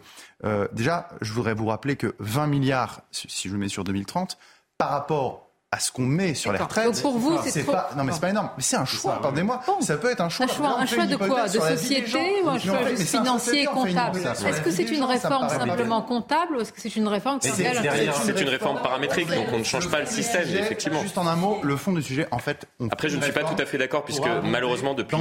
[0.72, 4.38] déjà, je voudrais vous rappeler que 20 milliards, si je le mets sur 2030,
[4.78, 6.86] par rapport à ce qu'on met sur les retraites.
[6.86, 7.72] Donc pour vous, c'est trop...
[7.72, 9.20] pas non mais c'est pas énorme, mais c'est un choix.
[9.22, 10.46] Pardonnez-moi, ça peut être un choix.
[10.46, 14.62] Un choix, un choix de quoi De société ou un choix juste financier comptable Est-ce
[14.62, 18.50] que c'est une réforme simplement comptable ou est-ce que c'est une réforme qui C'est une
[18.50, 21.02] réforme paramétrique, donc on ne change pas le système, effectivement.
[21.02, 22.68] Juste en un mot, le fond du sujet, en fait.
[22.92, 25.18] Après, je ne suis pas tout à fait d'accord puisque malheureusement depuis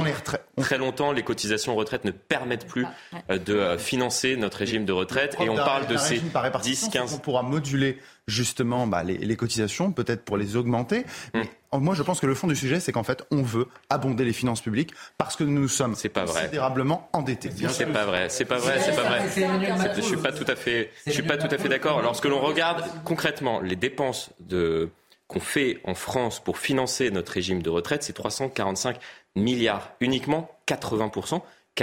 [0.57, 2.85] très longtemps, les cotisations retraite ne permettent plus
[3.29, 6.21] euh, de euh, financer notre régime de retraite et on parle de ces
[6.61, 7.13] 10, 15.
[7.15, 11.05] On pourra moduler justement bah, les, cotisations, peut-être pour les augmenter.
[11.33, 11.41] Hmm.
[11.73, 14.25] Mais moi, je pense que le fond du sujet, c'est qu'en fait, on veut abonder
[14.25, 17.49] les finances publiques parce que nous sommes pas considérablement endettés.
[17.69, 19.21] C'est pas vrai, c'est pas vrai, c'est pas vrai.
[19.95, 22.01] Je suis pas tout à fait, je suis pas tout à fait d'accord.
[22.01, 24.89] Lorsque l'on regarde concrètement les dépenses de
[25.27, 28.99] qu'on fait en France pour financer notre régime de retraite, c'est 345
[29.37, 29.91] milliards.
[30.01, 31.11] Uniquement 80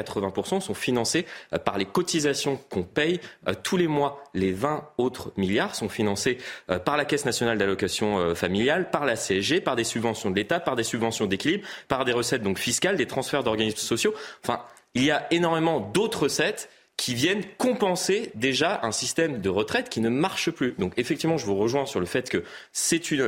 [0.01, 4.22] 80% sont financés euh, par les cotisations qu'on paye euh, tous les mois.
[4.34, 6.38] Les 20 autres milliards sont financés
[6.70, 10.61] euh, par la Caisse nationale d'allocation familiale, par la CSG, par des subventions de l'État,
[10.61, 14.14] par des subventions d'équilibre, par des recettes donc fiscales, des transferts d'organismes sociaux.
[14.44, 14.62] Enfin,
[14.94, 16.68] il y a énormément d'autres recettes
[16.99, 20.74] qui viennent compenser déjà un système de retraite qui ne marche plus.
[20.78, 22.43] Donc effectivement, je vous rejoins sur le fait que
[22.73, 23.23] c'est une,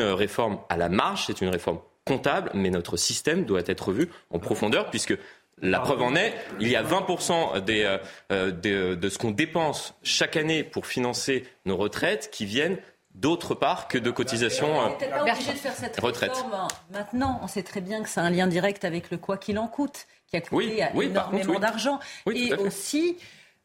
[0.00, 4.40] réforme à la marge, c'est une réforme comptable, mais notre système doit être revu en
[4.40, 5.16] profondeur puisque
[5.62, 7.98] la preuve en est, il y a 20% des, euh,
[8.32, 12.78] euh, de ce qu'on dépense chaque année pour financer nos retraites qui viennent
[13.14, 16.44] d'autre part que de cotisations euh, de faire cette retraite.
[16.90, 19.68] Maintenant, on sait très bien que c'est un lien direct avec le quoi qu'il en
[19.68, 22.00] coûte, qui a coûté énormément d'argent.
[22.30, 23.18] et aussi,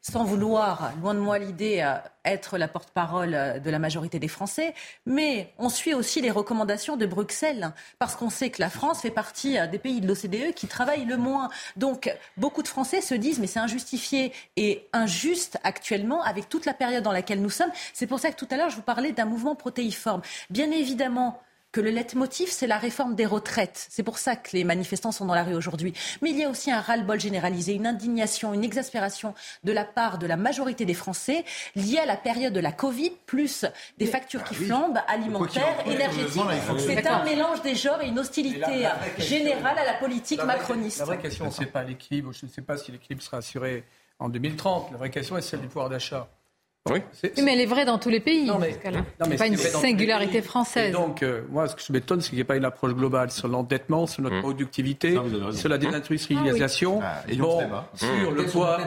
[0.09, 4.27] sans vouloir, loin de moi l'idée, euh, être la porte-parole euh, de la majorité des
[4.29, 4.73] Français,
[5.05, 9.11] mais on suit aussi les recommandations de Bruxelles, parce qu'on sait que la France fait
[9.11, 11.49] partie euh, des pays de l'OCDE qui travaillent le moins.
[11.75, 16.73] Donc beaucoup de Français se disent, mais c'est injustifié et injuste actuellement avec toute la
[16.73, 17.71] période dans laquelle nous sommes.
[17.93, 20.21] C'est pour ça que tout à l'heure, je vous parlais d'un mouvement protéiforme.
[20.49, 21.41] Bien évidemment,
[21.77, 23.85] que le leitmotiv, c'est la réforme des retraites.
[23.91, 25.93] C'est pour ça que les manifestants sont dans la rue aujourd'hui.
[26.23, 30.17] Mais il y a aussi un ras-le-bol généralisé, une indignation, une exaspération de la part
[30.17, 31.45] de la majorité des Français
[31.75, 33.63] liée à la période de la Covid, plus
[33.99, 36.41] des factures qui ah flambent, alimentaires, énergétiques.
[36.79, 38.89] C'est un mélange des genres et une hostilité
[39.19, 40.97] générale à la politique macroniste.
[40.97, 42.33] La vraie question, ce n'est pas l'équilibre.
[42.33, 43.83] Je ne sais pas si l'équilibre sera assuré
[44.17, 44.93] en 2030.
[44.93, 46.27] La vraie question est celle du pouvoir d'achat.
[46.91, 47.01] Oui.
[47.43, 48.45] mais elle est vraie dans tous les pays.
[48.45, 48.77] Non, mais,
[49.27, 50.91] n'est pas une singularité française.
[50.91, 53.31] donc, euh, moi, ce que je m'étonne, c'est qu'il n'y ait pas une approche globale
[53.31, 54.41] sur l'endettement, sur notre mmh.
[54.41, 55.17] productivité,
[55.51, 57.59] sur la désindustrialisation, ah bon,
[57.95, 58.79] sur le poids,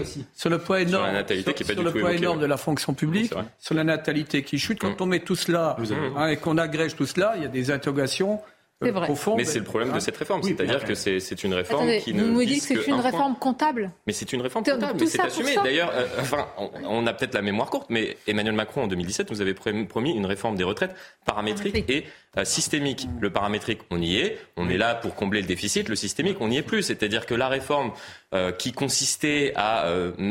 [0.00, 0.26] aussi.
[0.34, 4.42] sur le poids énorme, sur, le poids énorme de la fonction publique, sur la natalité
[4.42, 4.80] qui chute.
[4.80, 5.02] Quand mmh.
[5.02, 5.76] on met tout cela
[6.16, 8.40] hein, et qu'on agrège tout cela, il y a des interrogations
[8.82, 9.08] c'est vrai.
[9.36, 12.24] mais c'est le problème de cette réforme, c'est-à-dire que c'est une réforme qui ne.
[12.24, 13.90] Vous me dites que c'est une réforme comptable.
[14.06, 15.54] Mais c'est une réforme comptable, mais c'est assumé.
[15.56, 16.48] D'ailleurs, euh, enfin,
[16.84, 20.26] on, a peut-être la mémoire courte, mais Emmanuel Macron en 2017 nous avait promis une
[20.26, 20.94] réforme des retraites
[21.24, 22.08] paramétrique et euh,
[22.44, 23.08] systémique.
[23.20, 25.88] Le paramétrique, on y est, on est là pour combler le déficit.
[25.88, 26.82] Le systémique, on n'y est plus.
[26.82, 27.92] C'est-à-dire que la réforme
[28.34, 29.86] euh, qui consistait à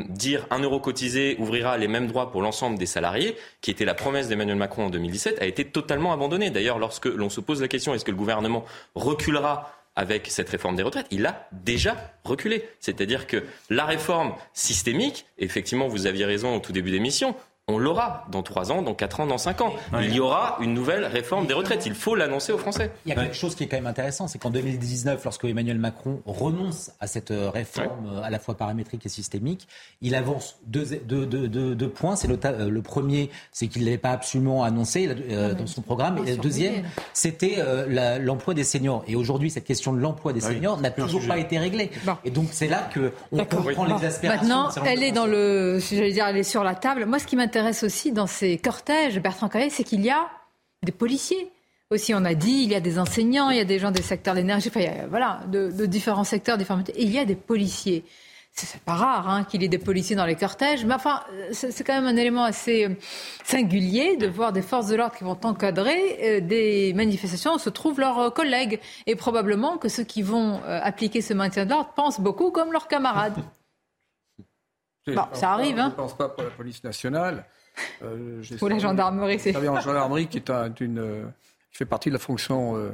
[0.10, 3.94] dire un euro cotisé ouvrira les mêmes droits pour l'ensemble des salariés, qui était la
[3.94, 6.50] promesse d'Emmanuel Macron en 2017, a été totalement abandonnée.
[6.50, 8.66] D'ailleurs, lorsque l'on se pose la question est-ce que le gouvernement gouvernement
[8.96, 11.96] reculera avec cette réforme des retraites, il a déjà
[12.26, 12.68] reculé.
[12.82, 17.34] C'est-à-dire que la réforme systémique, effectivement, vous aviez raison au tout début d'émission,
[17.68, 19.74] on l'aura dans 3 ans, dans 4 ans, dans 5 ans.
[20.00, 21.88] Il y aura une nouvelle réforme des retraites.
[21.88, 22.92] Il faut l'annoncer aux Français.
[23.06, 25.80] Il y a quelque chose qui est quand même intéressant, c'est qu'en 2019, lorsque Emmanuel
[25.80, 29.68] Macron renonce à cette euh, réforme euh, à la fois paramétrique et systémique,
[30.02, 32.16] il avance deux, deux, deux, deux points.
[32.16, 36.20] C'est le, euh, le, premier, c'est qu'il ne l'avait pas absolument annoncé dans son programme.
[36.28, 36.84] Et le deuxième,
[37.14, 37.58] c'était
[38.20, 39.04] l'emploi des seniors.
[39.08, 41.90] Et aujourd'hui, cette question de l'emploi des seniors n'a toujours pas été réglée.
[42.26, 44.48] Et donc c'est là qu'on comprend l'exaspération.
[44.48, 47.06] Maintenant, elle est dans le, j'allais dire, elle est sur la table.
[47.08, 50.28] Moi, ce qui m'intéresse m'intéresse aussi dans ces cortèges, Bertrand Carré, c'est qu'il y a
[50.84, 51.52] des policiers.
[51.90, 54.02] Aussi, on a dit, il y a des enseignants, il y a des gens des
[54.02, 58.04] secteurs de l'énergie, enfin, voilà, de, différents secteurs, différents et il y a des policiers.
[58.52, 61.22] C'est pas rare hein, qu'il y ait des policiers dans les cortèges, mais enfin,
[61.52, 62.96] c'est quand même un élément assez euh,
[63.46, 67.70] singulier de voir des forces de l'ordre qui vont encadrer euh, des manifestations où se
[67.70, 68.80] trouvent leurs euh, collègues.
[69.08, 72.90] Et probablement que ceux qui vont appliquer ce maintien de l'ordre pensent beaucoup comme leurs
[72.90, 73.36] camarades.
[75.08, 75.78] Bon, ça arrive.
[75.78, 75.88] Hein.
[75.88, 77.46] Je ne pense pas pour la police nationale.
[78.04, 79.56] Euh, Ou la gendarmerie, c'est.
[79.56, 81.24] en gendarmerie qui, est une, euh,
[81.72, 82.92] qui fait partie de la fonction euh,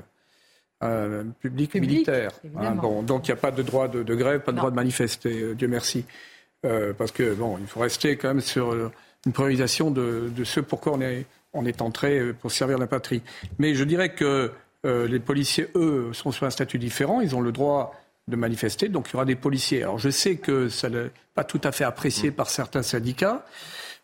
[0.84, 2.32] euh publique, militaire.
[2.58, 4.76] Hein, bon, donc il n'y a pas de droit de, grève, pas de droit de
[4.76, 6.06] manifester, Dieu merci.
[6.98, 8.74] parce que bon, il faut rester quand même sur
[9.26, 13.22] une priorisation de, de ce pourquoi on est, on est entré pour servir la patrie.
[13.60, 14.52] Mais je dirais que
[14.84, 17.22] les policiers, eux, sont sur un statut différent.
[17.22, 17.94] Ils ont le droit
[18.32, 18.90] de manifester.
[18.90, 19.84] Donc il y aura des policiers.
[19.84, 22.34] Alors je sais que ça n'est pas tout à fait apprécié mm.
[22.34, 23.46] par certains syndicats,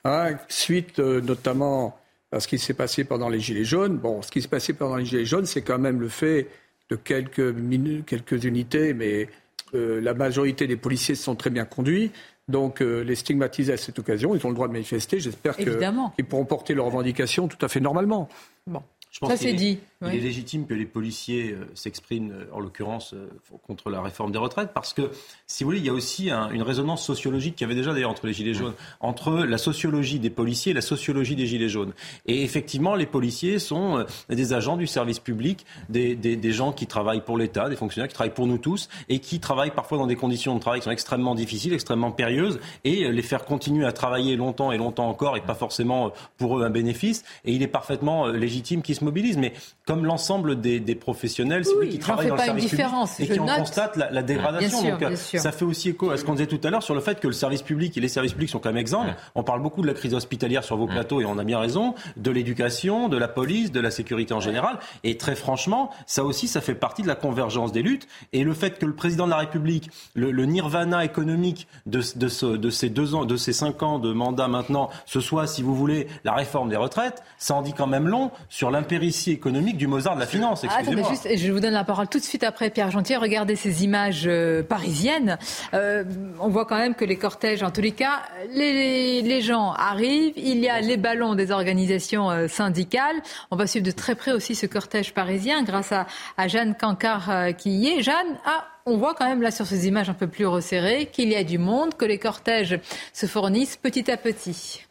[0.04, 2.00] hein, suite euh, notamment
[2.38, 3.98] ce qui s'est passé pendant les Gilets jaunes.
[3.98, 6.48] Bon, ce qui s'est passé pendant les Gilets jaunes, c'est quand même le fait
[6.90, 9.30] de quelques, minutes, quelques unités, mais
[9.76, 12.12] euh, la majorité des policiers se sont très bien conduits.
[12.48, 15.20] Donc, euh, les stigmatiser à cette occasion, ils ont le droit de manifester.
[15.20, 18.30] J'espère qu'ils pourront porter leurs revendications tout à fait normalement.
[18.66, 18.82] Bon.
[19.12, 19.80] Je pense Ça c'est dit.
[20.04, 23.28] Il est légitime que les policiers euh, s'expriment, euh, en l'occurrence, euh,
[23.66, 25.10] contre la réforme des retraites, parce que,
[25.48, 28.28] si vous voulez, il y a aussi une résonance sociologique qui avait déjà d'ailleurs entre
[28.28, 31.94] les Gilets jaunes, entre la sociologie des policiers et la sociologie des Gilets jaunes.
[32.28, 37.24] Et effectivement, les policiers sont des agents du service public, des, des gens qui travaillent
[37.24, 40.16] pour l'État, des fonctionnaires qui travaillent pour nous tous, et qui travaillent parfois dans des
[40.16, 44.36] conditions de travail qui sont extrêmement difficiles, extrêmement périlleuses, et les faire continuer à travailler
[44.36, 47.24] longtemps et longtemps encore, et pas forcément pour eux un bénéfice.
[47.46, 49.38] Et il est parfaitement légitime qu'ils se mobilisent.
[49.38, 49.54] Mais
[49.86, 52.90] comme l'ensemble des, professionnels, qui travaillent dans le service public
[53.20, 54.82] et qui en constatent la, dégradation.
[54.84, 57.02] Donc, euh, ça fait aussi écho à ce qu'on disait tout à l'heure sur le
[57.02, 59.16] fait que le service public et les services publics sont quand même exemples.
[59.36, 61.96] On parle beaucoup de la crise hospitalière sur vos plateaux et on a bien raison,
[62.18, 64.80] de l'éducation, de la police, de la sécurité en général.
[65.04, 68.08] Et très franchement, ça aussi, ça fait partie de la convergence des luttes.
[68.34, 72.70] Et le fait que le président de la République, le, nirvana économique de, de, de
[72.70, 76.08] ces deux ans, de ces cinq ans de mandat maintenant, ce soit, si vous voulez,
[76.24, 80.16] la réforme des retraites, ça en dit quand même long sur l'impéritie économique du Mozart
[80.16, 80.66] de la finance.
[80.70, 83.18] Ah, juste, je vous donne la parole tout de suite après Pierre Gentier.
[83.18, 85.38] Regardez ces images euh, parisiennes.
[85.74, 86.06] Euh,
[86.40, 88.22] on voit quand même que les cortèges, en tous les cas,
[88.54, 90.36] les, les gens arrivent.
[90.38, 93.18] Il y a les ballons des organisations euh, syndicales.
[93.52, 96.08] On va suivre de très près aussi ce cortège parisien grâce à,
[96.38, 98.02] à Jeanne Cancard qui y est.
[98.02, 101.28] Jeanne, ah, on voit quand même là sur ces images un peu plus resserrées qu'il
[101.28, 102.80] y a du monde, que les cortèges
[103.12, 104.86] se fournissent petit à petit.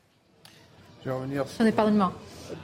[1.03, 1.47] Je vais revenir.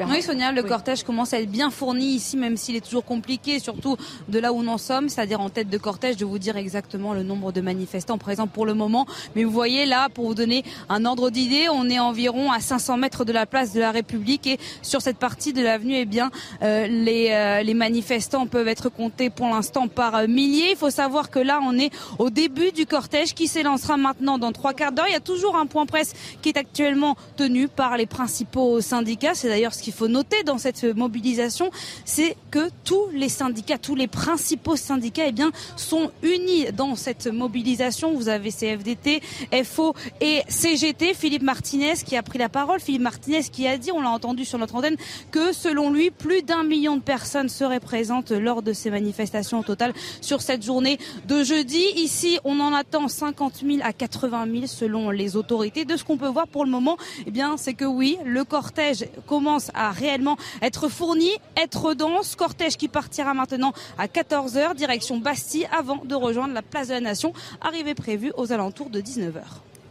[0.08, 3.58] Oui, Sonia, le cortège commence à être bien fourni ici, même s'il est toujours compliqué,
[3.58, 3.96] surtout
[4.28, 7.12] de là où nous en sommes, c'est-à-dire en tête de cortège, de vous dire exactement
[7.14, 9.06] le nombre de manifestants présents pour le moment.
[9.34, 12.96] Mais vous voyez là, pour vous donner un ordre d'idée, on est environ à 500
[12.96, 16.30] mètres de la place de la République et sur cette partie de l'avenue, eh bien,
[16.62, 20.70] euh, les, euh, les manifestants peuvent être comptés pour l'instant par euh, milliers.
[20.70, 24.52] Il faut savoir que là, on est au début du cortège qui s'élancera maintenant dans
[24.52, 25.06] trois quarts d'heure.
[25.08, 29.34] Il y a toujours un point presse qui est actuellement tenu par les principaux syndicats.
[29.34, 31.70] C'est d'ailleurs ce qu'il faut noter dans cette mobilisation,
[32.04, 37.26] c'est que tous les syndicats, tous les principaux syndicats, eh bien, sont unis dans cette
[37.26, 38.14] mobilisation.
[38.14, 39.22] Vous avez CFDT,
[39.64, 41.14] FO et CGT.
[41.14, 42.80] Philippe Martinez qui a pris la parole.
[42.80, 44.96] Philippe Martinez qui a dit, on l'a entendu sur notre antenne,
[45.30, 49.62] que selon lui, plus d'un million de personnes seraient présentes lors de ces manifestations au
[49.62, 51.84] total sur cette journée de jeudi.
[51.96, 55.84] Ici, on en attend 50 000 à 80 000 selon les autorités.
[55.84, 56.96] De ce qu'on peut voir pour le moment,
[57.26, 62.36] eh bien, c'est que oui, le cortège commence à réellement être fourni, être dense.
[62.36, 67.00] Cortège qui partira maintenant à 14h, direction Bastille, avant de rejoindre la place de la
[67.00, 69.42] Nation, arrivée prévue aux alentours de 19h.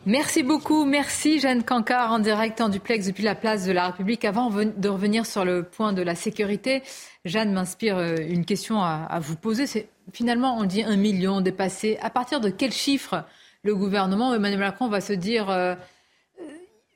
[0.08, 0.84] Merci beaucoup.
[0.84, 4.26] Merci Jeanne Cancard en direct en duplex depuis la place de la République.
[4.26, 6.82] Avant de revenir sur le point de la sécurité,
[7.24, 9.68] Jeanne m'inspire euh, une question à, vous poser.
[10.12, 12.00] Finalement, on dit un million dépassé.
[12.02, 13.26] À partir de quel chiffre
[13.64, 15.76] le gouvernement, Emmanuel Macron, va se dire euh,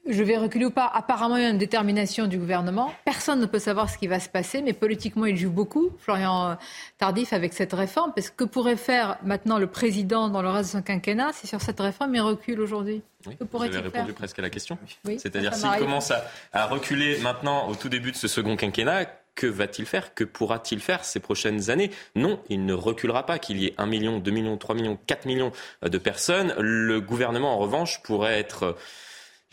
[0.08, 0.86] je vais reculer ou pas.
[0.94, 2.94] Apparemment, il y a une détermination du gouvernement.
[3.06, 6.52] Personne ne peut savoir ce qui va se passer, mais politiquement, il joue beaucoup, Florian
[6.52, 6.56] euh,
[6.98, 8.14] Tardif, avec cette réforme.
[8.16, 11.62] Parce que pourrait faire maintenant le président dans le reste de son quinquennat si sur
[11.62, 14.78] cette réforme il recule aujourd'hui oui, vous avez répondu presque à la question.
[15.04, 16.12] C'est-à-dire s'il commence
[16.54, 19.06] à, reculer maintenant au tout début de ce second quinquennat,
[19.36, 20.14] que va-t-il faire?
[20.14, 21.92] Que pourra-t-il faire ces prochaines années?
[22.16, 25.26] Non, il ne reculera pas qu'il y ait 1 million, 2 millions, 3 millions, 4
[25.26, 25.52] millions
[25.82, 26.54] de personnes.
[26.58, 28.78] Le gouvernement, en revanche, pourrait être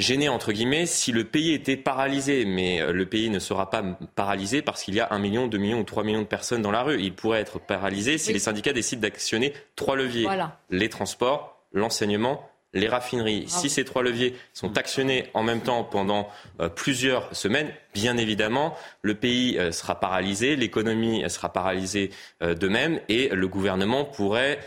[0.03, 3.83] gêné entre guillemets si le pays était paralysé, mais euh, le pays ne sera pas
[4.15, 6.71] paralysé parce qu'il y a un million, deux millions ou trois millions de personnes dans
[6.71, 7.01] la rue.
[7.01, 10.29] Il pourrait être paralysé si les syndicats décident d'actionner trois leviers.
[10.71, 13.45] Les transports, l'enseignement, les raffineries.
[13.49, 16.29] Si ces trois leviers sont actionnés en même temps pendant
[16.61, 22.11] euh, plusieurs semaines, bien évidemment, le pays euh, sera paralysé, l'économie sera paralysée
[22.41, 24.59] de même, et le gouvernement pourrait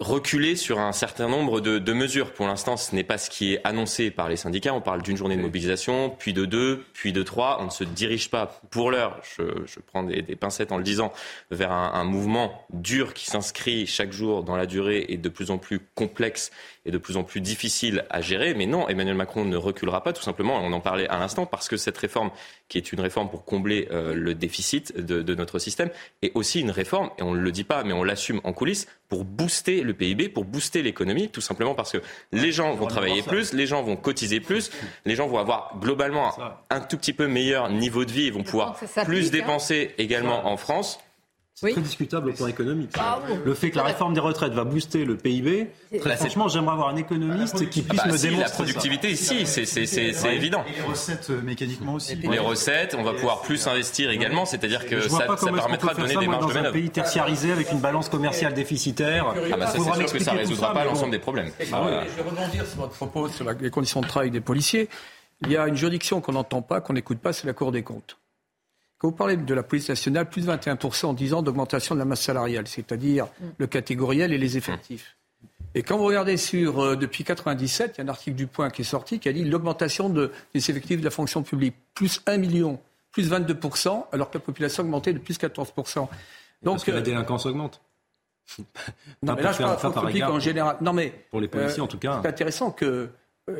[0.00, 2.32] reculer sur un certain nombre de, mesures.
[2.32, 4.72] Pour l'instant, ce n'est pas ce qui est annoncé par les syndicats.
[4.72, 7.58] On parle d'une journée de mobilisation, puis de deux, puis de trois.
[7.60, 11.12] On ne se dirige pas, pour l'heure, je, prends des, pincettes en le disant,
[11.50, 15.58] vers un mouvement dur qui s'inscrit chaque jour dans la durée et de plus en
[15.58, 16.50] plus complexe
[16.86, 18.54] est de plus en plus difficile à gérer.
[18.54, 21.68] Mais non, Emmanuel Macron ne reculera pas, tout simplement, on en parlait à l'instant, parce
[21.68, 22.30] que cette réforme,
[22.68, 25.90] qui est une réforme pour combler euh, le déficit de, notre système,
[26.22, 28.86] est aussi une réforme, et on ne le dit pas, mais on l'assume en coulisses,
[29.08, 31.98] pour booster le PIB, pour booster l'économie, tout simplement parce que
[32.32, 34.70] les gens vont travailler plus, les gens vont cotiser plus,
[35.04, 36.32] les gens vont avoir globalement
[36.70, 39.30] un tout petit peu meilleur niveau de vie, et vont pouvoir plus hein.
[39.30, 41.00] dépenser également en France.
[41.60, 42.92] C'est très discutable au plan économique.
[43.44, 45.70] le fait que la réforme des retraites va booster le PIB,
[46.00, 48.44] très franchement, j'aimerais avoir un économiste qui puisse me démontrer.
[48.44, 50.64] La productivité, si, c'est évident.
[50.66, 52.16] Et les recettes euh, mécaniquement aussi.
[52.16, 56.26] Les recettes, on va pouvoir plus investir également, c'est-à-dire que ça, permettra de donner des
[56.26, 56.62] marges de manœuvre.
[56.62, 59.34] Dans un pays tertiarisé avec une balance commerciale déficitaire.
[59.52, 61.50] Ah bah ça, c'est sûr que ça ne résoudra pas l'ensemble des problèmes.
[61.58, 64.88] Je vais rebondir sur votre propos sur les conditions de travail des policiers.
[65.42, 67.82] Il y a une juridiction qu'on n'entend pas, qu'on n'écoute pas, c'est la Cour des
[67.82, 68.18] comptes.
[69.00, 72.00] Quand vous parlez de la police nationale, plus de 21% en 10 ans d'augmentation de
[72.00, 73.46] la masse salariale, c'est-à-dire mm.
[73.56, 75.16] le catégoriel et les effectifs.
[75.74, 78.68] Et quand vous regardez sur, euh, depuis 97, il y a un article du Point
[78.68, 82.20] qui est sorti qui a dit l'augmentation de, des effectifs de la fonction publique, plus
[82.26, 82.78] 1 million,
[83.10, 85.96] plus 22%, alors que la population a augmenté de plus 14%.
[85.98, 86.08] Donc,
[86.62, 87.80] Parce que la euh, délinquance augmente.
[89.22, 90.76] non, mais là, je parle public en général.
[90.82, 91.14] Non, mais.
[91.30, 92.18] Pour les policiers, euh, en tout cas.
[92.20, 93.08] C'est intéressant que,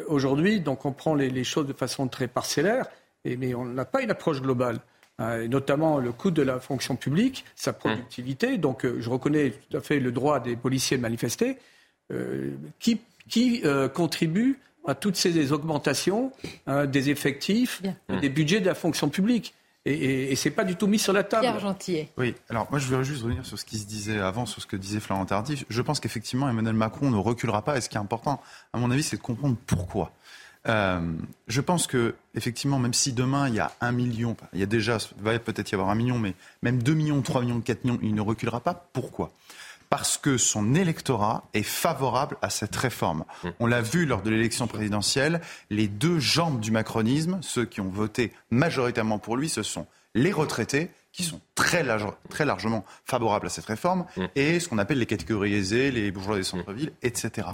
[0.07, 2.85] aujourd'hui, donc, on prend les, les, choses de façon très parcellaire,
[3.25, 4.81] et, mais on n'a pas une approche globale.
[5.21, 8.57] Euh, notamment le coût de la fonction publique, sa productivité.
[8.57, 11.59] Donc euh, je reconnais tout à fait le droit des policiers de manifester,
[12.11, 13.63] euh, qui, qui
[13.95, 16.33] contribue à toutes ces augmentations
[16.67, 17.83] des effectifs,
[18.21, 19.55] des budgets de la fonction publique.
[19.85, 21.43] Et, et, c'est pas du tout mis sur la table.
[21.43, 22.09] Pierre Gentillet.
[22.19, 24.67] Oui, alors moi je voudrais juste revenir sur ce qui se disait avant, sur ce
[24.67, 25.65] que disait Florent Tardif.
[25.69, 27.79] Je pense qu'effectivement Emmanuel Macron ne reculera pas.
[27.79, 28.43] Et ce qui est important,
[28.73, 30.13] à mon avis, c'est de comprendre pourquoi.
[30.69, 31.01] Euh,
[31.49, 34.67] je pense que effectivement, même si demain il y a un million, il y a
[34.67, 37.99] déjà, va peut-être y avoir un million, mais même 2 millions, 3 millions, 4 millions,
[38.03, 38.89] il ne reculera pas.
[38.93, 39.33] Pourquoi?
[39.89, 43.25] Parce que son électorat est favorable à cette réforme.
[43.43, 43.49] Mmh.
[43.59, 47.89] On l'a vu lors de l'élection présidentielle, les deux jambes du macronisme, ceux qui ont
[47.89, 51.85] voté majoritairement pour lui, ce sont les retraités qui sont très,
[52.29, 54.25] très largement favorables à cette réforme, mm.
[54.37, 57.49] et ce qu'on appelle les catégories aisées, les bourgeois des centres-villes, etc.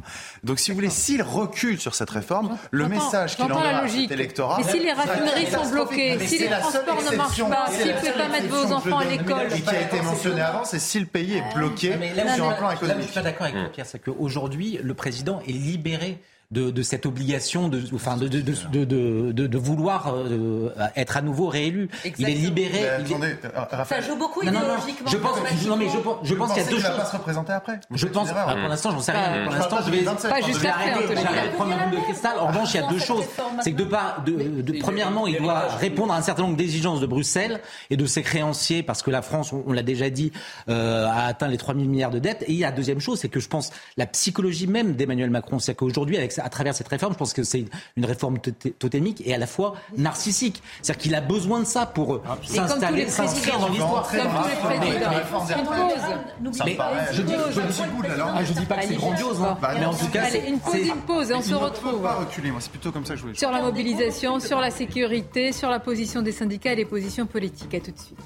[0.45, 4.11] Donc, si vous voulez, s'il recule sur cette réforme, le message qu'il envoie à cet
[4.11, 4.59] électorat...
[4.59, 7.93] Mais si les raffineries sont bloquées, si les transports ne marchent pas, si vous ne
[7.95, 9.49] pouvez pas mettre vos enfants à l'école...
[9.49, 11.95] qui a été mentionné avant, c'est si le pays est bloqué
[12.35, 12.81] sur un plan économique.
[12.81, 16.21] Là, je suis pas d'accord avec Pierre, c'est qu'aujourd'hui, le président est libéré
[16.51, 21.89] de, de, cette obligation de, enfin de, de, de vouloir euh, être à nouveau réélu.
[22.19, 22.87] Il est libéré.
[23.01, 23.45] il est...
[23.45, 25.11] Euh, ça joue beaucoup idéologiquement.
[25.11, 26.83] Je pense, non, mais je, je pense qu'il y a deux choses.
[26.83, 27.81] va pas se représenter après.
[27.91, 28.29] Je pense.
[28.31, 29.45] pour l'instant, j'en sais rien.
[29.45, 32.39] Pour l'instant, je vais, pas juste de prendre ma boule de cristal.
[32.39, 33.25] En revanche, il y a deux choses.
[33.63, 33.87] C'est que de
[34.63, 37.61] de, premièrement, il doit répondre à un certain nombre d'exigences de Bruxelles
[37.91, 40.33] et de ses créanciers, parce que la France, on, l'a déjà dit,
[40.69, 42.43] euh, a atteint les 3 000 milliards de dettes.
[42.47, 45.31] Et il y a la deuxième chose, c'est que je pense la psychologie même d'Emmanuel
[45.31, 47.65] Macron, c'est qu'aujourd'hui, avec à travers cette réforme, je pense que c'est
[47.97, 48.39] une réforme
[48.79, 50.63] totémique et à la fois narcissique.
[50.83, 54.09] C'est-à-dire qu'il a besoin de ça pour s'installer, s'inscrire dans l'histoire.
[56.65, 56.79] Mais
[57.13, 57.35] je dis,
[58.45, 59.59] je dis pas que c'est grandiose, hein.
[59.79, 62.03] mais en tout cas, Allez, une pause, une pause, et on se retrouve.
[62.03, 63.39] Pas reculer, moi, c'est plutôt comme ça que je voulais.
[63.39, 67.75] Sur la mobilisation, sur la sécurité, sur la position des syndicats et les positions politiques.
[67.75, 68.19] À tout de suite.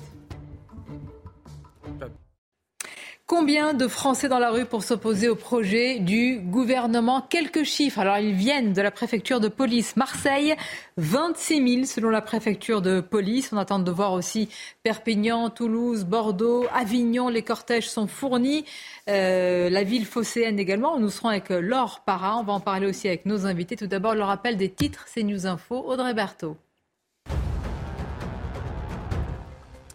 [3.30, 7.20] Combien de Français dans la rue pour s'opposer au projet du gouvernement?
[7.20, 8.00] Quelques chiffres.
[8.00, 10.56] Alors, ils viennent de la préfecture de police Marseille,
[10.96, 13.52] 26 000 selon la préfecture de police.
[13.52, 14.48] On attend de voir aussi
[14.82, 17.28] Perpignan, Toulouse, Bordeaux, Avignon.
[17.28, 18.64] Les cortèges sont fournis.
[19.08, 20.98] Euh, la ville phocéenne également.
[20.98, 22.36] Nous serons avec Laure Parra.
[22.36, 23.76] On va en parler aussi avec nos invités.
[23.76, 25.76] Tout d'abord, le rappel des titres, c'est News Info.
[25.86, 26.56] Audrey Berthaud.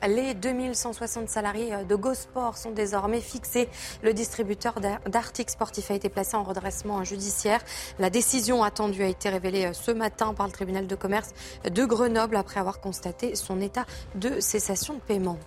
[0.07, 3.68] Les 2160 salariés de GoSport sont désormais fixés.
[4.03, 4.76] Le distributeur
[5.07, 7.60] d'articles sportifs a été placé en redressement judiciaire.
[7.98, 11.32] La décision attendue a été révélée ce matin par le tribunal de commerce
[11.64, 15.40] de Grenoble après avoir constaté son état de cessation de paiement.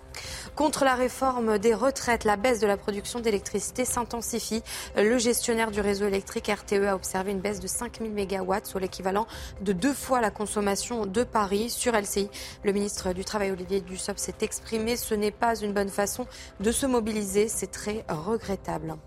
[0.59, 4.61] Contre la réforme des retraites, la baisse de la production d'électricité s'intensifie.
[4.97, 9.25] Le gestionnaire du réseau électrique RTE a observé une baisse de 5000 MW, soit l'équivalent
[9.61, 11.69] de deux fois la consommation de Paris.
[11.69, 12.29] Sur LCI,
[12.65, 14.97] le ministre du Travail Olivier Dussopt s'est exprimé.
[14.97, 16.27] Ce n'est pas une bonne façon
[16.59, 17.47] de se mobiliser.
[17.47, 18.97] C'est très regrettable.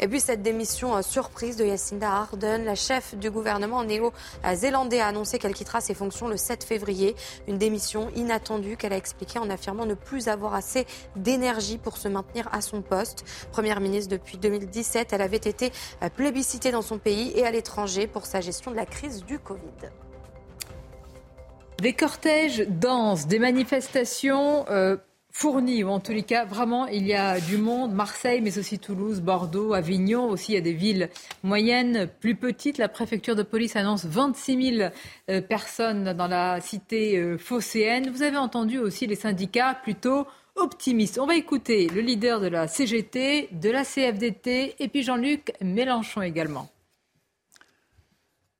[0.00, 5.08] Et puis cette démission euh, surprise de Jacinda Ardern, la chef du gouvernement néo-zélandais, a
[5.08, 7.14] annoncé qu'elle quittera ses fonctions le 7 février.
[7.46, 10.86] Une démission inattendue qu'elle a expliquée en affirmant ne plus avoir assez
[11.16, 13.24] d'énergie pour se maintenir à son poste.
[13.52, 15.72] Première ministre depuis 2017, elle avait été
[16.02, 19.38] euh, plébiscitée dans son pays et à l'étranger pour sa gestion de la crise du
[19.38, 19.90] Covid.
[21.80, 24.96] Des cortèges denses, des manifestations euh,
[25.34, 27.92] fournies, ou en tous les cas, vraiment, il y a du monde.
[27.92, 30.28] Marseille, mais aussi Toulouse, Bordeaux, Avignon.
[30.28, 31.10] Aussi, il y a des villes
[31.42, 32.78] moyennes, plus petites.
[32.78, 34.90] La préfecture de police annonce 26 000
[35.30, 38.10] euh, personnes dans la cité euh, phocéenne.
[38.10, 41.18] Vous avez entendu aussi les syndicats plutôt optimistes.
[41.18, 46.22] On va écouter le leader de la CGT, de la CFDT et puis Jean-Luc Mélenchon
[46.22, 46.70] également.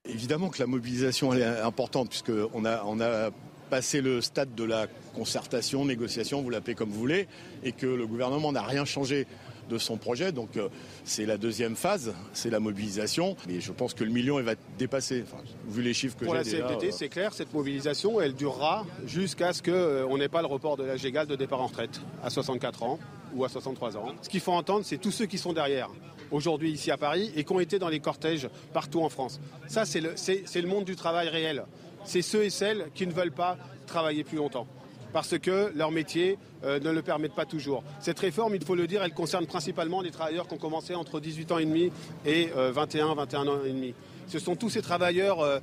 [0.05, 3.31] Évidemment que la mobilisation est importante puisqu'on on a
[3.71, 7.27] passé le stade de la concertation, négociation, vous l'appelez comme vous voulez,
[7.63, 9.27] et que le gouvernement n'a rien changé
[9.69, 10.33] de son projet.
[10.33, 10.69] Donc euh,
[11.05, 13.37] c'est la deuxième phase, c'est la mobilisation.
[13.49, 15.25] Mais je pense que le million, il va dépassé.
[15.69, 19.53] vu les chiffres que j'ai Pour la CFDT, c'est clair, cette mobilisation, elle durera jusqu'à
[19.53, 22.83] ce qu'on n'ait pas le report de l'âge égal de départ en retraite à 64
[22.83, 22.99] ans
[23.35, 24.15] ou à 63 ans.
[24.23, 25.91] Ce qu'il faut entendre, c'est tous ceux qui sont derrière
[26.31, 29.41] aujourd'hui ici à Paris et qui ont été dans les cortèges partout en France.
[29.67, 31.65] Ça, c'est le, le monde du travail réel.
[32.05, 34.67] C'est ceux et celles qui ne veulent pas travailler plus longtemps
[35.15, 37.85] parce que leur métier euh, ne le permettent pas toujours.
[38.01, 41.21] Cette réforme, il faut le dire, elle concerne principalement les travailleurs qui ont commencé entre
[41.21, 41.93] 18 ans et demi
[42.27, 43.95] et 21, euh, 21 ans et demi.
[44.27, 45.61] Ce sont tous ces travailleurs euh,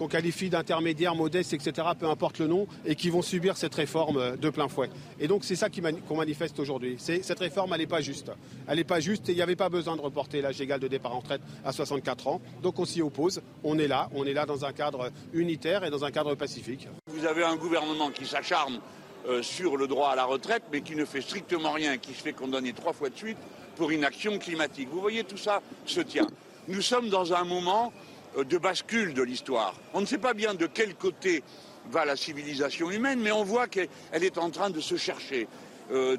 [0.00, 4.38] qu'on qualifie d'intermédiaires, modestes, etc., peu importe le nom, et qui vont subir cette réforme
[4.38, 4.88] de plein fouet.
[5.20, 6.96] Et donc c'est ça qu'on manifeste aujourd'hui.
[6.98, 8.32] Cette réforme, elle n'est pas juste.
[8.66, 10.88] Elle n'est pas juste et il n'y avait pas besoin de reporter l'âge égal de
[10.88, 12.40] départ en retraite à 64 ans.
[12.62, 13.42] Donc on s'y oppose.
[13.62, 14.08] On est là.
[14.14, 16.88] On est là dans un cadre unitaire et dans un cadre pacifique.
[17.08, 18.80] Vous avez un gouvernement qui s'acharne
[19.28, 22.22] euh, sur le droit à la retraite, mais qui ne fait strictement rien, qui se
[22.22, 23.38] fait condamner trois fois de suite
[23.76, 24.88] pour inaction climatique.
[24.90, 26.26] Vous voyez, tout ça se tient.
[26.68, 29.74] Nous sommes dans un moment euh, de bascule de l'histoire.
[29.94, 31.42] On ne sait pas bien de quel côté
[31.90, 35.48] va la civilisation humaine, mais on voit qu'elle est en train de se chercher.
[35.90, 36.16] Euh,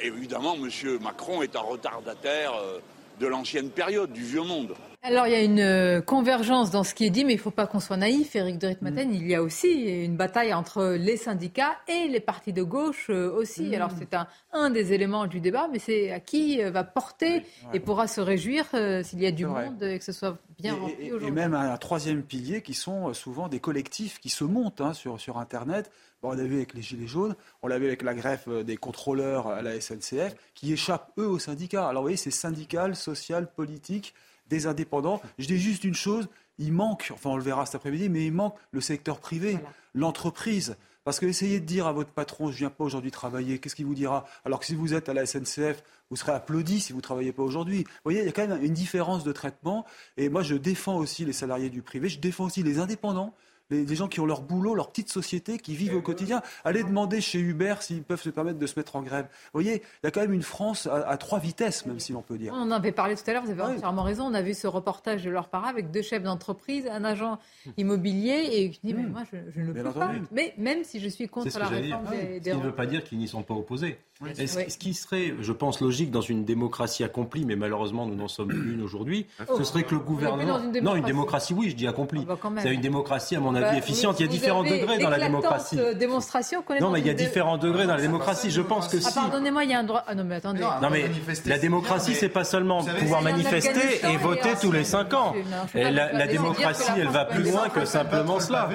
[0.00, 0.98] évidemment, M.
[1.00, 2.80] Macron est un retardataire euh,
[3.20, 4.74] de l'ancienne période, du vieux monde.
[5.06, 7.42] Alors, il y a une euh, convergence dans ce qui est dit, mais il ne
[7.42, 9.10] faut pas qu'on soit naïf, Éric de Ritmaten.
[9.10, 9.12] Mm.
[9.12, 9.68] Il y a aussi
[10.02, 13.64] une bataille entre les syndicats et les partis de gauche euh, aussi.
[13.64, 13.74] Mm.
[13.74, 17.44] Alors, c'est un, un, des éléments du débat, mais c'est à qui euh, va porter
[17.74, 18.64] et pourra se réuir
[19.02, 21.28] s'il y a du monde et que ce soit bien rempli aujourd'hui.
[21.28, 25.20] Et même un, troisième pilier qui sont souvent des collectifs qui se montent hein, sur,
[25.20, 25.90] sur Internet.
[26.22, 29.48] on l'a vu avec les Gilets jaunes, on l'a vu avec la greffe des contrôleurs
[29.48, 31.86] à la SNCF, qui échappent, eux, aux syndicats.
[31.86, 34.14] Alors, vous voyez, c'est syndical, social, politique
[34.48, 35.20] des indépendants.
[35.38, 38.32] Je dis juste une chose, il manque, enfin on le verra cet après-midi, mais il
[38.32, 39.58] manque le secteur privé,
[39.94, 40.76] l'entreprise.
[41.04, 43.84] Parce que essayez de dire à votre patron, je viens pas aujourd'hui travailler, qu'est-ce qu'il
[43.84, 44.24] vous dira?
[44.46, 47.32] Alors que si vous êtes à la SNCF, vous serez applaudi si vous ne travaillez
[47.32, 47.84] pas aujourd'hui.
[47.84, 49.84] Vous voyez, il y a quand même une différence de traitement.
[50.16, 53.34] Et moi, je défends aussi les salariés du privé, je défends aussi les indépendants
[53.70, 56.42] des gens qui ont leur boulot, leur petite société, qui vivent au quotidien.
[56.64, 59.24] Allez demander chez Uber s'ils peuvent se permettre de se mettre en grève.
[59.24, 62.22] Vous voyez, il y a quand même une France à, trois vitesses, même si l'on
[62.22, 62.52] peut dire.
[62.54, 64.24] On en avait parlé tout à l'heure, vous avez entièrement raison.
[64.24, 67.38] On a vu ce reportage de leur part avec deux chefs d'entreprise, un agent
[67.76, 70.12] immobilier, et je dis, mais moi, je, ne peux pas.
[70.32, 72.50] Mais même si je suis contre la réforme des, des...
[72.50, 73.98] Ce qui ne veut pas dire qu'ils n'y sont pas opposés.
[74.22, 78.48] Ce qui serait, je pense, logique dans une démocratie accomplie, mais malheureusement nous n'en sommes
[78.48, 79.56] plus une aujourd'hui, oh.
[79.58, 80.60] ce serait que le gouvernement.
[80.82, 82.24] non, une démocratie, oui, je dis accomplie.
[82.28, 84.20] Ah bah, C'est une démocratie, à mon avis, bah, efficiente.
[84.20, 85.78] Il y a différents degrés dans la démocratie.
[85.98, 88.50] Démonstration non, mais il y a différents degrés dans la démocratie.
[88.50, 89.14] Je pense que ah, si.
[89.14, 90.04] Pardonnez-moi, il y a un droit.
[90.06, 90.60] Ah non, mais attendez.
[90.60, 91.06] Non, mais
[91.46, 95.34] la démocratie, c'est pas seulement pouvoir manifester et voter tous les cinq ans.
[95.74, 98.68] La démocratie, elle va plus loin que simplement cela.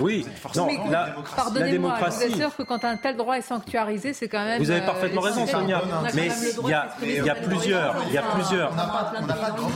[0.00, 0.26] Oui,
[0.56, 0.68] non,
[1.54, 2.22] la démocratie.
[2.22, 4.62] Je vous assure que quand un tel droit est sanctuarisé, c'est quand même.
[4.62, 5.82] Vous avez parfaitement euh, raison, Sonia.
[6.14, 6.28] Mais
[6.62, 8.72] il y a, il y a plusieurs, il y a plusieurs.
[8.72, 9.72] On n'a pas de grande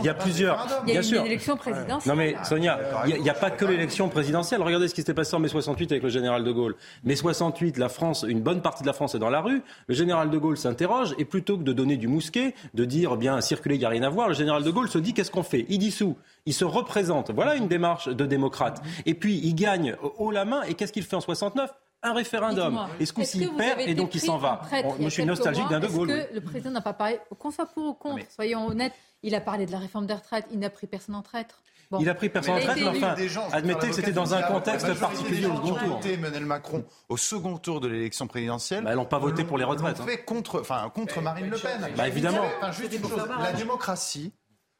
[0.00, 1.12] Il y a plusieurs, bien sûr.
[1.12, 2.12] Il y a une élection présidentielle.
[2.12, 4.62] Non mais Sonia, il n'y a, pas que l'élection présidentielle.
[4.62, 6.76] Regardez ce qui s'était passé en mai 68 avec le général de Gaulle.
[7.02, 9.62] Mai 68, la France, une bonne partie de la France est dans la rue.
[9.86, 13.40] Le général de Gaulle s'interroge et plutôt que de donner du mousquet, de dire bien
[13.40, 15.42] circuler, il n'y a rien à voir, le général de Gaulle se dit qu'est-ce qu'on
[15.42, 15.64] fait?
[15.70, 16.16] Il dissout.
[16.44, 17.30] Il se représente.
[17.30, 18.82] Voilà une démarche de démocrate.
[19.06, 20.62] Et puis il gagne haut la main.
[20.64, 21.70] Et qu'est-ce qu'il fait en 69
[22.02, 22.86] un référendum.
[22.98, 24.62] Et ce coup-ci, il perd et donc il s'en va.
[24.82, 26.10] moi, je suis nostalgique d'un De Gaulle.
[26.10, 29.34] Est-ce que le président n'a pas parlé, qu'on soit pour ou contre, soyons honnêtes, il
[29.34, 31.62] a parlé de la réforme des retraites, il n'a pris personne en traître.
[31.98, 33.16] Il a pris personne en retraite, mais enfin,
[33.52, 36.00] admettez que c'était dans un contexte particulier au second tour.
[36.04, 38.84] Emmanuel Macron au second tour de l'élection présidentielle.
[38.84, 39.96] Bah, elles n'ont pas voté pour les retraites.
[39.98, 40.06] Ils hein.
[40.06, 41.88] fait contre, enfin, contre Marine Le Pen.
[41.96, 42.44] Bah, évidemment.
[42.72, 44.32] juste une chose, la démocratie,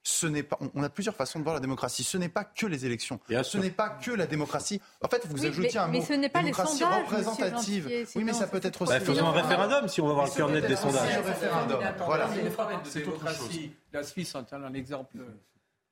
[0.02, 0.58] ce n'est pas.
[0.74, 2.04] On a plusieurs façons de voir la démocratie.
[2.04, 3.20] Ce n'est pas que les élections.
[3.28, 4.80] ce n'est pas que la démocratie.
[5.02, 5.92] En fait, vous ajoutez un mot.
[5.92, 8.06] Mais ce n'est pas démocratie les sondages, représentative.
[8.14, 8.92] oui, mais ça peut être aussi.
[8.92, 11.16] Bah, faisons un référendum si on va voir le cœur net des sondages.
[11.16, 11.80] Un référendum.
[12.06, 12.28] Voilà.
[12.84, 13.50] C'est autre chose.
[13.92, 15.18] La Suisse est un exemple.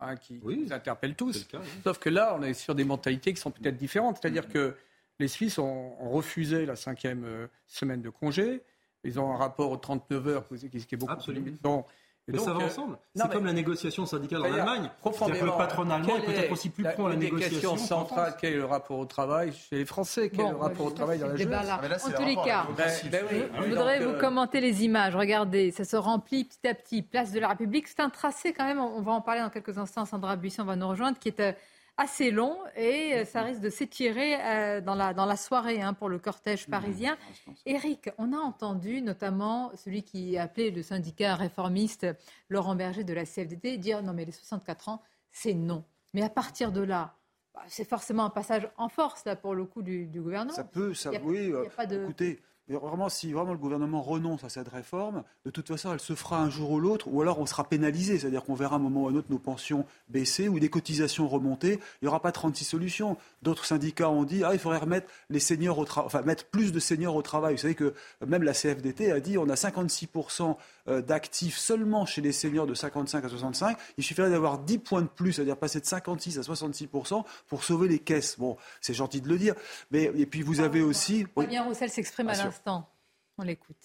[0.01, 1.49] Hein, qui nous interpelle tous.
[1.83, 4.19] Sauf que là, on est sur des mentalités qui sont peut-être différentes.
[4.21, 4.53] C'est-à-dire mm-hmm.
[4.53, 4.77] que
[5.19, 8.63] les Suisses ont, refusé la cinquième euh, semaine de congé.
[9.03, 11.87] Ils ont un rapport aux 39 heures qui est beaucoup Absolument.
[12.29, 12.99] Mais ça va euh, ensemble.
[13.15, 14.91] C'est comme la négociation syndicale en Allemagne.
[15.03, 17.77] C'est-à-dire que le patronat allemand est, peut-être aussi plus pro à la négociation.
[17.77, 20.31] Centrale, quel est le rapport au travail chez les Français?
[20.31, 21.69] Quel est le rapport au travail dans la jeunesse?
[21.71, 23.25] ah, En tous les cas, ben, ben
[23.57, 25.17] je voudrais vous euh, commenter les images.
[25.17, 27.03] Regardez, ça se remplit petit à petit.
[27.03, 28.81] Place de la République, c'est un tracé quand même.
[28.81, 30.05] On va en parler dans quelques instants.
[30.05, 31.53] Sandra Buisson va nous rejoindre, qui est euh,
[31.99, 35.93] assez long et euh, ça risque de s'étirer euh, dans, la, dans la soirée hein,
[35.93, 37.19] pour le cortège mmh, parisien.
[37.67, 42.07] Éric, on a entendu notamment celui qui appelait le syndicat réformiste
[42.49, 45.03] Laurent Berger de la CFDT dire non mais les 64 ans,
[45.33, 45.85] c'est non.
[46.15, 47.17] Mais à partir de là,
[47.53, 50.55] bah, c'est forcément un passage en force, là, pour le coup, du, gouvernement.
[50.55, 51.53] Ça peut, ça, oui.
[51.91, 52.41] Écoutez,
[52.77, 56.39] vraiment, si vraiment le gouvernement renonce à cette réforme, de toute façon, elle se fera
[56.41, 58.19] un jour ou l'autre, ou alors on sera pénalisé.
[58.19, 61.75] C'est-à-dire qu'on verra un moment ou un autre nos pensions baisser ou des cotisations remonter.
[61.75, 63.17] Il n'y aura pas 36 solutions.
[63.43, 66.79] D'autres syndicats ont dit ah, il faudrait remettre les seniors au enfin mettre plus de
[66.79, 67.55] seniors au travail.
[67.55, 67.95] Vous savez que
[68.27, 70.57] même la CFDT a dit on a 56%
[70.89, 73.79] euh, d'actifs seulement chez les seniors de 55 à 65.
[73.97, 77.89] Il suffirait d'avoir 10 points de plus, c'est-à-dire passer de 56 à 66% pour sauver
[77.89, 78.39] les caisses.
[78.39, 79.55] Bon, c'est gentil de le dire.
[79.91, 81.27] Mais, et puis vous avez aussi.
[81.35, 82.58] Fabien Roussel s'exprime à l'instant.
[82.67, 83.77] On l'écoute.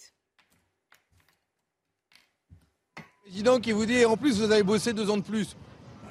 [3.24, 5.56] Président qui vous dit en plus vous avez bossé deux ans de plus.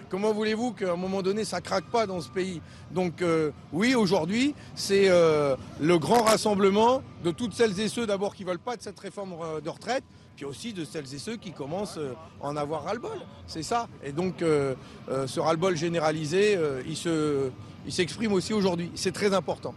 [0.09, 2.61] Comment voulez-vous qu'à un moment donné, ça craque pas dans ce pays?
[2.91, 8.35] Donc euh, oui, aujourd'hui, c'est euh, le grand rassemblement de toutes celles et ceux d'abord
[8.35, 10.05] qui veulent pas de cette réforme de retraite,
[10.37, 13.19] puis aussi de celles et ceux qui commencent euh, à en avoir ras-le-bol.
[13.47, 13.89] C'est ça.
[14.03, 14.75] Et donc, euh,
[15.09, 17.51] euh, ce ras-le-bol généralisé, il, se,
[17.87, 18.91] il s'exprime aussi aujourd'hui.
[18.95, 19.75] C'est très important.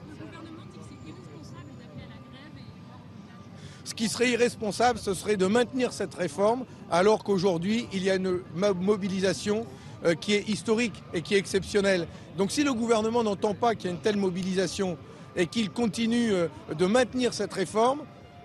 [3.95, 8.15] Ce qui serait irresponsable, ce serait de maintenir cette réforme alors qu'aujourd'hui, il y a
[8.15, 8.41] une
[8.81, 9.65] mobilisation
[10.19, 12.05] qui est historique et qui est exceptionnelle.
[12.38, 14.97] Donc si le gouvernement n'entend pas qu'il y a une telle mobilisation
[15.38, 16.34] et qu'il continue
[16.77, 18.01] de maintenir cette réforme,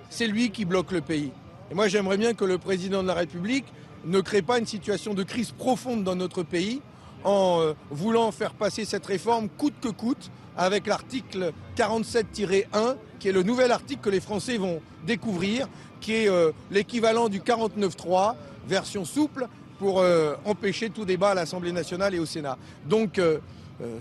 [0.08, 1.32] c'est lui qui bloque le pays.
[1.72, 3.66] Et moi, j'aimerais bien que le président de la République
[4.04, 6.80] ne crée pas une situation de crise profonde dans notre pays
[7.24, 13.32] en euh, voulant faire passer cette réforme coûte que coûte avec l'article 47-1 qui est
[13.32, 15.68] le nouvel article que les Français vont découvrir,
[16.00, 18.34] qui est euh, l'équivalent du 49-3,
[18.66, 19.46] version souple,
[19.78, 22.58] pour euh, empêcher tout débat à l'Assemblée nationale et au Sénat.
[22.86, 23.20] Donc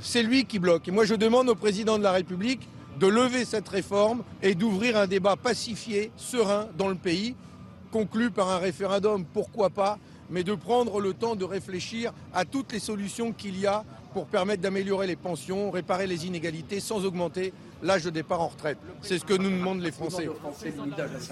[0.01, 0.89] c'est lui qui bloque.
[0.89, 2.67] Moi je demande au président de la République
[2.99, 7.35] de lever cette réforme et d'ouvrir un débat pacifié, serein dans le pays
[7.91, 9.97] conclu par un référendum, pourquoi pas,
[10.29, 13.83] mais de prendre le temps de réfléchir à toutes les solutions qu'il y a
[14.13, 18.77] pour permettre d'améliorer les pensions, réparer les inégalités sans augmenter l'âge de départ en retraite.
[19.01, 20.29] C'est ce que nous demandent les Français.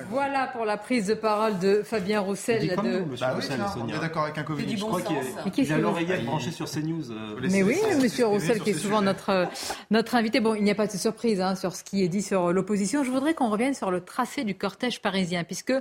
[0.10, 2.68] Voilà pour la prise de parole de Fabien Roussel.
[2.68, 2.76] De...
[3.19, 3.36] Bah
[3.78, 4.78] on est d'accord avec un Covid.
[4.78, 7.11] Je crois qu'il y a l'oreillette branchée sur CNews.
[7.11, 9.48] Euh, Mais oui, Monsieur Roussel, qui est souvent notre,
[9.91, 10.40] notre invité.
[10.40, 13.03] Bon, il n'y a pas de surprise hein, sur ce qui est dit sur l'opposition.
[13.03, 15.74] Je voudrais qu'on revienne sur le tracé du cortège parisien, puisque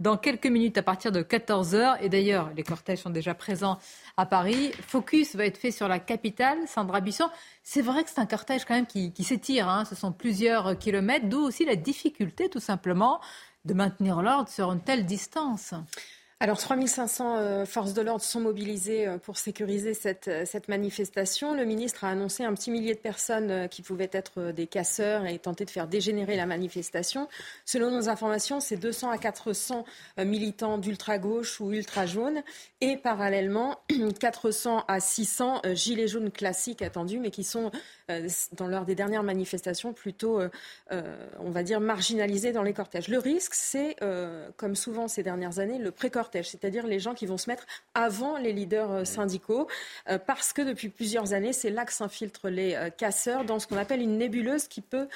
[0.00, 3.78] dans quelques minutes, à partir de 14h, et d'ailleurs, les cortèges sont déjà présents
[4.16, 7.28] à Paris, focus va être fait sur la capitale, Sandra Bisson.
[7.66, 9.86] C'est vrai que c'est un cortège quand même qui, s'étire, hein.
[9.86, 13.20] ce sont plusieurs kilomètres, d'où aussi la difficulté tout simplement
[13.64, 15.72] de maintenir l'ordre sur une telle distance.
[16.44, 21.54] Alors 3500 euh, forces de l'ordre sont mobilisées euh, pour sécuriser cette, euh, cette, manifestation.
[21.54, 25.38] Le ministre a annoncé un petit millier de personnes qui pouvaient être des casseurs et
[25.38, 27.28] tenter de faire dégénérer la manifestation.
[27.64, 29.86] Selon nos informations, c'est 200 à 400
[30.18, 32.42] militants d'ultra-gauche ou ultra-jaune
[32.82, 33.78] et parallèlement
[34.20, 37.70] 400 à 600 gilets jaunes classiques attendus mais qui sont
[38.52, 40.40] dans l'heure des dernières manifestations plutôt,
[40.90, 43.08] on va dire, marginalisés dans les cortèges.
[43.08, 43.96] Le risque, c'est,
[44.56, 48.38] comme souvent ces dernières années, le pré-cortège c'est-à-dire les gens qui vont se mettre avant
[48.38, 49.68] les leaders euh, syndicaux,
[50.08, 53.66] euh, parce que depuis plusieurs années, c'est là que s'infiltrent les euh, casseurs dans ce
[53.66, 55.08] qu'on appelle une nébuleuse qui peut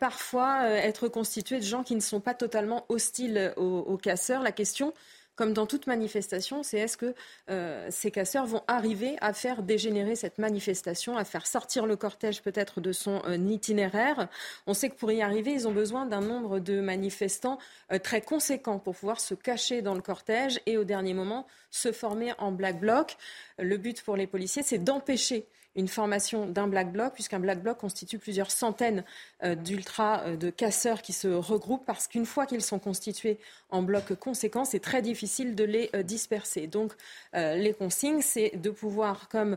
[0.00, 4.42] parfois être constituée de gens qui ne sont pas totalement hostiles aux casseurs.
[4.42, 4.94] La question,
[5.36, 7.14] comme dans toute manifestation, c'est est-ce que
[7.50, 12.42] euh, ces casseurs vont arriver à faire dégénérer cette manifestation, à faire sortir le cortège
[12.42, 14.28] peut-être de son euh, itinéraire?
[14.66, 17.58] On sait que pour y arriver, ils ont besoin d'un nombre de manifestants
[17.92, 21.90] euh, très conséquent pour pouvoir se cacher dans le cortège et au dernier moment se
[21.90, 23.16] former en black bloc.
[23.58, 27.78] Le but pour les policiers, c'est d'empêcher une formation d'un black bloc, puisqu'un black bloc
[27.78, 29.04] constitue plusieurs centaines
[29.42, 33.38] euh, d'ultra, euh, de casseurs qui se regroupent, parce qu'une fois qu'ils sont constitués
[33.70, 36.66] en bloc conséquent, c'est très difficile de les euh, disperser.
[36.66, 36.92] Donc
[37.32, 39.56] les consignes, c'est de pouvoir, comme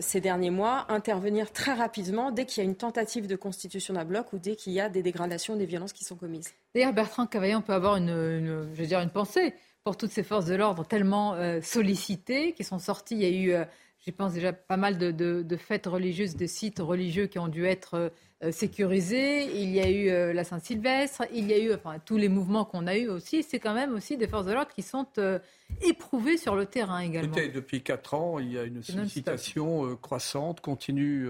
[0.00, 4.04] ces derniers mois, intervenir très rapidement dès qu'il y a une tentative de constitution d'un
[4.04, 6.52] bloc ou dès qu'il y a des dégradations, des violences qui sont commises.
[6.74, 10.54] D'ailleurs, Bertrand Cavaillon peut avoir une, je veux une pensée pour toutes ces forces de
[10.54, 13.14] l'ordre tellement sollicitées qui sont sorties.
[13.14, 13.66] Il y a eu
[14.06, 18.12] je pense déjà pas mal de, fêtes religieuses, de sites religieux qui ont dû être
[18.44, 19.60] euh, sécurisés.
[19.60, 22.64] Il y a eu euh, la Saint-Sylvestre, il y a eu enfin, tous les mouvements
[22.64, 23.42] qu'on a eus aussi.
[23.42, 25.40] C'est quand même aussi des forces de l'ordre qui sont euh,
[25.82, 27.34] éprouvées sur le terrain également.
[27.34, 31.26] depuis quatre ans, il y a une sollicitation croissante, continue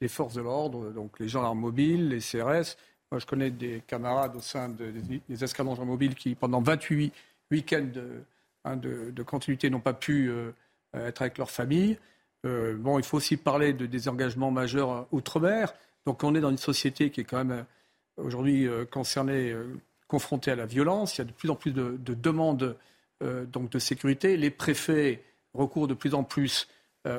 [0.00, 2.76] des forces de l'ordre, donc les gendarmes mobiles, les CRS.
[3.10, 7.10] Moi, je connais des camarades au sein des escadrons mobiles qui, pendant 28
[7.50, 8.22] week-ends de,
[8.66, 10.30] hein, de, continuité, n'ont pas pu
[10.92, 11.96] être avec leur famille.
[12.46, 15.74] Euh, bon, il faut aussi parler de désengagements majeurs euh, outre-mer.
[16.06, 17.64] Donc on est dans une société qui est quand même
[18.18, 19.54] euh, aujourd'hui concernée,
[20.08, 21.16] confrontée à la violence.
[21.16, 22.76] Il y a de plus en plus de, demandes
[23.20, 24.36] de sécurité.
[24.36, 25.22] Les préfets
[25.54, 26.66] recourent de plus en plus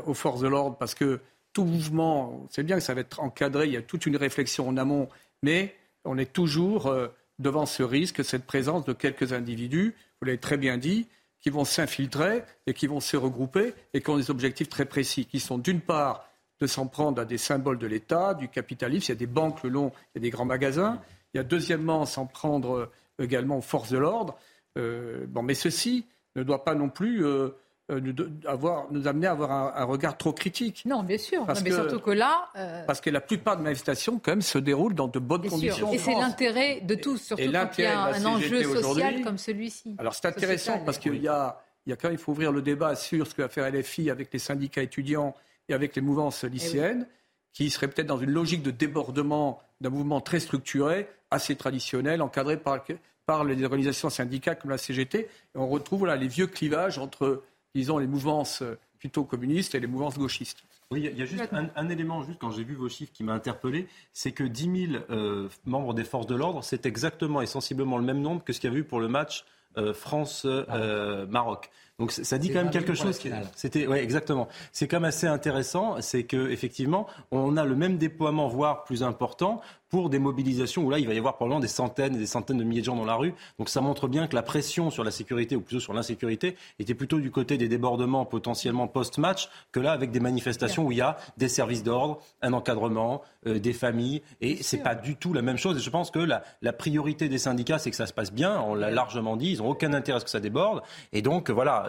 [0.06, 1.22] aux forces de l'ordre parce que
[1.54, 4.68] tout mouvement, c'est bien que ça va être encadré, il y a toute une réflexion
[4.68, 5.08] en amont,
[5.42, 5.76] mais
[6.06, 7.08] on est toujours euh,
[7.40, 11.08] devant ce risque, cette présence de quelques individus, vous l'avez très bien dit,
[11.42, 15.26] qui vont s'infiltrer et qui vont se regrouper et qui ont des objectifs très précis,
[15.26, 16.26] qui sont d'une part
[16.60, 19.64] de s'en prendre à des symboles de l'État, du capitalisme, il y a des banques
[19.64, 21.02] le long, il y a des grands magasins,
[21.34, 24.38] il y a deuxièmement s'en prendre euh, également aux forces de l'ordre.
[24.78, 26.06] Euh, bon, mais ceci
[26.36, 27.50] ne doit pas non plus euh,
[27.90, 30.84] nous, amener à avoir un, regard trop critique.
[30.86, 31.46] Non, bien sûr.
[31.64, 32.50] mais surtout que là.
[32.56, 35.92] Euh, parce que la plupart des manifestations, quand même, se déroulent dans de bonnes conditions.
[35.92, 39.96] Et c'est l'intérêt de tous, surtout quand il y a un enjeu social comme celui-ci.
[39.98, 42.52] Alors c'est intéressant parce qu'il y a, il y a quand même, il faut ouvrir
[42.52, 45.36] le débat sur ce que va faire LFI avec les syndicats étudiants
[45.68, 47.08] et avec les mouvances eh lycéennes,
[47.54, 52.58] qui seraient peut-être dans une logique de débordement d'un mouvement très structuré, assez traditionnel, encadré
[52.58, 52.84] par,
[53.26, 55.20] par les organisations syndicales comme la CGT.
[55.20, 57.44] Et on retrouve là les vieux clivages entre
[57.76, 60.64] disons, les mouvances euh, plutôt communistes et les mouvances gauchistes.
[60.92, 63.34] Oui, il y a juste un, élément, juste quand j'ai vu vos chiffres qui m'a
[63.34, 67.98] interpellé, c'est que 10 000 euh, membres des forces de l'ordre, c'est exactement et sensiblement
[67.98, 69.46] le même nombre que ce qu'il y a eu pour le match
[69.78, 71.70] euh, France-Maroc.
[72.00, 73.20] Donc ça dit quand même quelque chose.
[73.56, 74.48] C'était, ouais, exactement.
[74.72, 79.04] C'est quand même assez intéressant, c'est que effectivement, on a le même déploiement, voire plus
[79.04, 82.28] important, pour des mobilisations où là, il va y avoir probablement des centaines et des
[82.28, 83.34] centaines de milliers de gens dans la rue.
[83.58, 86.94] Donc ça montre bien que la pression sur la sécurité, ou plutôt sur l'insécurité, était
[86.94, 91.02] plutôt du côté des débordements potentiellement post-match que là, avec des manifestations où il y
[91.02, 95.42] a des services d'ordre, un encadrement, euh, des familles, et c'est pas du tout la
[95.42, 95.78] même chose.
[95.78, 98.62] Et je pense que la, la priorité des syndicats, c'est que ça se passe bien.
[98.62, 99.52] On l'a largement dit.
[99.52, 100.84] Ils ont aucun intérêt à ce que ça déborde.
[101.14, 101.89] Et donc voilà,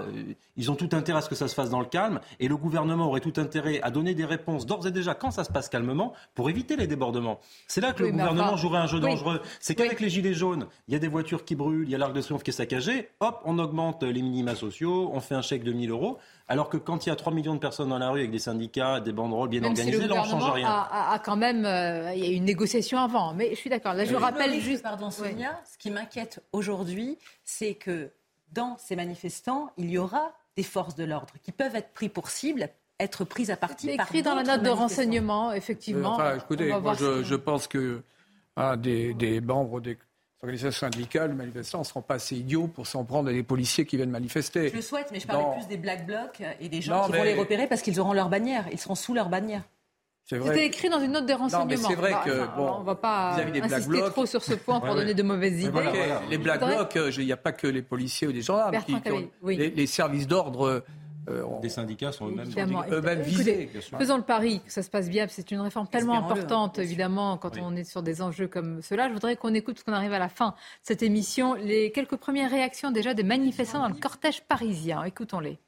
[0.57, 2.21] ils ont tout intérêt à ce que ça se fasse dans le calme.
[2.39, 5.45] Et le gouvernement aurait tout intérêt à donner des réponses d'ores et déjà quand ça
[5.45, 7.41] se passe calmement pour éviter les débordements.
[7.67, 9.41] C'est là que le gouvernement jouerait un jeu dangereux.
[9.61, 11.99] C'est qu'avec les gilets jaunes, il y a des voitures qui brûlent, il y a
[11.99, 15.43] l'Arc de Triomphe qui est saccagé, hop, on augmente les minima sociaux, on fait un
[15.43, 16.19] chèque de 1000 euros.
[16.49, 18.41] Alors que quand il y a 3 millions de personnes dans la rue avec des
[18.41, 20.67] syndicats, des banderoles bien organisées, là on ne change rien.
[20.67, 23.35] A, a, quand même, euh, il y a eu une négociation avant.
[23.35, 23.95] Mais je suis d'accord.
[23.95, 24.83] Là, je rappelle juste.
[24.83, 28.11] Pardon, Sonia, ce qui m'inquiète aujourd'hui, c'est que
[28.53, 32.31] dans ces manifestants, il y aura des forces de l'ordre qui peuvent être pris pour
[32.31, 32.69] cible
[33.01, 36.21] être prises à partie par écrit dans la note de renseignement, effectivement.
[36.21, 38.03] Euh, écoutez, moi je, pense que
[38.57, 39.99] ah, des, membres des
[40.43, 43.97] organisations syndicales, manifestants, ne seront pas assez idiots pour s'en prendre à des policiers qui
[43.97, 44.69] viennent manifester.
[44.69, 47.23] Je le souhaite, mais je parlais plus des black blocs et des gens qui vont
[47.23, 49.63] les repérer parce qu'ils auront leur bannière, ils seront sous leur bannière.
[50.39, 51.89] C'était écrit dans une note de renseignement.
[51.89, 55.23] c'est vrai que bon, on va pas insister trop sur ce point pour donner de
[55.23, 55.71] mauvaises idées.
[56.29, 58.97] Les black blocs, euh, il n'y a pas que les policiers ou des gendarmes qui,
[59.45, 60.83] les, services d'ordre.
[61.29, 62.49] Euh, des syndicats sont eux-mêmes
[62.91, 63.71] eux visés.
[63.99, 65.27] faisons le pari que ça se passe bien.
[65.29, 69.09] C'est une réforme tellement importante, évidemment, quand on est sur des enjeux comme cela.
[69.09, 72.17] Je voudrais qu'on écoute, parce qu'on arrive à la fin de cette émission, les quelques
[72.17, 75.05] premières réactions déjà des manifestants dans le cortège parisien.
[75.05, 75.59] Écoutons-les.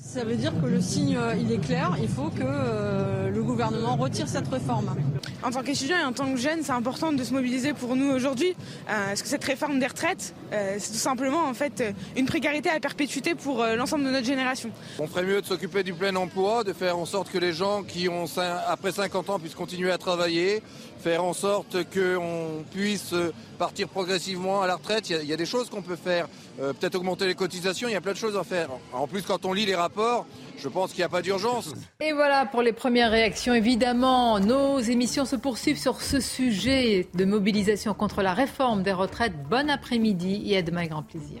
[0.00, 1.96] Ça veut dire que le signe, euh, il est clair.
[2.00, 4.94] Il faut que euh, le gouvernement retire cette réforme.
[5.42, 8.08] En tant qu'étudiant et en tant que jeune, c'est important de se mobiliser pour nous
[8.10, 8.50] aujourd'hui.
[8.88, 11.84] Euh, parce que cette réforme des retraites, c'est tout simplement en fait
[12.16, 14.70] une précarité à perpétuité pour l'ensemble de notre génération?
[14.98, 17.82] On ferait mieux de s'occuper du plein emploi, de faire en sorte que les gens
[17.82, 18.24] qui ont
[18.66, 20.62] après 50 ans puissent continuer à travailler,
[20.98, 23.14] faire en sorte qu'on puisse
[23.58, 25.10] partir progressivement à la retraite.
[25.10, 26.28] Il y a, des choses qu'on peut faire.
[26.60, 28.68] Euh, peut-être augmenter les cotisations, il y a plein de choses à faire.
[28.92, 30.26] En plus, quand on lit les rapports,
[30.58, 31.72] je pense qu'il n'y a pas d'urgence.
[32.00, 33.54] Et voilà pour les premières réactions.
[33.54, 39.34] Évidemment, nos émissions se poursuivent sur ce sujet de mobilisation contre la réforme des retraites.
[39.48, 41.40] Bon après-midi et à demain, grand plaisir.